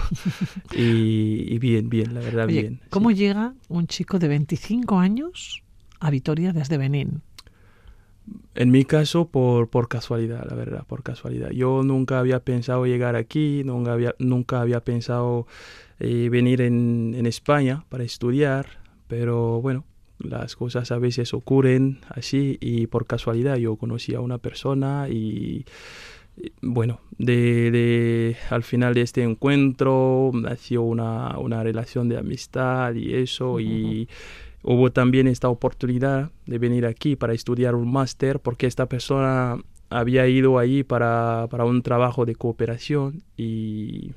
y, 0.74 1.58
bien, 1.58 1.88
bien, 1.88 2.14
la 2.14 2.20
verdad, 2.20 2.46
bien. 2.48 2.80
¿Cómo 2.90 3.10
llega 3.10 3.54
un 3.68 3.86
chico 3.86 4.18
de 4.18 4.28
25 4.28 4.98
años 4.98 5.62
a 6.00 6.10
Vitoria 6.10 6.52
desde 6.52 6.78
Benín? 6.78 7.22
En 8.56 8.70
mi 8.70 8.84
caso, 8.84 9.28
por, 9.28 9.68
por 9.68 9.88
casualidad, 9.88 10.44
la 10.48 10.56
verdad, 10.56 10.84
por 10.86 11.02
casualidad. 11.02 11.50
Yo 11.50 11.82
nunca 11.84 12.18
había 12.18 12.40
pensado 12.40 12.84
llegar 12.86 13.14
aquí, 13.14 13.62
nunca 13.64 13.92
había, 13.92 14.14
nunca 14.18 14.60
había 14.60 14.80
pensado 14.80 15.46
eh, 16.00 16.28
venir 16.30 16.62
en, 16.62 17.14
en 17.16 17.26
España 17.26 17.84
para 17.88 18.02
estudiar, 18.02 18.66
pero 19.06 19.60
bueno, 19.60 19.84
las 20.18 20.56
cosas 20.56 20.90
a 20.92 20.98
veces 20.98 21.34
ocurren 21.34 22.00
así 22.08 22.58
y 22.60 22.86
por 22.86 23.06
casualidad 23.06 23.56
yo 23.56 23.76
conocí 23.76 24.14
a 24.14 24.20
una 24.20 24.38
persona 24.38 25.08
y 25.08 25.64
bueno, 26.60 27.00
de, 27.18 28.36
al 28.50 28.62
final 28.62 28.94
de 28.94 29.02
este 29.02 29.22
encuentro 29.22 30.30
nació 30.34 30.82
una, 30.82 31.38
una 31.38 31.62
relación 31.62 32.08
de 32.08 32.18
amistad 32.18 32.94
y 32.94 33.14
eso 33.14 33.58
y 33.60 34.08
hubo 34.62 34.92
también 34.92 35.28
esta 35.28 35.48
oportunidad 35.48 36.30
de 36.46 36.58
venir 36.58 36.86
aquí 36.86 37.16
para 37.16 37.32
estudiar 37.32 37.74
un 37.74 37.90
máster 37.90 38.40
porque 38.40 38.66
esta 38.66 38.86
persona 38.86 39.58
había 39.88 40.26
ido 40.26 40.58
ahí 40.58 40.82
para, 40.82 41.46
para 41.50 41.64
un 41.64 41.82
trabajo 41.82 42.26
de 42.26 42.34
cooperación 42.34 43.22
y, 43.36 44.12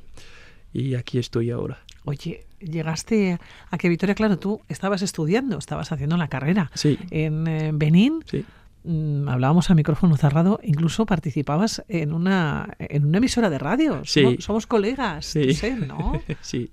y 0.74 0.96
aquí 0.96 1.20
estoy 1.20 1.52
ahora. 1.52 1.80
Oye, 2.06 2.46
llegaste 2.60 3.40
a 3.70 3.78
que 3.78 3.90
Victoria, 3.90 4.16
claro, 4.16 4.38
tú 4.40 4.62
estabas 4.68 5.02
estudiando, 5.02 5.58
estabas 5.58 5.92
haciendo 5.92 6.18
la 6.18 6.28
carrera 6.28 6.72
en 6.84 7.48
eh, 7.48 7.72
Benín. 7.74 8.24
Sí. 8.26 8.46
Mm, 8.84 9.28
hablábamos 9.28 9.70
a 9.70 9.76
micrófono 9.76 10.16
cerrado, 10.16 10.60
incluso 10.64 11.06
participabas 11.06 11.84
en 11.90 12.14
una, 12.14 12.76
en 12.80 13.06
una 13.06 13.18
emisora 13.18 13.50
de 13.50 13.58
radio. 13.58 14.02
Sí. 14.06 14.38
Somos, 14.40 14.68
colegas, 14.68 15.26
sí. 15.26 15.52
¿no? 15.88 16.22
sí. 16.42 16.72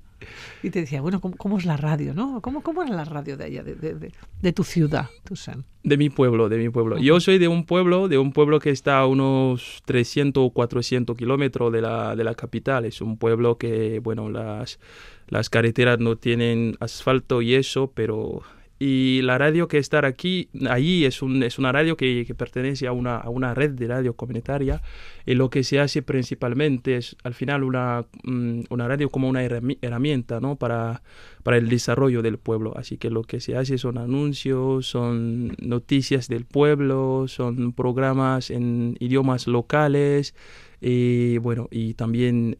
Y 0.62 0.70
te 0.70 0.80
decía, 0.80 1.00
bueno, 1.00 1.20
¿cómo, 1.20 1.58
es 1.58 1.64
la 1.64 1.76
radio, 1.76 2.14
no? 2.14 2.40
¿Cómo, 2.40 2.62
cómo 2.62 2.82
era 2.82 2.94
la 2.94 3.04
radio 3.04 3.36
de 3.36 3.44
allá, 3.44 3.62
de, 3.62 3.74
de, 3.74 4.12
de, 4.42 4.52
tu 4.52 4.64
ciudad, 4.64 5.08
Tucson? 5.24 5.64
De 5.82 5.96
mi 5.96 6.10
pueblo, 6.10 6.48
de 6.48 6.58
mi 6.58 6.70
pueblo. 6.70 6.98
Yo 6.98 7.20
soy 7.20 7.38
de 7.38 7.48
un 7.48 7.64
pueblo, 7.64 8.08
de 8.08 8.18
un 8.18 8.32
pueblo 8.32 8.58
que 8.58 8.70
está 8.70 8.98
a 8.98 9.06
unos 9.06 9.82
300 9.84 10.42
o 10.46 10.50
400 10.50 11.16
kilómetros 11.16 11.72
de 11.72 11.82
la, 11.82 12.16
de 12.16 12.24
la 12.24 12.34
capital. 12.34 12.84
Es 12.84 13.00
un 13.00 13.18
pueblo 13.18 13.58
que, 13.58 14.00
bueno, 14.00 14.30
las, 14.30 14.80
las 15.28 15.50
carreteras 15.50 15.98
no 15.98 16.16
tienen 16.16 16.76
asfalto 16.80 17.42
y 17.42 17.54
eso, 17.54 17.92
pero 17.94 18.42
y 18.78 19.22
la 19.22 19.38
radio 19.38 19.68
que 19.68 19.78
está 19.78 20.06
aquí, 20.06 20.50
allí 20.68 21.06
es, 21.06 21.22
un, 21.22 21.42
es 21.42 21.58
una 21.58 21.72
radio 21.72 21.96
que, 21.96 22.24
que 22.26 22.34
pertenece 22.34 22.86
a 22.86 22.92
una, 22.92 23.16
a 23.16 23.30
una, 23.30 23.54
red 23.54 23.70
de 23.70 23.86
radio 23.86 24.14
comunitaria 24.14 24.82
y 25.24 25.34
lo 25.34 25.48
que 25.48 25.64
se 25.64 25.80
hace 25.80 26.02
principalmente 26.02 26.96
es 26.96 27.16
al 27.24 27.32
final 27.32 27.64
una, 27.64 28.04
mm, 28.24 28.64
una 28.68 28.86
radio 28.86 29.08
como 29.08 29.28
una 29.28 29.42
herramienta 29.42 30.40
¿no? 30.40 30.56
para, 30.56 31.02
para 31.42 31.56
el 31.56 31.70
desarrollo 31.70 32.20
del 32.20 32.36
pueblo. 32.36 32.76
Así 32.76 32.98
que 32.98 33.08
lo 33.08 33.22
que 33.22 33.40
se 33.40 33.56
hace 33.56 33.78
son 33.78 33.96
anuncios, 33.96 34.86
son 34.86 35.56
noticias 35.58 36.28
del 36.28 36.44
pueblo, 36.44 37.28
son 37.28 37.72
programas 37.72 38.50
en 38.50 38.96
idiomas 39.00 39.46
locales 39.46 40.34
y 40.82 41.38
bueno, 41.38 41.68
y 41.70 41.94
también 41.94 42.58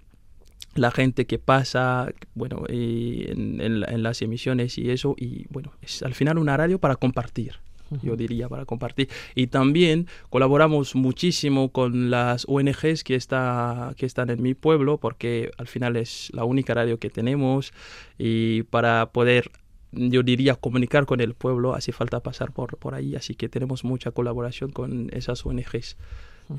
la 0.77 0.91
gente 0.91 1.27
que 1.27 1.39
pasa, 1.39 2.13
bueno, 2.35 2.65
en, 2.69 3.61
en, 3.61 4.03
las 4.03 4.23
emisiones 4.23 4.79
y 4.79 4.91
eso, 4.91 5.15
y 5.19 5.47
bueno, 5.51 5.73
es 5.83 6.03
al 6.03 6.15
final 6.15 6.39
una 6.39 6.57
radio 6.57 6.79
para 6.79 6.97
compartir, 6.97 7.57
yo 8.03 8.17
diría, 8.17 8.49
para 8.49 8.65
compartir. 8.65 9.09
Y 9.35 9.47
también 9.49 10.07
colaboramos 10.31 10.95
muchísimo 10.95 11.71
con 11.71 12.11
las 12.11 12.45
ONGs 12.49 13.05
que, 13.05 13.15
está, 13.15 13.95
que 13.97 14.07
están 14.07 14.31
en 14.31 14.43
mi 14.43 14.55
pueblo, 14.55 14.99
porque 14.99 15.51
al 15.59 15.67
final 15.67 15.97
es 15.97 16.31
la 16.33 16.45
única 16.45 16.75
radio 16.75 16.99
que 16.99 17.11
tenemos, 17.11 17.73
y 18.19 18.63
para 18.65 19.11
poder 19.11 19.51
yo 19.93 20.23
diría 20.23 20.57
comunicar 20.57 21.07
con 21.07 21.21
el 21.21 21.35
pueblo 21.35 21.75
hace 21.75 21.93
falta 21.93 22.21
pasar 22.21 22.53
por, 22.53 22.77
por 22.77 22.95
ahí, 22.95 23.15
así 23.17 23.35
que 23.35 23.49
tenemos 23.49 23.85
mucha 23.85 24.11
colaboración 24.11 24.71
con 24.71 25.09
esas 25.13 25.45
ONGs. 25.47 25.97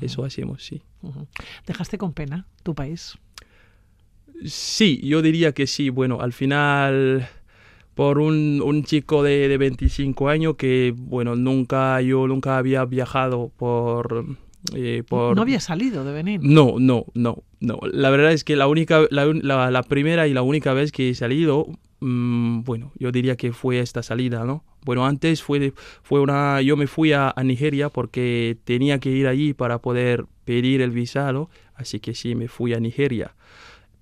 Eso 0.02 0.24
hacemos, 0.24 0.64
sí. 0.64 0.82
¿Dejaste 1.66 1.96
con 1.96 2.12
pena 2.12 2.46
tu 2.62 2.74
país? 2.74 3.16
Sí, 4.44 5.00
yo 5.02 5.22
diría 5.22 5.52
que 5.52 5.66
sí. 5.66 5.90
Bueno, 5.90 6.20
al 6.20 6.32
final, 6.32 7.28
por 7.94 8.18
un, 8.18 8.62
un 8.64 8.84
chico 8.84 9.22
de, 9.22 9.48
de, 9.48 9.58
25 9.58 10.28
años 10.28 10.54
que, 10.56 10.94
bueno, 10.96 11.34
nunca, 11.34 12.00
yo 12.00 12.26
nunca 12.26 12.58
había 12.58 12.84
viajado 12.84 13.50
por... 13.56 14.24
Eh, 14.74 15.02
por... 15.08 15.34
¿No 15.34 15.42
había 15.42 15.60
salido 15.60 16.04
de 16.04 16.12
Benín? 16.12 16.40
No, 16.42 16.76
no, 16.78 17.06
no, 17.14 17.42
no. 17.60 17.80
La 17.92 18.10
verdad 18.10 18.32
es 18.32 18.44
que 18.44 18.56
la 18.56 18.66
única, 18.66 19.06
la, 19.10 19.26
la, 19.70 19.82
primera 19.82 20.28
y 20.28 20.34
la 20.34 20.42
única 20.42 20.72
vez 20.74 20.92
que 20.92 21.10
he 21.10 21.14
salido, 21.14 21.66
mmm, 22.00 22.62
bueno, 22.62 22.92
yo 22.98 23.10
diría 23.12 23.36
que 23.36 23.52
fue 23.52 23.80
esta 23.80 24.02
salida, 24.02 24.44
¿no? 24.44 24.64
Bueno, 24.84 25.04
antes 25.06 25.42
fue, 25.42 25.72
fue 26.02 26.20
una, 26.20 26.60
yo 26.62 26.76
me 26.76 26.86
fui 26.86 27.12
a, 27.12 27.32
a, 27.34 27.42
Nigeria 27.42 27.88
porque 27.88 28.56
tenía 28.64 29.00
que 29.00 29.10
ir 29.10 29.26
allí 29.26 29.54
para 29.54 29.80
poder 29.80 30.26
pedir 30.44 30.82
el 30.82 30.90
visado, 30.90 31.50
así 31.74 31.98
que 32.00 32.14
sí, 32.14 32.34
me 32.34 32.48
fui 32.48 32.74
a 32.74 32.80
Nigeria 32.80 33.34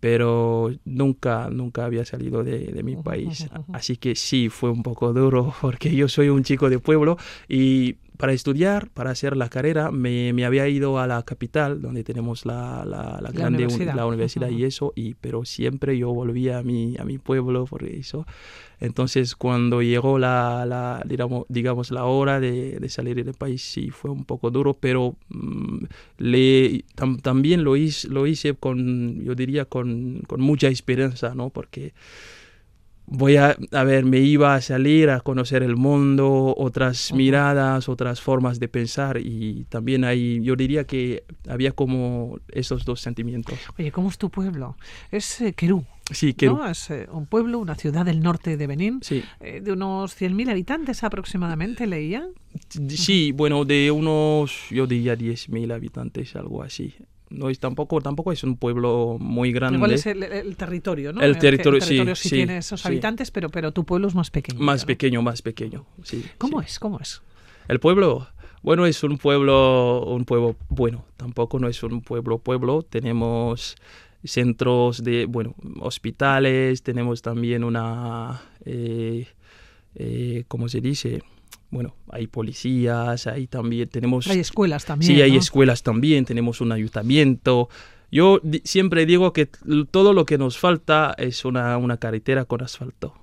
pero 0.00 0.70
nunca, 0.84 1.48
nunca 1.50 1.84
había 1.84 2.04
salido 2.04 2.44
de, 2.44 2.82
mi 2.82 2.96
país. 2.96 3.48
Así 3.72 3.96
que 3.96 4.14
sí, 4.14 4.48
fue 4.48 4.70
un 4.70 4.82
poco 4.82 5.12
duro 5.12 5.54
porque 5.60 5.94
yo 5.94 6.08
soy 6.08 6.28
un 6.28 6.44
chico 6.44 6.70
de 6.70 6.78
pueblo 6.78 7.16
y 7.48 7.96
para 8.16 8.32
estudiar, 8.32 8.88
para 8.90 9.10
hacer 9.10 9.36
la 9.36 9.48
carrera, 9.48 9.90
me, 9.90 10.32
me 10.32 10.44
había 10.44 10.68
ido 10.68 10.98
a 10.98 11.06
la 11.06 11.22
capital, 11.22 11.80
donde 11.82 12.04
tenemos 12.04 12.46
la, 12.46 12.84
la, 12.84 13.18
la 13.20 13.30
grande 13.30 13.64
universidad, 13.64 13.94
la 13.94 14.06
universidad 14.06 14.48
y 14.48 14.64
eso, 14.64 14.92
y, 14.96 15.14
pero 15.14 15.44
siempre 15.44 15.96
yo 15.98 16.12
volvía 16.12 16.58
a 16.58 16.62
mi, 16.62 16.96
a 16.98 17.04
mi 17.04 17.18
pueblo 17.18 17.64
por 17.66 17.84
eso. 17.84 18.26
Entonces, 18.78 19.34
cuando 19.34 19.80
llegó 19.80 20.18
la, 20.18 20.66
la 20.66 21.02
digamos, 21.06 21.46
digamos, 21.48 21.90
la 21.90 22.04
hora 22.04 22.40
de, 22.40 22.78
de, 22.78 22.88
salir 22.88 23.24
del 23.24 23.34
país, 23.34 23.62
sí, 23.62 23.90
fue 23.90 24.10
un 24.10 24.24
poco 24.24 24.50
duro, 24.50 24.74
pero 24.74 25.16
mm, 25.28 25.84
le, 26.18 26.84
también 27.22 27.64
lo 27.64 27.76
hice, 27.76 28.08
lo 28.08 28.26
hice 28.26 28.54
con, 28.54 29.22
yo 29.24 29.34
diría, 29.34 29.64
con, 29.64 30.20
con 30.26 30.40
mucha 30.40 30.68
esperanza, 30.68 31.34
¿no? 31.34 31.50
Porque 31.50 31.94
voy 33.06 33.36
a, 33.36 33.56
a 33.72 33.84
ver, 33.84 34.04
me 34.04 34.18
iba 34.18 34.54
a 34.54 34.60
salir 34.60 35.10
a 35.10 35.20
conocer 35.20 35.62
el 35.62 35.76
mundo, 35.76 36.54
otras 36.56 37.12
miradas, 37.12 37.88
otras 37.88 38.20
formas 38.20 38.58
de 38.60 38.68
pensar 38.68 39.18
y 39.18 39.64
también 39.68 40.04
ahí 40.04 40.40
yo 40.42 40.56
diría 40.56 40.84
que 40.84 41.24
había 41.48 41.72
como 41.72 42.38
esos 42.48 42.84
dos 42.84 43.00
sentimientos. 43.00 43.58
Oye, 43.78 43.92
¿cómo 43.92 44.08
es 44.08 44.18
tu 44.18 44.30
pueblo? 44.30 44.76
Es 45.10 45.40
eh, 45.40 45.52
Querú. 45.52 45.84
Sí, 46.10 46.34
Querú. 46.34 46.62
Es 46.64 46.90
eh, 46.90 47.08
un 47.10 47.26
pueblo, 47.26 47.58
una 47.58 47.74
ciudad 47.74 48.04
del 48.04 48.20
norte 48.20 48.56
de 48.56 48.66
Benín, 48.66 49.00
sí. 49.02 49.24
eh, 49.40 49.60
de 49.60 49.72
unos 49.72 50.20
100.000 50.20 50.50
habitantes 50.50 51.02
aproximadamente, 51.02 51.86
leía. 51.86 52.28
Sí, 52.88 53.32
bueno, 53.32 53.64
de 53.64 53.90
unos, 53.90 54.68
yo 54.70 54.86
diría 54.86 55.16
10.000 55.16 55.72
habitantes, 55.72 56.36
algo 56.36 56.62
así 56.62 56.94
no 57.30 57.50
es 57.50 57.58
tampoco 57.58 58.00
tampoco 58.00 58.32
es 58.32 58.44
un 58.44 58.56
pueblo 58.56 59.16
muy 59.18 59.52
grande. 59.52 59.76
Igual 59.76 59.92
es 59.92 60.06
el, 60.06 60.56
territorio, 60.56 61.12
¿no? 61.12 61.20
El 61.20 61.38
territorio, 61.38 61.78
el 61.78 61.84
territorio 61.84 62.14
sí, 62.14 62.30
tiene 62.30 62.58
esos 62.58 62.84
habitantes, 62.86 63.30
pero 63.30 63.48
pero 63.48 63.72
tu 63.72 63.84
pueblo 63.84 64.08
es 64.08 64.14
más 64.14 64.30
pequeño. 64.30 64.60
Más 64.60 64.84
pequeño, 64.84 65.22
más 65.22 65.42
pequeño, 65.42 65.86
sí. 66.02 66.24
¿Cómo 66.38 66.60
es? 66.60 66.78
¿Cómo 66.78 67.00
es? 67.00 67.22
El 67.68 67.80
pueblo, 67.80 68.28
bueno, 68.62 68.86
es 68.86 69.02
un 69.02 69.18
pueblo 69.18 70.04
un 70.06 70.24
pueblo 70.24 70.56
bueno, 70.68 71.04
tampoco 71.16 71.58
no 71.58 71.68
es 71.68 71.82
un 71.82 72.00
pueblo 72.00 72.38
pueblo, 72.38 72.82
tenemos 72.82 73.76
centros 74.24 75.04
de, 75.04 75.26
bueno, 75.26 75.54
hospitales, 75.80 76.82
tenemos 76.82 77.22
también 77.22 77.64
una 77.64 78.42
eh, 78.64 79.26
eh, 79.94 80.44
¿cómo 80.48 80.68
se 80.68 80.80
dice? 80.80 81.22
Bueno, 81.70 81.94
hay 82.10 82.26
policías, 82.26 83.26
hay 83.26 83.46
también 83.46 83.88
tenemos... 83.88 84.28
Hay 84.28 84.38
escuelas 84.38 84.84
también. 84.84 85.14
Sí, 85.14 85.22
hay 85.22 85.36
escuelas 85.36 85.82
también, 85.82 86.24
tenemos 86.24 86.60
un 86.60 86.72
ayuntamiento. 86.72 87.68
Yo 88.10 88.40
siempre 88.64 89.04
digo 89.04 89.32
que 89.32 89.48
todo 89.90 90.12
lo 90.12 90.24
que 90.26 90.38
nos 90.38 90.58
falta 90.58 91.14
es 91.18 91.44
una, 91.44 91.76
una 91.76 91.96
carretera 91.98 92.44
con 92.44 92.62
asfalto. 92.62 93.14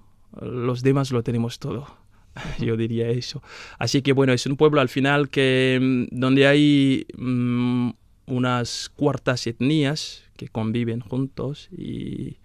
Los 0.42 0.84
demás 0.84 1.12
lo 1.12 1.24
tenemos 1.24 1.60
todo. 1.60 1.88
Yo 2.60 2.76
diría 2.78 3.10
eso. 3.10 3.42
Así 3.80 4.02
que 4.02 4.14
bueno, 4.14 4.34
es 4.34 4.46
un 4.46 4.58
pueblo 4.58 4.82
al 4.82 4.90
final 4.90 5.30
que 5.30 5.80
mm, 5.82 6.20
donde 6.20 6.48
hay 6.48 7.06
mmm, 7.18 7.92
unas 8.26 8.90
cuartas 8.96 9.48
etnias 9.48 10.24
que 10.36 10.48
conviven 10.48 11.00
juntos 11.00 11.70
y, 11.72 12.38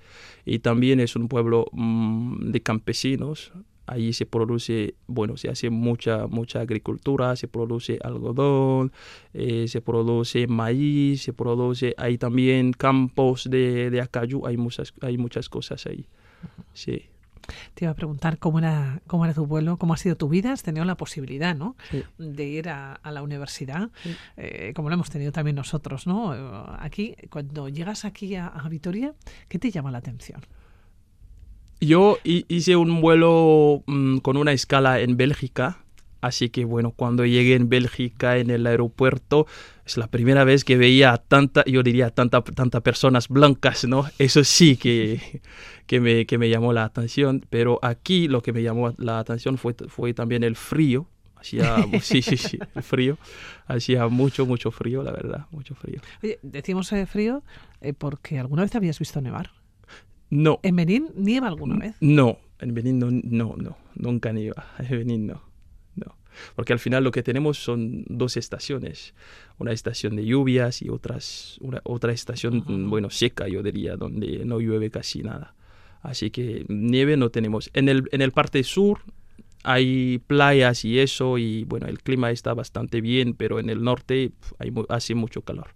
y 0.44 0.58
también 0.60 1.00
es 1.00 1.16
un 1.16 1.28
pueblo 1.28 1.66
mmm, 1.72 2.50
de 2.50 2.62
campesinos 2.62 3.52
Ahí 3.88 4.12
se 4.12 4.26
produce, 4.26 4.94
bueno, 5.06 5.36
se 5.36 5.48
hace 5.48 5.70
mucha, 5.70 6.26
mucha 6.26 6.60
agricultura, 6.60 7.34
se 7.36 7.48
produce 7.48 7.98
algodón, 8.02 8.92
eh, 9.34 9.66
se 9.68 9.80
produce 9.80 10.46
maíz, 10.46 11.22
se 11.22 11.32
produce, 11.32 11.94
hay 11.96 12.18
también 12.18 12.72
campos 12.72 13.48
de, 13.50 13.90
de 13.90 14.00
acayú, 14.00 14.46
hay 14.46 14.56
muchas, 14.56 14.92
hay 15.00 15.18
muchas 15.18 15.48
cosas 15.48 15.86
ahí. 15.86 16.06
Sí. 16.72 17.06
Te 17.72 17.86
iba 17.86 17.92
a 17.92 17.94
preguntar 17.94 18.38
cómo 18.38 18.58
era, 18.58 19.00
cómo 19.06 19.24
era 19.24 19.32
tu 19.32 19.46
vuelo, 19.46 19.78
cómo 19.78 19.94
ha 19.94 19.96
sido 19.96 20.16
tu 20.16 20.28
vida. 20.28 20.52
Has 20.52 20.62
tenido 20.62 20.84
la 20.84 20.96
posibilidad, 20.96 21.56
¿no? 21.56 21.76
Sí. 21.90 22.02
De 22.18 22.44
ir 22.44 22.68
a, 22.68 22.92
a 22.92 23.10
la 23.10 23.22
universidad, 23.22 23.88
sí. 24.02 24.14
eh, 24.36 24.72
como 24.76 24.90
lo 24.90 24.94
hemos 24.94 25.08
tenido 25.08 25.32
también 25.32 25.56
nosotros, 25.56 26.06
¿no? 26.06 26.32
Aquí, 26.78 27.16
cuando 27.30 27.70
llegas 27.70 28.04
aquí 28.04 28.34
a, 28.34 28.48
a 28.48 28.68
Vitoria, 28.68 29.14
¿qué 29.48 29.58
te 29.58 29.70
llama 29.70 29.90
la 29.90 29.98
atención? 29.98 30.42
Yo 31.80 32.18
hice 32.24 32.76
un 32.76 33.00
vuelo 33.00 33.84
mmm, 33.86 34.18
con 34.18 34.36
una 34.36 34.52
escala 34.52 35.00
en 35.00 35.16
Bélgica, 35.16 35.78
así 36.20 36.48
que 36.50 36.64
bueno, 36.64 36.90
cuando 36.90 37.24
llegué 37.24 37.54
en 37.54 37.68
Bélgica 37.68 38.38
en 38.38 38.50
el 38.50 38.66
aeropuerto, 38.66 39.46
es 39.86 39.96
la 39.96 40.08
primera 40.08 40.44
vez 40.44 40.64
que 40.64 40.76
veía 40.76 41.12
a 41.12 41.18
tanta, 41.18 41.64
yo 41.64 41.82
diría, 41.82 42.10
tanta, 42.10 42.42
tanta 42.42 42.80
personas 42.80 43.28
blancas, 43.28 43.84
¿no? 43.86 44.06
Eso 44.18 44.42
sí 44.44 44.76
que, 44.76 45.40
que, 45.86 46.00
me, 46.00 46.26
que 46.26 46.36
me 46.36 46.48
llamó 46.48 46.72
la 46.72 46.84
atención, 46.84 47.46
pero 47.48 47.78
aquí 47.82 48.28
lo 48.28 48.42
que 48.42 48.52
me 48.52 48.62
llamó 48.62 48.94
la 48.98 49.20
atención 49.20 49.56
fue, 49.56 49.74
fue 49.88 50.14
también 50.14 50.42
el 50.42 50.56
frío. 50.56 51.06
Hacía, 51.36 51.76
sí, 52.02 52.22
sí, 52.22 52.36
sí, 52.36 52.58
el 52.74 52.82
frío. 52.82 53.18
Hacía 53.66 54.08
mucho, 54.08 54.46
mucho 54.46 54.72
frío, 54.72 55.04
la 55.04 55.12
verdad, 55.12 55.46
mucho 55.52 55.76
frío. 55.76 56.00
Oye, 56.24 56.40
decimos 56.42 56.92
eh, 56.92 57.06
frío 57.06 57.44
eh, 57.80 57.92
porque 57.92 58.40
alguna 58.40 58.62
vez 58.62 58.74
habías 58.74 58.98
visto 58.98 59.20
nevar. 59.20 59.52
No. 60.30 60.60
¿En 60.62 60.76
Benín 60.76 61.10
nieva 61.16 61.48
alguna 61.48 61.76
vez? 61.76 61.96
No, 62.00 62.38
en 62.58 62.74
Benín 62.74 62.98
no, 62.98 63.08
no, 63.10 63.56
no, 63.56 63.76
nunca 63.94 64.32
nieva. 64.32 64.66
En 64.78 64.90
Benín 64.90 65.26
no, 65.26 65.42
no. 65.94 66.16
Porque 66.54 66.72
al 66.72 66.78
final 66.78 67.04
lo 67.04 67.10
que 67.10 67.22
tenemos 67.22 67.58
son 67.58 68.04
dos 68.08 68.36
estaciones. 68.36 69.14
Una 69.58 69.72
estación 69.72 70.16
de 70.16 70.24
lluvias 70.24 70.82
y 70.82 70.88
otras, 70.88 71.58
una, 71.60 71.80
otra 71.84 72.12
estación, 72.12 72.64
-huh. 72.64 72.88
bueno, 72.88 73.10
seca, 73.10 73.48
yo 73.48 73.62
diría, 73.62 73.96
donde 73.96 74.44
no 74.44 74.60
llueve 74.60 74.90
casi 74.90 75.22
nada. 75.22 75.54
Así 76.02 76.30
que 76.30 76.64
nieve 76.68 77.16
no 77.16 77.30
tenemos. 77.30 77.70
En 77.72 77.88
el, 77.88 78.08
en 78.12 78.22
el 78.22 78.32
parte 78.32 78.62
sur 78.62 79.00
hay 79.64 80.18
playas 80.26 80.84
y 80.84 80.98
eso, 80.98 81.38
y 81.38 81.64
bueno, 81.64 81.86
el 81.86 82.00
clima 82.00 82.30
está 82.30 82.54
bastante 82.54 83.00
bien, 83.00 83.34
pero 83.34 83.58
en 83.58 83.68
el 83.70 83.82
norte 83.82 84.32
hay, 84.58 84.72
hace 84.88 85.14
mucho 85.14 85.42
calor. 85.42 85.74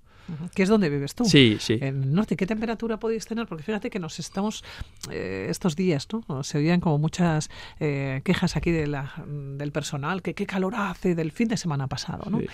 Que 0.55 0.63
es 0.63 0.69
donde 0.69 0.89
vives 0.89 1.15
tú. 1.15 1.25
Sí, 1.25 1.57
sí. 1.61 1.79
En 1.81 2.03
el 2.03 2.15
norte, 2.15 2.37
¿qué 2.37 2.47
temperatura 2.47 2.99
podéis 2.99 3.27
tener? 3.27 3.47
Porque 3.47 3.63
fíjate 3.63 3.91
que 3.91 3.99
nos 3.99 4.19
estamos 4.19 4.65
eh, 5.11 5.47
estos 5.51 5.77
días, 5.77 6.09
¿no? 6.29 6.43
Se 6.43 6.59
oían 6.59 6.81
como 6.81 6.99
muchas 6.99 7.51
eh, 7.81 8.21
quejas 8.25 8.57
aquí 8.57 8.71
de 8.71 8.87
la, 8.87 9.13
del 9.27 9.73
personal, 9.73 10.23
que 10.23 10.35
qué 10.35 10.47
calor 10.47 10.75
hace 10.77 11.15
del 11.15 11.33
fin 11.33 11.49
de 11.49 11.57
semana 11.57 11.87
pasado, 11.89 12.31
¿no? 12.31 12.41
Sí. 12.41 12.47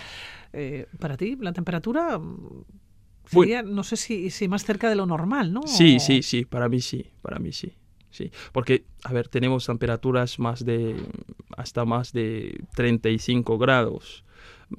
Eh, 0.53 0.87
para 0.99 1.15
ti, 1.15 1.37
la 1.39 1.53
temperatura 1.53 2.17
mm, 2.17 2.23
Bueno. 2.27 2.65
sería, 3.29 3.61
no 3.61 3.83
sé 3.83 3.97
si, 3.97 4.29
si 4.31 4.47
más 4.47 4.63
cerca 4.63 4.89
de 4.89 4.95
lo 4.95 5.05
normal, 5.05 5.53
¿no? 5.53 5.61
Sí, 5.67 5.99
sí, 5.99 6.23
sí, 6.23 6.45
para 6.45 6.69
mí 6.69 6.81
sí, 6.81 7.05
para 7.21 7.39
mí 7.39 7.51
sí. 7.51 7.73
Sí, 8.11 8.31
porque, 8.53 8.85
a 9.03 9.13
ver, 9.13 9.27
tenemos 9.27 9.67
temperaturas 9.67 10.39
más 10.39 10.65
de, 10.65 10.95
hasta 11.55 11.85
más 11.85 12.11
de 12.11 12.63
35 12.75 13.59
grados, 13.59 14.25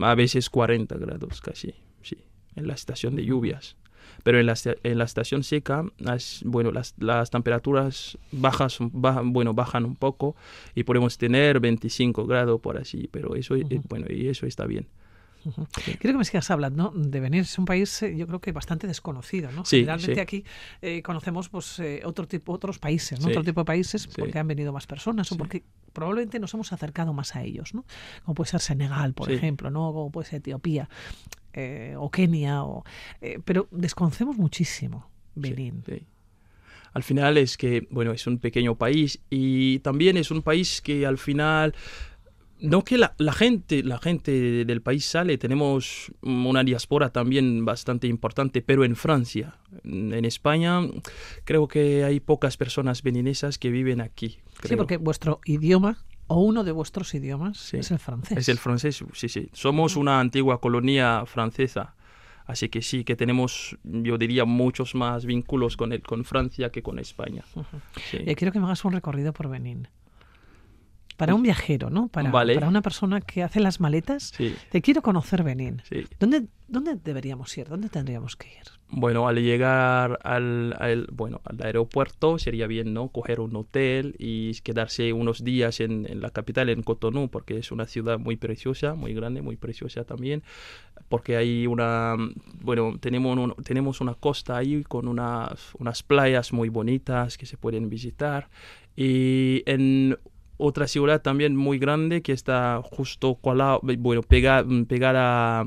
a 0.01 0.15
veces 0.17 0.51
40 0.51 0.97
grados 0.99 1.41
casi, 1.41 1.73
en 2.57 2.67
la 2.67 2.75
estación 2.75 3.17
de 3.17 3.25
lluvias. 3.25 3.77
Pero 4.23 4.39
en 4.39 4.47
la, 4.47 4.55
en 4.83 4.99
la 4.99 5.05
estación 5.05 5.43
seca, 5.43 5.85
las, 5.99 6.43
bueno, 6.45 6.73
las, 6.73 6.95
las 6.99 7.31
temperaturas 7.31 8.19
bajas, 8.33 8.79
bajan, 8.81 9.33
bueno, 9.33 9.55
bajan 9.55 9.85
un 9.85 9.97
poco 9.97 10.37
y 10.75 10.85
podemos 10.85 11.17
tener 11.17 11.61
25 11.61 12.27
grados 12.27 12.61
por 12.61 12.77
así, 12.77 13.09
pero 13.11 13.35
eso, 13.35 13.55
eh, 13.57 13.81
bueno, 13.89 14.07
y 14.11 14.29
eso 14.29 14.47
está 14.47 14.67
bien. 14.67 14.89
Quiero 15.99 16.15
que 16.15 16.19
me 16.19 16.25
sigas 16.25 16.51
hablando 16.51 16.93
de 16.95 17.21
venir. 17.21 17.43
Es 17.43 17.59
un 17.59 17.65
país, 17.65 18.03
eh, 18.03 18.15
yo 18.17 18.27
creo 18.27 18.41
que 18.41 18.53
bastante 18.53 18.87
desconocido, 18.87 19.51
¿no? 19.53 19.65
Sí, 19.65 19.79
Generalmente 19.79 20.15
sí. 20.15 20.21
aquí 20.21 20.45
eh, 20.83 21.03
conocemos 21.03 21.49
pues 21.49 21.79
eh, 21.79 22.03
otro 22.05 22.29
tipo, 22.29 22.53
otros 22.53 22.79
países. 22.79 23.25
Otro 23.25 23.43
tipo 23.43 23.63
de 23.63 23.65
países 23.65 24.07
porque 24.07 24.39
han 24.39 24.47
venido 24.47 24.73
más 24.73 24.87
personas 24.87 25.31
o 25.33 25.37
porque 25.37 25.65
probablemente 25.93 26.39
nos 26.39 26.53
hemos 26.55 26.73
acercado 26.73 27.13
más 27.13 27.37
a 27.37 27.43
ellos, 27.43 27.75
¿no? 27.75 27.85
Como 28.25 28.35
puede 28.35 28.51
ser 28.51 28.61
Senegal, 28.61 29.15
por 29.15 29.31
ejemplo, 29.31 29.71
¿no? 29.71 29.93
Como 29.93 30.11
puede 30.11 30.29
ser 30.29 30.39
Etiopía 30.39 30.89
eh, 31.53 31.95
o 31.97 32.11
Kenia, 32.11 32.65
o, 32.65 32.85
eh, 33.21 33.39
pero 33.45 33.69
desconocemos 33.71 34.37
muchísimo 34.37 35.11
Benín. 35.35 35.83
Sí. 35.87 36.07
Al 36.93 37.03
final 37.03 37.39
es 37.39 37.57
que, 37.57 37.87
bueno, 37.91 38.13
es 38.13 38.27
un 38.27 38.39
pequeño 38.39 38.77
país 38.77 39.21
y 39.31 39.79
también 39.81 40.17
es 40.17 40.31
un 40.31 40.43
país 40.43 40.81
que 40.81 41.07
al 41.07 41.19
final, 41.19 41.75
no 42.59 42.83
que 42.83 42.99
la, 42.99 43.15
la 43.19 43.33
gente, 43.33 43.85
la 43.85 43.99
gente 43.99 44.65
del 44.65 44.83
país 44.83 45.05
sale, 45.05 45.39
tenemos 45.39 46.13
una 46.23 46.65
diáspora 46.65 47.11
también 47.11 47.65
bastante 47.65 48.09
importante, 48.09 48.61
pero 48.61 48.85
en 48.85 48.97
Francia, 48.97 49.57
en 49.85 50.25
España, 50.25 50.81
creo 51.45 51.69
que 51.69 52.03
hay 52.03 52.19
pocas 52.19 52.57
personas 52.57 53.03
beninesas 53.03 53.57
que 53.57 53.71
viven 53.71 54.01
aquí. 54.01 54.39
Sí, 54.65 54.75
porque 54.75 54.97
vuestro 54.97 55.41
idioma 55.45 56.05
o 56.33 56.41
uno 56.41 56.63
de 56.65 56.71
vuestros 56.73 57.13
idiomas 57.15 57.59
Sí. 57.59 57.77
es 57.79 57.91
el 57.91 57.99
francés. 57.99 58.39
Es 58.39 58.49
el 58.49 58.59
francés, 58.59 59.03
sí, 59.15 59.29
sí. 59.29 59.49
Somos 59.53 59.97
una 59.97 60.21
antigua 60.21 60.61
colonia 60.61 61.25
francesa. 61.27 61.95
Así 62.47 62.69
que 62.69 62.83
sí, 62.83 63.05
que 63.05 63.15
tenemos, 63.17 63.77
yo 63.85 64.17
diría, 64.19 64.45
muchos 64.45 64.95
más 64.95 65.25
vínculos 65.25 65.77
con, 65.77 65.93
el, 65.93 66.03
con 66.03 66.25
Francia 66.25 66.71
que 66.71 66.83
con 66.83 66.99
España. 66.99 67.45
Sí. 68.11 68.19
Eh, 68.27 68.35
quiero 68.37 68.53
que 68.53 68.59
me 68.61 68.67
hagas 68.67 68.85
un 68.85 68.93
recorrido 68.93 69.33
por 69.33 69.49
Benín. 69.49 69.89
Para 71.17 71.35
un 71.35 71.43
viajero, 71.43 71.91
¿no? 71.91 72.09
Para, 72.09 72.31
Vale. 72.31 72.55
para 72.55 72.67
una 72.69 72.81
persona 72.81 73.21
que 73.21 73.43
hace 73.43 73.61
las 73.61 73.79
maletas, 73.79 74.33
Sí, 74.37 74.55
te 74.71 74.81
quiero 74.81 75.03
conocer 75.03 75.43
Benín. 75.43 75.83
¿Dónde, 76.19 76.47
¿Dónde 76.71 76.95
deberíamos 76.95 77.57
ir? 77.59 77.69
¿Dónde 77.69 77.89
tendríamos 77.89 78.37
que 78.37 78.47
ir? 78.49 78.63
Bueno, 78.93 79.27
al 79.29 79.37
llegar 79.43 80.19
al, 80.23 80.75
al- 80.79 81.09
bueno, 81.13 81.41
al 81.45 81.61
aeropuerto 81.63 82.39
sería 82.39 82.67
bien, 82.69 82.95
¿no? 82.95 83.09
Coger 83.09 83.41
un 83.41 83.55
hotel 83.57 84.15
y 84.19 84.55
quedarse 84.61 85.13
unos 85.13 85.43
días 85.45 85.81
en, 85.81 86.07
en 86.09 86.21
la 86.21 86.31
capital, 86.31 86.69
en 86.69 86.83
Cotonou, 86.83 87.29
porque 87.29 87.59
es 87.59 87.73
una 87.73 87.87
ciudad 87.87 88.19
muy 88.19 88.37
preciosa, 88.37 88.95
muy 88.95 89.15
grande, 89.15 89.43
muy 89.43 89.57
preciosa 89.57 90.05
también, 90.05 90.43
porque 91.09 91.37
hay 91.37 91.67
una, 91.67 92.17
bueno, 92.63 92.97
tenemos, 93.01 93.37
un- 93.37 93.55
tenemos 93.65 94.01
una 94.01 94.15
costa 94.15 94.57
ahí 94.57 94.83
con 94.85 95.09
unas, 95.09 95.75
unas 95.79 96.03
playas 96.05 96.53
muy 96.53 96.69
bonitas 96.69 97.37
que 97.37 97.47
se 97.47 97.57
pueden 97.57 97.89
visitar 97.91 98.49
y 98.97 99.63
en 99.67 100.19
otra 100.57 100.87
ciudad 100.87 101.23
también 101.23 101.57
muy 101.57 101.79
grande 101.79 102.23
que 102.23 102.33
está 102.33 102.81
justo 102.85 103.35
bueno, 103.99 104.23
pega- 104.23 104.65
pegada 104.87 105.61
a 105.61 105.65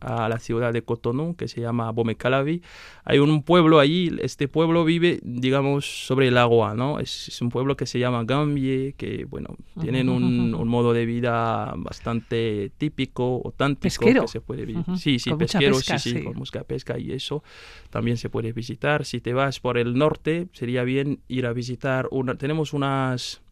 la 0.00 0.38
ciudad 0.38 0.72
de 0.72 0.82
Cotonou, 0.82 1.34
que 1.36 1.48
se 1.48 1.60
llama 1.60 1.90
Bomecalavi. 1.90 2.62
Hay 3.04 3.18
un 3.18 3.42
pueblo 3.42 3.80
allí, 3.80 4.10
este 4.20 4.48
pueblo 4.48 4.84
vive, 4.84 5.20
digamos, 5.22 6.06
sobre 6.06 6.28
el 6.28 6.38
agua, 6.38 6.74
¿no? 6.74 7.00
Es, 7.00 7.28
es 7.28 7.40
un 7.40 7.48
pueblo 7.48 7.76
que 7.76 7.86
se 7.86 7.98
llama 7.98 8.24
Gambie, 8.24 8.94
que, 8.96 9.24
bueno, 9.24 9.56
tienen 9.80 10.08
un, 10.08 10.54
un 10.54 10.68
modo 10.68 10.92
de 10.92 11.06
vida 11.06 11.72
bastante 11.76 12.70
típico, 12.76 13.42
auténtico, 13.44 13.82
Pesquero. 13.82 14.22
que 14.22 14.28
se 14.28 14.40
puede 14.40 14.64
vivir. 14.64 14.84
Sí, 14.96 15.18
sí, 15.18 15.30
Con 15.30 15.38
mucha 15.38 15.58
pesquero, 15.58 15.76
pesca, 15.76 15.98
sí, 15.98 16.10
sí, 16.10 16.18
sí. 16.18 16.24
con 16.24 16.36
música 16.36 16.64
pesca 16.64 16.98
y 16.98 17.12
eso 17.12 17.42
también 17.90 18.16
se 18.16 18.28
puede 18.28 18.52
visitar. 18.52 19.04
Si 19.04 19.20
te 19.20 19.32
vas 19.32 19.60
por 19.60 19.78
el 19.78 19.96
norte, 19.96 20.48
sería 20.52 20.84
bien 20.84 21.20
ir 21.28 21.46
a 21.46 21.52
visitar, 21.52 22.08
una, 22.10 22.36
tenemos 22.36 22.72
unas... 22.72 23.42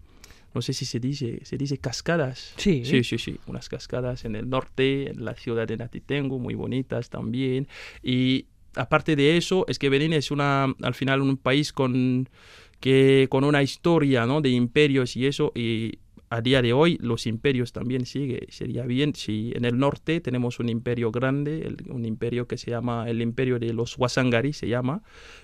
No 0.55 0.63
sé 0.63 0.73
si 0.73 0.85
se 0.85 1.01
dice, 1.01 1.41
se 1.45 1.57
dice 1.57 1.79
cascadas. 1.79 2.55
Sí. 2.57 2.85
Sí, 2.85 3.03
sí, 3.05 3.19
sí. 3.19 3.39
Unas 3.47 3.69
cascadas 3.69 4.25
en 4.25 4.37
el 4.37 4.49
norte, 4.49 5.11
en 5.11 5.25
la 5.25 5.35
ciudad 5.35 5.67
de 5.67 5.77
Natitengo, 5.77 6.39
muy 6.39 6.55
bonitas 6.55 7.11
también. 7.11 7.67
Y 8.03 8.47
aparte 8.77 9.17
de 9.17 9.37
eso, 9.37 9.65
es 9.69 9.79
que 9.79 9.89
Benín 9.89 10.13
es 10.13 10.31
una, 10.31 10.73
al 10.83 10.95
final 10.95 11.23
un 11.23 11.37
país 11.37 11.73
con, 11.73 12.29
que, 12.81 13.27
con 13.31 13.45
una 13.45 13.63
historia 13.63 14.27
¿no? 14.27 14.41
de 14.41 14.51
imperios 14.51 15.17
y 15.17 15.27
eso. 15.27 15.53
Y 15.55 15.99
a 16.35 16.41
día 16.41 16.63
de 16.63 16.73
hoy 16.73 16.99
los 17.01 17.29
imperios 17.29 17.73
también 17.73 18.07
sigue. 18.07 18.49
Sería 18.51 18.85
bien 18.87 19.15
si 19.15 19.53
en 19.55 19.65
el 19.65 19.79
norte 19.79 20.21
tenemos 20.21 20.59
un 20.59 20.69
imperio 20.69 21.13
grande, 21.13 21.63
el- 21.63 21.77
un 21.91 22.05
imperio 22.05 22.49
que 22.49 22.59
se 22.59 22.73
llama 22.73 23.09
el 23.09 23.23
imperio 23.23 23.61
de 23.61 23.73
los 23.73 23.97
Wasangari, 23.97 24.53
se 24.53 24.67
llama, 24.67 25.03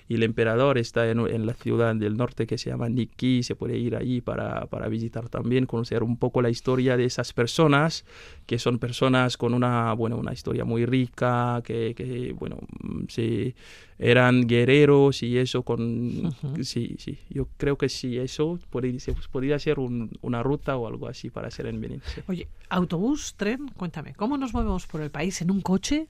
y 0.09 0.17
el 0.17 0.25
emperador 0.25 0.79
está 0.79 1.09
en, 1.09 1.47
la 1.47 1.55
ciudad 1.55 1.95
del 1.95 2.17
norte 2.17 2.49
que 2.49 2.59
se 2.59 2.71
llama 2.71 2.89
Nikki, 2.89 3.45
se 3.45 3.55
puede 3.55 3.79
ir 3.79 3.95
allí 3.95 4.21
para, 4.21 4.67
para 4.67 4.89
visitar 4.89 5.29
también, 5.29 5.67
conocer 5.67 6.03
un 6.03 6.17
poco 6.17 6.43
la 6.43 6.51
historia 6.51 6.97
de 6.97 7.05
esas 7.05 7.33
personas, 7.33 8.05
que 8.47 8.59
son 8.59 8.81
personas 8.81 9.37
con 9.37 9.55
una, 9.55 9.93
bueno, 9.93 10.17
una 10.17 10.33
historia 10.33 10.65
muy 10.65 10.87
rica, 10.87 11.63
que, 11.65 11.95
que 11.95 12.35
bueno, 12.37 12.59
sí, 13.07 13.55
eran 14.03 14.47
guerreros 14.47 15.23
y 15.23 15.37
eso 15.39 15.63
con... 15.63 16.35
Sí, 16.63 16.97
sí, 16.99 17.19
yo 17.29 17.47
creo 17.59 17.77
que 17.77 17.89
sí, 17.91 18.17
eso 18.19 18.59
podría, 18.71 18.99
podría 19.31 19.59
ser 19.59 19.79
un- 19.79 20.11
una 20.23 20.43
ruta 20.43 20.77
o 20.77 20.87
algo 20.89 21.07
así 21.07 21.29
para 21.31 21.49
hacer 21.49 21.67
en 21.67 21.81
Benín. 21.81 22.01
sí. 22.15 22.21
Oye, 22.27 22.49
autobús, 22.71 23.35
tren, 23.37 23.69
cuéntame, 23.77 24.15
¿cómo 24.15 24.37
nos 24.39 24.55
movemos 24.55 24.87
por 24.87 25.03
el 25.03 25.11
país 25.11 25.41
en 25.43 25.51
un 25.51 25.61
coche? 25.61 26.09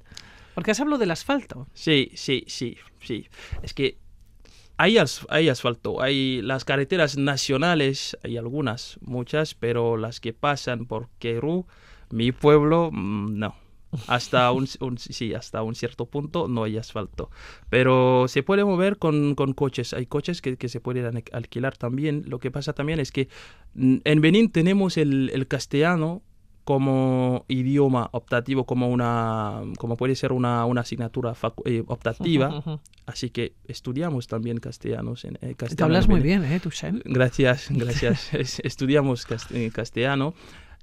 Porque 0.54 0.70
has 0.70 0.80
hablado 0.80 0.98
del 0.98 1.10
asfalto. 1.10 1.66
Sí, 1.74 2.10
sí, 2.14 2.44
sí, 2.46 2.76
sí. 3.02 3.26
Es 3.62 3.74
que 3.74 3.98
hay, 4.76 4.96
as- 4.98 5.26
hay 5.28 5.48
asfalto, 5.48 6.00
hay 6.00 6.42
las 6.42 6.64
carreteras 6.64 7.18
nacionales, 7.18 8.16
hay 8.22 8.36
algunas, 8.36 8.98
muchas, 9.02 9.54
pero 9.54 9.96
las 9.96 10.20
que 10.20 10.32
pasan 10.32 10.86
por 10.86 11.08
Querú, 11.18 11.66
mi 12.10 12.30
pueblo, 12.32 12.90
mm, 12.92 13.36
no. 13.38 13.54
Hasta 14.06 14.52
un, 14.52 14.68
un- 14.80 14.98
sí, 14.98 15.34
hasta 15.34 15.62
un 15.62 15.74
cierto 15.74 16.06
punto 16.06 16.46
no 16.48 16.64
hay 16.64 16.76
asfalto. 16.78 17.30
Pero 17.68 18.26
se 18.28 18.42
puede 18.42 18.64
mover 18.64 18.98
con, 18.98 19.34
con 19.34 19.52
coches. 19.52 19.92
Hay 19.94 20.06
coches 20.06 20.40
que, 20.42 20.56
que 20.56 20.68
se 20.68 20.80
pueden 20.80 21.06
al- 21.06 21.24
alquilar 21.32 21.76
también. 21.76 22.24
Lo 22.26 22.38
que 22.38 22.50
pasa 22.50 22.72
también 22.72 23.00
es 23.00 23.10
que 23.12 23.28
mm, 23.74 23.96
en 24.04 24.20
Benín 24.20 24.50
tenemos 24.52 24.96
el, 24.96 25.30
el 25.34 25.46
castellano 25.48 26.22
como 26.64 27.46
idioma 27.48 28.10
optativo, 28.12 28.64
como 28.64 28.88
una 28.90 29.62
como 29.78 29.96
puede 29.96 30.14
ser 30.14 30.30
una, 30.32 30.64
una 30.66 30.82
asignatura 30.82 31.34
eh, 31.64 31.82
optativa. 31.88 32.62
Así 33.06 33.30
que 33.30 33.54
estudiamos 33.66 34.28
también 34.28 34.58
castellanos 34.58 35.24
en 35.24 35.34
eh, 35.36 35.38
Te 35.40 35.54
castellano. 35.56 35.86
hablas 35.86 36.04
en 36.04 36.10
muy 36.12 36.20
bien, 36.20 36.44
¿eh? 36.44 36.60
Gracias, 37.04 37.68
gracias. 37.70 38.32
Es- 38.34 38.60
Estudiamos 38.60 39.26
eh, 39.52 39.70
castellano. 39.74 40.34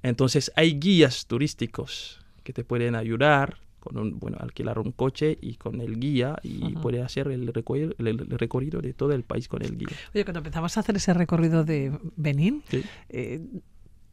Entonces 0.02 0.52
hay 0.56 0.78
guías 0.78 1.26
turísticos 1.26 2.20
que 2.48 2.54
te 2.54 2.64
pueden 2.64 2.94
ayudar 2.94 3.58
con 3.78 3.98
un, 3.98 4.18
bueno, 4.18 4.38
alquilar 4.40 4.78
un 4.78 4.90
coche 4.92 5.36
y 5.38 5.56
con 5.56 5.82
el 5.82 6.00
guía 6.00 6.38
y 6.42 6.72
Ujú. 6.72 6.80
puedes 6.80 7.04
hacer 7.04 7.28
el 7.28 7.46
recorrido, 7.52 7.92
el, 7.98 8.16
recorrido 8.38 8.80
de 8.80 8.94
todo 8.94 9.12
el 9.12 9.22
país 9.22 9.48
con 9.48 9.60
el 9.60 9.76
guía. 9.76 9.94
Oye, 10.14 10.24
cuando 10.24 10.38
empezabas 10.38 10.78
a 10.78 10.80
hacer 10.80 10.96
ese 10.96 11.12
recorrido 11.12 11.64
de 11.64 11.92
Benín, 12.16 12.62
Sí. 12.70 12.82
eh, 13.10 13.46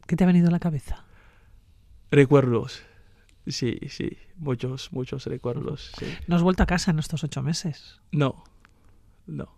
¿qué 0.06 0.16
te 0.16 0.24
ha 0.24 0.26
venido 0.26 0.48
a 0.48 0.50
la 0.50 0.58
cabeza? 0.58 1.06
Recuerdos. 2.10 2.82
Sí, 3.46 3.78
sí, 3.88 4.18
muchos, 4.36 4.92
muchos 4.92 5.24
recuerdos. 5.24 5.92
sí. 5.98 6.04
¿No 6.26 6.36
has 6.36 6.42
vuelto 6.42 6.62
a 6.62 6.66
casa 6.66 6.90
en 6.90 6.98
estos 6.98 7.24
ocho 7.24 7.42
meses? 7.42 8.02
No, 8.12 8.44
no. 9.26 9.55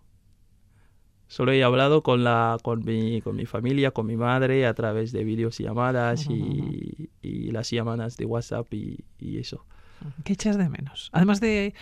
Solo 1.29 1.51
he 1.53 1.63
hablado 1.63 2.01
con 2.03 2.23
la 2.25 2.57
con 2.63 2.83
mi 2.83 3.21
con 3.21 3.35
mi 3.37 3.45
familia, 3.45 3.91
con 3.91 4.05
mi 4.07 4.17
madre 4.17 4.65
a 4.65 4.73
través 4.73 5.11
de 5.13 5.23
videos 5.23 5.59
y 5.59 5.63
llamadas 5.63 6.27
y, 6.29 7.09
y 7.21 7.51
las 7.51 7.69
llamadas 7.69 8.17
de 8.17 8.25
WhatsApp 8.25 8.73
y, 8.73 9.05
y 9.19 9.37
eso. 9.37 9.63
¿Qué 10.23 10.33
echas 10.33 10.57
de 10.57 10.67
menos? 10.69 11.09
Además 11.13 11.39
de 11.39 11.73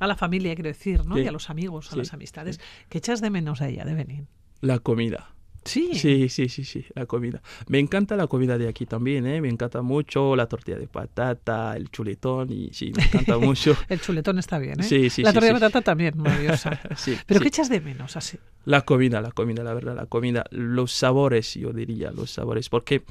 a 0.00 0.06
la 0.06 0.16
familia, 0.16 0.54
quiero 0.54 0.68
decir, 0.68 1.04
¿no? 1.06 1.14
Sí. 1.16 1.22
Y 1.22 1.26
a 1.28 1.32
los 1.32 1.50
amigos, 1.50 1.86
a 1.88 1.90
Sí. 1.92 1.98
las 1.98 2.12
amistades. 2.12 2.58
¿Qué 2.88 2.98
echas 2.98 3.20
de 3.20 3.30
menos 3.30 3.62
a 3.62 3.68
ella, 3.68 3.84
de 3.84 3.94
Benín? 3.94 4.26
La 4.60 4.78
comida. 4.80 5.34
Sí. 5.64 5.90
Sí, 5.94 6.28
sí, 6.28 6.48
sí, 6.48 6.64
sí, 6.64 6.84
la 6.94 7.06
comida. 7.06 7.42
Me 7.68 7.78
encanta 7.78 8.16
la 8.16 8.26
comida 8.26 8.56
de 8.56 8.66
aquí 8.68 8.86
también, 8.86 9.26
¿eh? 9.26 9.40
Me 9.40 9.48
encanta 9.48 9.82
mucho 9.82 10.34
la 10.34 10.46
tortilla 10.46 10.78
de 10.78 10.86
patata, 10.86 11.76
el 11.76 11.90
chuletón 11.90 12.50
y 12.50 12.70
sí, 12.72 12.92
me 12.96 13.04
encanta 13.04 13.38
mucho. 13.38 13.76
el 13.88 14.00
chuletón 14.00 14.38
está 14.38 14.58
bien, 14.58 14.80
¿eh? 14.80 14.84
Sí, 14.84 15.10
sí, 15.10 15.22
La 15.22 15.30
sí, 15.30 15.34
tortilla 15.34 15.52
sí. 15.52 15.60
de 15.60 15.60
patata 15.60 15.82
también, 15.82 16.16
maravillosa. 16.16 16.80
Sí, 16.96 17.16
Pero. 17.26 17.40
¿qué 17.40 17.48
echas 17.48 17.68
de 17.68 17.80
menos 17.80 18.16
así? 18.16 18.38
La 18.64 18.82
comida, 18.82 19.20
la 19.20 19.32
comida, 19.32 19.62
la 19.62 19.74
verdad, 19.74 19.94
la 19.94 20.06
comida. 20.06 20.44
Los 20.50 20.92
sabores, 20.92 21.54
yo 21.54 21.72
diría, 21.72 22.10
los 22.10 22.30
sabores. 22.30 22.68
Porque 22.68 23.02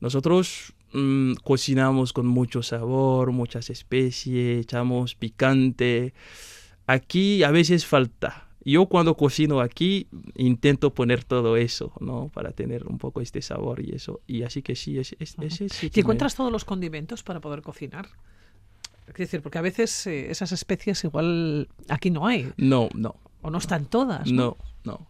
nosotros 0.00 0.74
mm, 0.92 1.34
cocinamos 1.42 2.12
con 2.12 2.26
mucho 2.26 2.62
sabor, 2.62 3.32
muchas 3.32 3.70
especies, 3.70 4.60
echamos 4.62 5.14
picante. 5.14 6.12
Aquí 6.86 7.42
a 7.42 7.50
veces 7.50 7.86
falta. 7.86 8.48
Yo 8.64 8.86
cuando 8.86 9.16
cocino 9.16 9.60
aquí 9.60 10.06
intento 10.36 10.94
poner 10.94 11.22
todo 11.24 11.56
eso, 11.56 11.92
¿no? 12.00 12.30
Para 12.32 12.52
tener 12.52 12.86
un 12.86 12.98
poco 12.98 13.20
este 13.20 13.42
sabor 13.42 13.80
y 13.80 13.92
eso. 13.94 14.20
Y 14.26 14.42
así 14.42 14.62
que 14.62 14.74
sí, 14.74 14.98
es, 14.98 15.14
es- 15.18 15.36
ese 15.40 15.68
sí 15.68 15.86
¿Y 15.86 15.90
que 15.90 16.00
me- 16.00 16.00
encuentras 16.02 16.34
todos 16.34 16.50
los 16.50 16.64
condimentos 16.64 17.22
para 17.22 17.40
poder 17.40 17.60
cocinar? 17.62 18.08
Es 19.06 19.14
decir, 19.14 19.42
porque 19.42 19.58
a 19.58 19.62
veces 19.62 20.06
eh, 20.06 20.30
esas 20.30 20.50
especies 20.52 21.04
igual 21.04 21.68
aquí 21.88 22.10
no 22.10 22.26
hay, 22.26 22.50
No, 22.56 22.88
no. 22.94 23.16
o 23.42 23.50
no 23.50 23.58
están 23.58 23.84
todas. 23.84 24.30
¿no? 24.32 24.56
No, 24.84 24.92
no. 24.98 25.06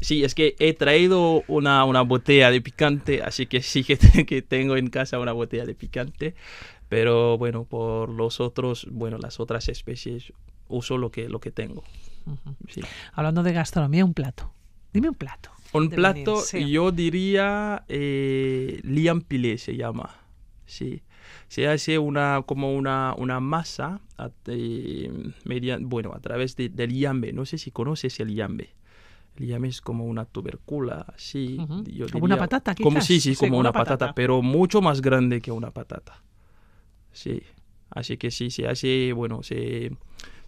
Sí, 0.00 0.24
es 0.24 0.34
que 0.34 0.54
he 0.58 0.72
traído 0.72 1.42
una, 1.48 1.84
una 1.84 2.00
botella 2.02 2.50
de 2.50 2.60
picante, 2.62 3.22
así 3.22 3.46
que 3.46 3.60
sí 3.62 3.84
que, 3.84 3.96
te- 3.98 4.24
que 4.24 4.40
tengo 4.40 4.76
en 4.78 4.88
casa 4.88 5.18
una 5.18 5.32
botella 5.32 5.66
de 5.66 5.74
picante, 5.74 6.34
pero 6.88 7.36
bueno, 7.36 7.64
por 7.64 8.08
los 8.08 8.40
otros, 8.40 8.86
bueno, 8.90 9.18
las 9.18 9.38
otras 9.40 9.68
especies 9.68 10.32
uso 10.68 10.96
lo 10.98 11.10
que, 11.10 11.28
lo 11.28 11.40
que 11.40 11.50
tengo. 11.50 11.84
Sí. 12.68 12.80
Hablando 13.12 13.42
de 13.42 13.52
gastronomía, 13.52 14.04
un 14.04 14.14
plato. 14.14 14.52
Dime 14.92 15.08
un 15.08 15.14
plato. 15.14 15.50
Un 15.72 15.90
plato, 15.90 16.40
sí. 16.40 16.70
yo 16.70 16.90
diría 16.92 17.84
eh, 17.88 18.80
liam 18.82 19.20
pilé 19.20 19.58
se 19.58 19.76
llama. 19.76 20.14
Sí. 20.64 21.02
Se 21.48 21.68
hace 21.68 21.98
una 21.98 22.42
como 22.46 22.74
una, 22.74 23.14
una 23.18 23.40
masa 23.40 24.00
a, 24.16 24.30
eh, 24.46 25.10
media- 25.44 25.78
bueno, 25.80 26.12
a 26.14 26.20
través 26.20 26.56
de, 26.56 26.68
del 26.68 26.92
yambe. 26.94 27.32
No 27.32 27.44
sé 27.44 27.58
si 27.58 27.70
conoces 27.70 28.18
el 28.20 28.34
yambe. 28.34 28.70
El 29.36 29.46
yambe 29.48 29.68
es 29.68 29.80
como 29.80 30.06
una 30.06 30.24
tubercula. 30.24 31.06
Ujú. 31.18 31.84
yo 31.84 32.06
Como 32.10 32.24
una 32.24 32.36
diría. 32.36 32.48
patata, 32.48 32.74
Como, 32.82 33.00
sí, 33.00 33.20
sí, 33.20 33.34
Sí, 33.34 33.36
como 33.36 33.50
como 33.50 33.60
una 33.60 33.68
una 33.70 33.72
patata, 33.78 33.98
patata. 33.98 34.14
pero 34.14 34.40
mucho 34.42 34.80
más 34.80 35.02
grande 35.02 35.40
que 35.40 35.52
una 35.52 35.70
patata. 35.72 36.22
Sí. 37.12 37.42
Así 37.90 38.16
que 38.16 38.30
sí, 38.30 38.50
se 38.50 38.66
hace, 38.66 39.12
bueno, 39.12 39.42
se, 39.42 39.90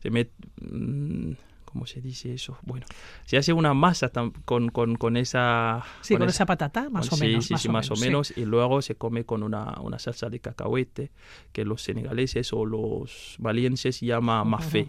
se 0.03 0.11
met- 0.11 0.31
mm, 0.61 1.33
¿Cómo 1.79 1.87
se 1.87 2.01
dice 2.01 2.35
eso? 2.35 2.59
Bueno, 2.63 2.87
se 3.25 3.37
hace 3.37 3.53
una 3.53 3.73
masa 3.73 4.11
con, 4.45 4.69
con, 4.69 4.97
con 4.97 5.17
esa... 5.17 5.85
Sí, 6.01 6.17
con 6.17 6.29
esa 6.29 6.45
patata, 6.45 6.91
más 6.91 7.13
o 7.13 7.15
sí, 7.15 7.25
menos. 7.25 7.45
Sí, 7.47 7.53
más 7.53 7.63
sí, 7.63 7.69
o 7.69 7.73
más 7.73 7.91
o 7.93 7.95
menos, 7.95 8.27
sí. 8.29 8.41
Y 8.41 8.47
luego 8.47 8.83
se 8.83 8.97
come 8.97 9.25
con 9.25 9.45
una, 9.45 9.81
una 9.81 10.01
salsa 10.01 10.29
de 10.29 10.41
cacahuete 10.41 11.13
que 11.53 11.65
los 11.65 11.83
senegaleses 11.83 12.53
o 12.53 12.67
los 12.67 13.37
valienses 13.39 14.01
llaman 14.01 14.49
mafé. 14.49 14.89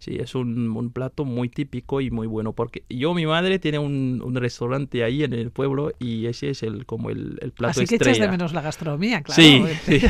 Sí, 0.00 0.16
es 0.16 0.34
un, 0.34 0.76
un 0.76 0.90
plato 0.90 1.24
muy 1.24 1.48
típico 1.50 2.00
y 2.00 2.10
muy 2.10 2.26
bueno. 2.26 2.52
Porque 2.52 2.82
yo, 2.90 3.14
mi 3.14 3.24
madre, 3.24 3.60
tiene 3.60 3.78
un, 3.78 4.20
un 4.24 4.34
restaurante 4.34 5.04
ahí 5.04 5.22
en 5.22 5.34
el 5.34 5.52
pueblo 5.52 5.92
y 6.00 6.26
ese 6.26 6.50
es 6.50 6.64
el 6.64 6.84
como 6.84 7.10
el, 7.10 7.38
el 7.42 7.52
plato 7.52 7.78
Así 7.80 7.86
que 7.86 7.94
estrella. 7.94 8.16
echas 8.16 8.26
de 8.26 8.30
menos 8.32 8.52
la 8.52 8.60
gastronomía, 8.62 9.22
claro. 9.22 9.40
sí, 9.40 9.64
sí. 9.84 10.00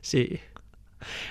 sí. 0.00 0.40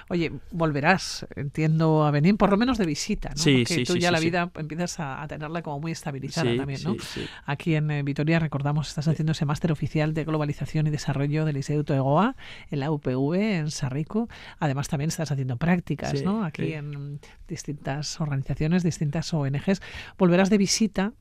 Oye, 0.10 0.32
volverás, 0.52 1.26
entiendo, 1.36 2.06
a 2.06 2.12
Benín, 2.12 2.38
por 2.38 2.50
lo 2.50 2.58
menos 2.58 2.78
de 2.78 2.86
visita, 2.86 3.30
¿no? 3.30 3.38
Sí, 3.38 3.60
Porque 3.60 3.76
sí, 3.76 3.84
tú 3.84 3.94
sí, 3.94 4.00
ya 4.00 4.12
la 4.12 4.20
vida 4.20 4.52
empiezas 4.56 5.00
a, 5.00 5.22
a 5.22 5.28
tenerla 5.28 5.62
como 5.62 5.80
muy 5.80 5.92
estabilizada 5.92 6.56
también, 6.56 6.82
¿no? 6.84 6.94
sí, 6.94 7.00
sí. 7.02 7.26
Aquí 7.46 7.76
en 7.76 7.90
eh, 7.92 8.04
Vitoria, 8.04 8.40
recordamos, 8.40 8.88
estás 8.90 9.08
haciendo 9.08 9.32
ese 9.32 9.46
máster 9.46 9.72
oficial 9.72 10.14
de 10.14 10.24
globalización 10.24 10.88
y 10.88 10.90
desarrollo 10.90 11.46
del 11.46 11.58
Instituto 11.58 11.94
EGOA 11.94 12.36
en 12.72 12.80
la 12.80 12.92
UPV, 12.92 13.34
en 13.36 13.72
Sarrico. 13.72 14.30
Además, 14.60 14.88
también 14.88 15.10
estás 15.10 15.32
haciendo 15.32 15.58
prácticas, 15.58 16.24
¿no? 16.24 16.44
Aquí 16.44 16.74
en 16.74 17.20
distintas 17.48 18.20
organizaciones, 18.22 18.84
distintas 18.84 19.34
ONGs. 19.34 19.82
Volverás 20.18 20.50
de 20.50 20.58
visita, 20.58 21.14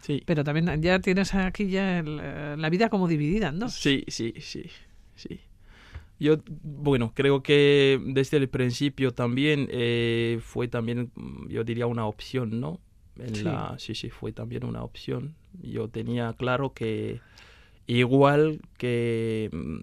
Sí. 0.00 0.22
pero 0.26 0.42
también 0.42 0.82
ya 0.82 0.98
tienes 0.98 1.32
aquí 1.34 1.68
ya 1.68 1.98
el, 2.00 2.18
eh, 2.20 2.56
la 2.58 2.68
vida 2.70 2.88
como 2.88 3.06
dividida 3.06 3.52
dos. 3.52 3.74
Sí, 3.74 4.04
sí, 4.08 4.34
sí, 4.40 4.64
sí. 5.14 5.40
Yo, 6.22 6.36
bueno, 6.62 7.10
creo 7.16 7.42
que 7.42 8.00
desde 8.06 8.36
el 8.36 8.48
principio 8.48 9.10
también 9.12 9.66
eh, 9.72 10.38
fue 10.40 10.68
también, 10.68 11.10
yo 11.48 11.64
diría, 11.64 11.88
una 11.88 12.06
opción, 12.06 12.60
¿no? 12.60 12.78
En 13.18 13.34
Sí. 13.34 13.42
la, 13.42 13.74
sí, 13.78 13.96
sí, 13.96 14.08
fue 14.08 14.30
también 14.30 14.64
una 14.64 14.84
opción. 14.84 15.34
Yo 15.60 15.88
tenía 15.88 16.32
claro 16.34 16.74
que 16.74 17.20
igual 17.88 18.60
que, 18.78 19.50
mm, 19.52 19.78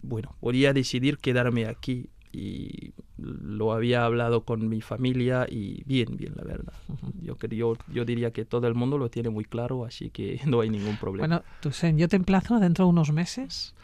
bueno, 0.00 0.34
podía 0.40 0.72
decidir 0.72 1.18
quedarme 1.18 1.66
aquí 1.66 2.08
y 2.32 2.94
lo 3.18 3.74
había 3.74 4.06
hablado 4.06 4.44
con 4.44 4.66
mi 4.66 4.80
familia 4.80 5.46
y 5.46 5.82
bien, 5.84 6.16
bien, 6.16 6.32
la 6.36 6.44
verdad. 6.44 6.72
Yo, 7.20 7.36
creo, 7.36 7.76
yo 7.92 8.04
diría 8.06 8.30
que 8.32 8.46
todo 8.46 8.66
el 8.66 8.74
mundo 8.74 8.96
lo 8.96 9.10
tiene 9.10 9.28
muy 9.28 9.44
claro, 9.44 9.84
así 9.84 10.08
que 10.08 10.40
no 10.46 10.60
hay 10.62 10.70
ningún 10.70 10.96
problema. 10.96 11.26
Bueno, 11.28 11.42
Tusen, 11.60 11.98
yo 11.98 12.08
te 12.08 12.16
emplazo 12.16 12.58
dentro 12.60 12.86
de 12.86 12.90
unos 12.92 13.12
meses 13.12 13.74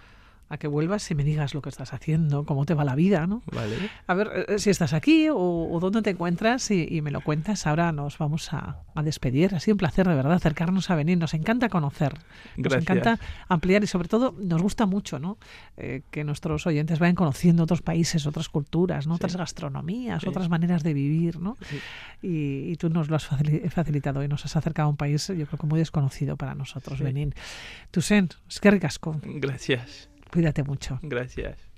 a 0.51 0.59
que 0.59 0.66
vuelvas 0.68 1.09
y 1.11 1.14
me 1.14 1.24
digas 1.24 1.55
lo 1.55 1.62
que 1.62 1.68
estás 1.70 1.94
haciendo, 1.94 2.44
cómo 2.44 2.66
te 2.66 2.74
va 2.74 2.84
la 2.84 2.94
vida, 2.96 3.26
¿no? 3.26 3.40
¿Vale? 3.53 3.76
A 4.07 4.14
ver 4.14 4.46
eh, 4.48 4.59
si 4.59 4.68
estás 4.68 4.92
aquí 4.92 5.28
o, 5.30 5.36
o 5.38 5.80
dónde 5.80 6.03
te 6.03 6.11
encuentras 6.11 6.70
y, 6.72 6.86
y 6.90 7.01
me 7.03 7.11
lo 7.12 7.20
cuentas. 7.22 7.66
Ahora 7.68 7.92
nos 7.92 8.18
vamos 8.18 8.53
a, 8.53 8.82
a 8.94 9.03
despedir. 9.03 9.55
Ha 9.55 9.61
sido 9.61 9.74
un 9.76 9.78
placer, 9.78 10.09
de 10.09 10.14
verdad, 10.14 10.32
acercarnos 10.32 10.90
a 10.90 10.96
venir. 10.96 11.16
Nos 11.18 11.34
encanta 11.34 11.68
conocer, 11.68 12.14
nos 12.57 12.64
Gracias. 12.74 12.82
encanta 12.82 13.18
ampliar 13.48 13.84
y 13.84 13.86
sobre 13.86 14.09
todo 14.09 14.34
nos 14.38 14.61
gusta 14.61 14.86
mucho 14.86 15.18
¿no? 15.20 15.38
Eh, 15.76 16.03
que 16.11 16.24
nuestros 16.24 16.66
oyentes 16.66 16.98
vayan 16.98 17.14
conociendo 17.14 17.62
otros 17.62 17.80
países, 17.80 18.26
otras 18.26 18.48
culturas, 18.48 19.07
¿no? 19.07 19.14
otras 19.14 19.36
gastronomías, 19.36 20.22
Sí. 20.22 20.28
otras 20.28 20.48
maneras 20.48 20.82
de 20.82 20.94
vivir. 20.94 21.38
¿no? 21.38 21.57
Y, 22.22 22.72
y 22.72 22.76
tú 22.76 22.90
nos 22.90 23.09
lo 23.09 23.14
has 23.16 23.30
facili- 23.30 23.70
facilitado 23.70 24.22
y 24.24 24.28
nos 24.28 24.44
has 24.44 24.57
acercado 24.57 24.88
a 24.88 24.90
un 24.90 24.96
país, 24.96 25.28
yo 25.28 25.46
creo 25.46 25.59
que 25.61 25.66
muy 25.68 25.78
desconocido 25.78 26.36
para 26.36 26.57
nosotros, 26.57 26.98
Sí. 26.98 27.05
Benín. 27.05 27.34
Tusen, 27.92 28.28
es 28.48 28.59
que 28.59 28.70
ricasco. 28.72 29.20
Gracias. 29.22 30.10
Cuídate 30.31 30.62
mucho. 30.62 30.99
Gracias. 31.03 31.70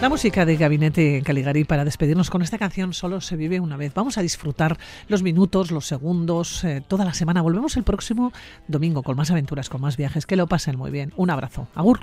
La 0.00 0.08
música 0.08 0.46
de 0.46 0.56
Gabinete 0.56 1.22
Caligari 1.24 1.64
para 1.64 1.84
despedirnos 1.84 2.30
con 2.30 2.42
esta 2.42 2.56
canción 2.56 2.92
solo 2.92 3.20
se 3.20 3.34
vive 3.34 3.58
una 3.58 3.76
vez. 3.76 3.92
Vamos 3.94 4.16
a 4.16 4.22
disfrutar 4.22 4.78
los 5.08 5.24
minutos, 5.24 5.72
los 5.72 5.88
segundos, 5.88 6.62
eh, 6.62 6.84
toda 6.86 7.04
la 7.04 7.14
semana. 7.14 7.42
Volvemos 7.42 7.76
el 7.76 7.82
próximo 7.82 8.32
domingo 8.68 9.02
con 9.02 9.16
más 9.16 9.32
aventuras, 9.32 9.68
con 9.68 9.80
más 9.80 9.96
viajes. 9.96 10.24
Que 10.24 10.36
lo 10.36 10.46
pasen 10.46 10.78
muy 10.78 10.92
bien. 10.92 11.12
Un 11.16 11.30
abrazo. 11.30 11.66
Agur. 11.74 11.98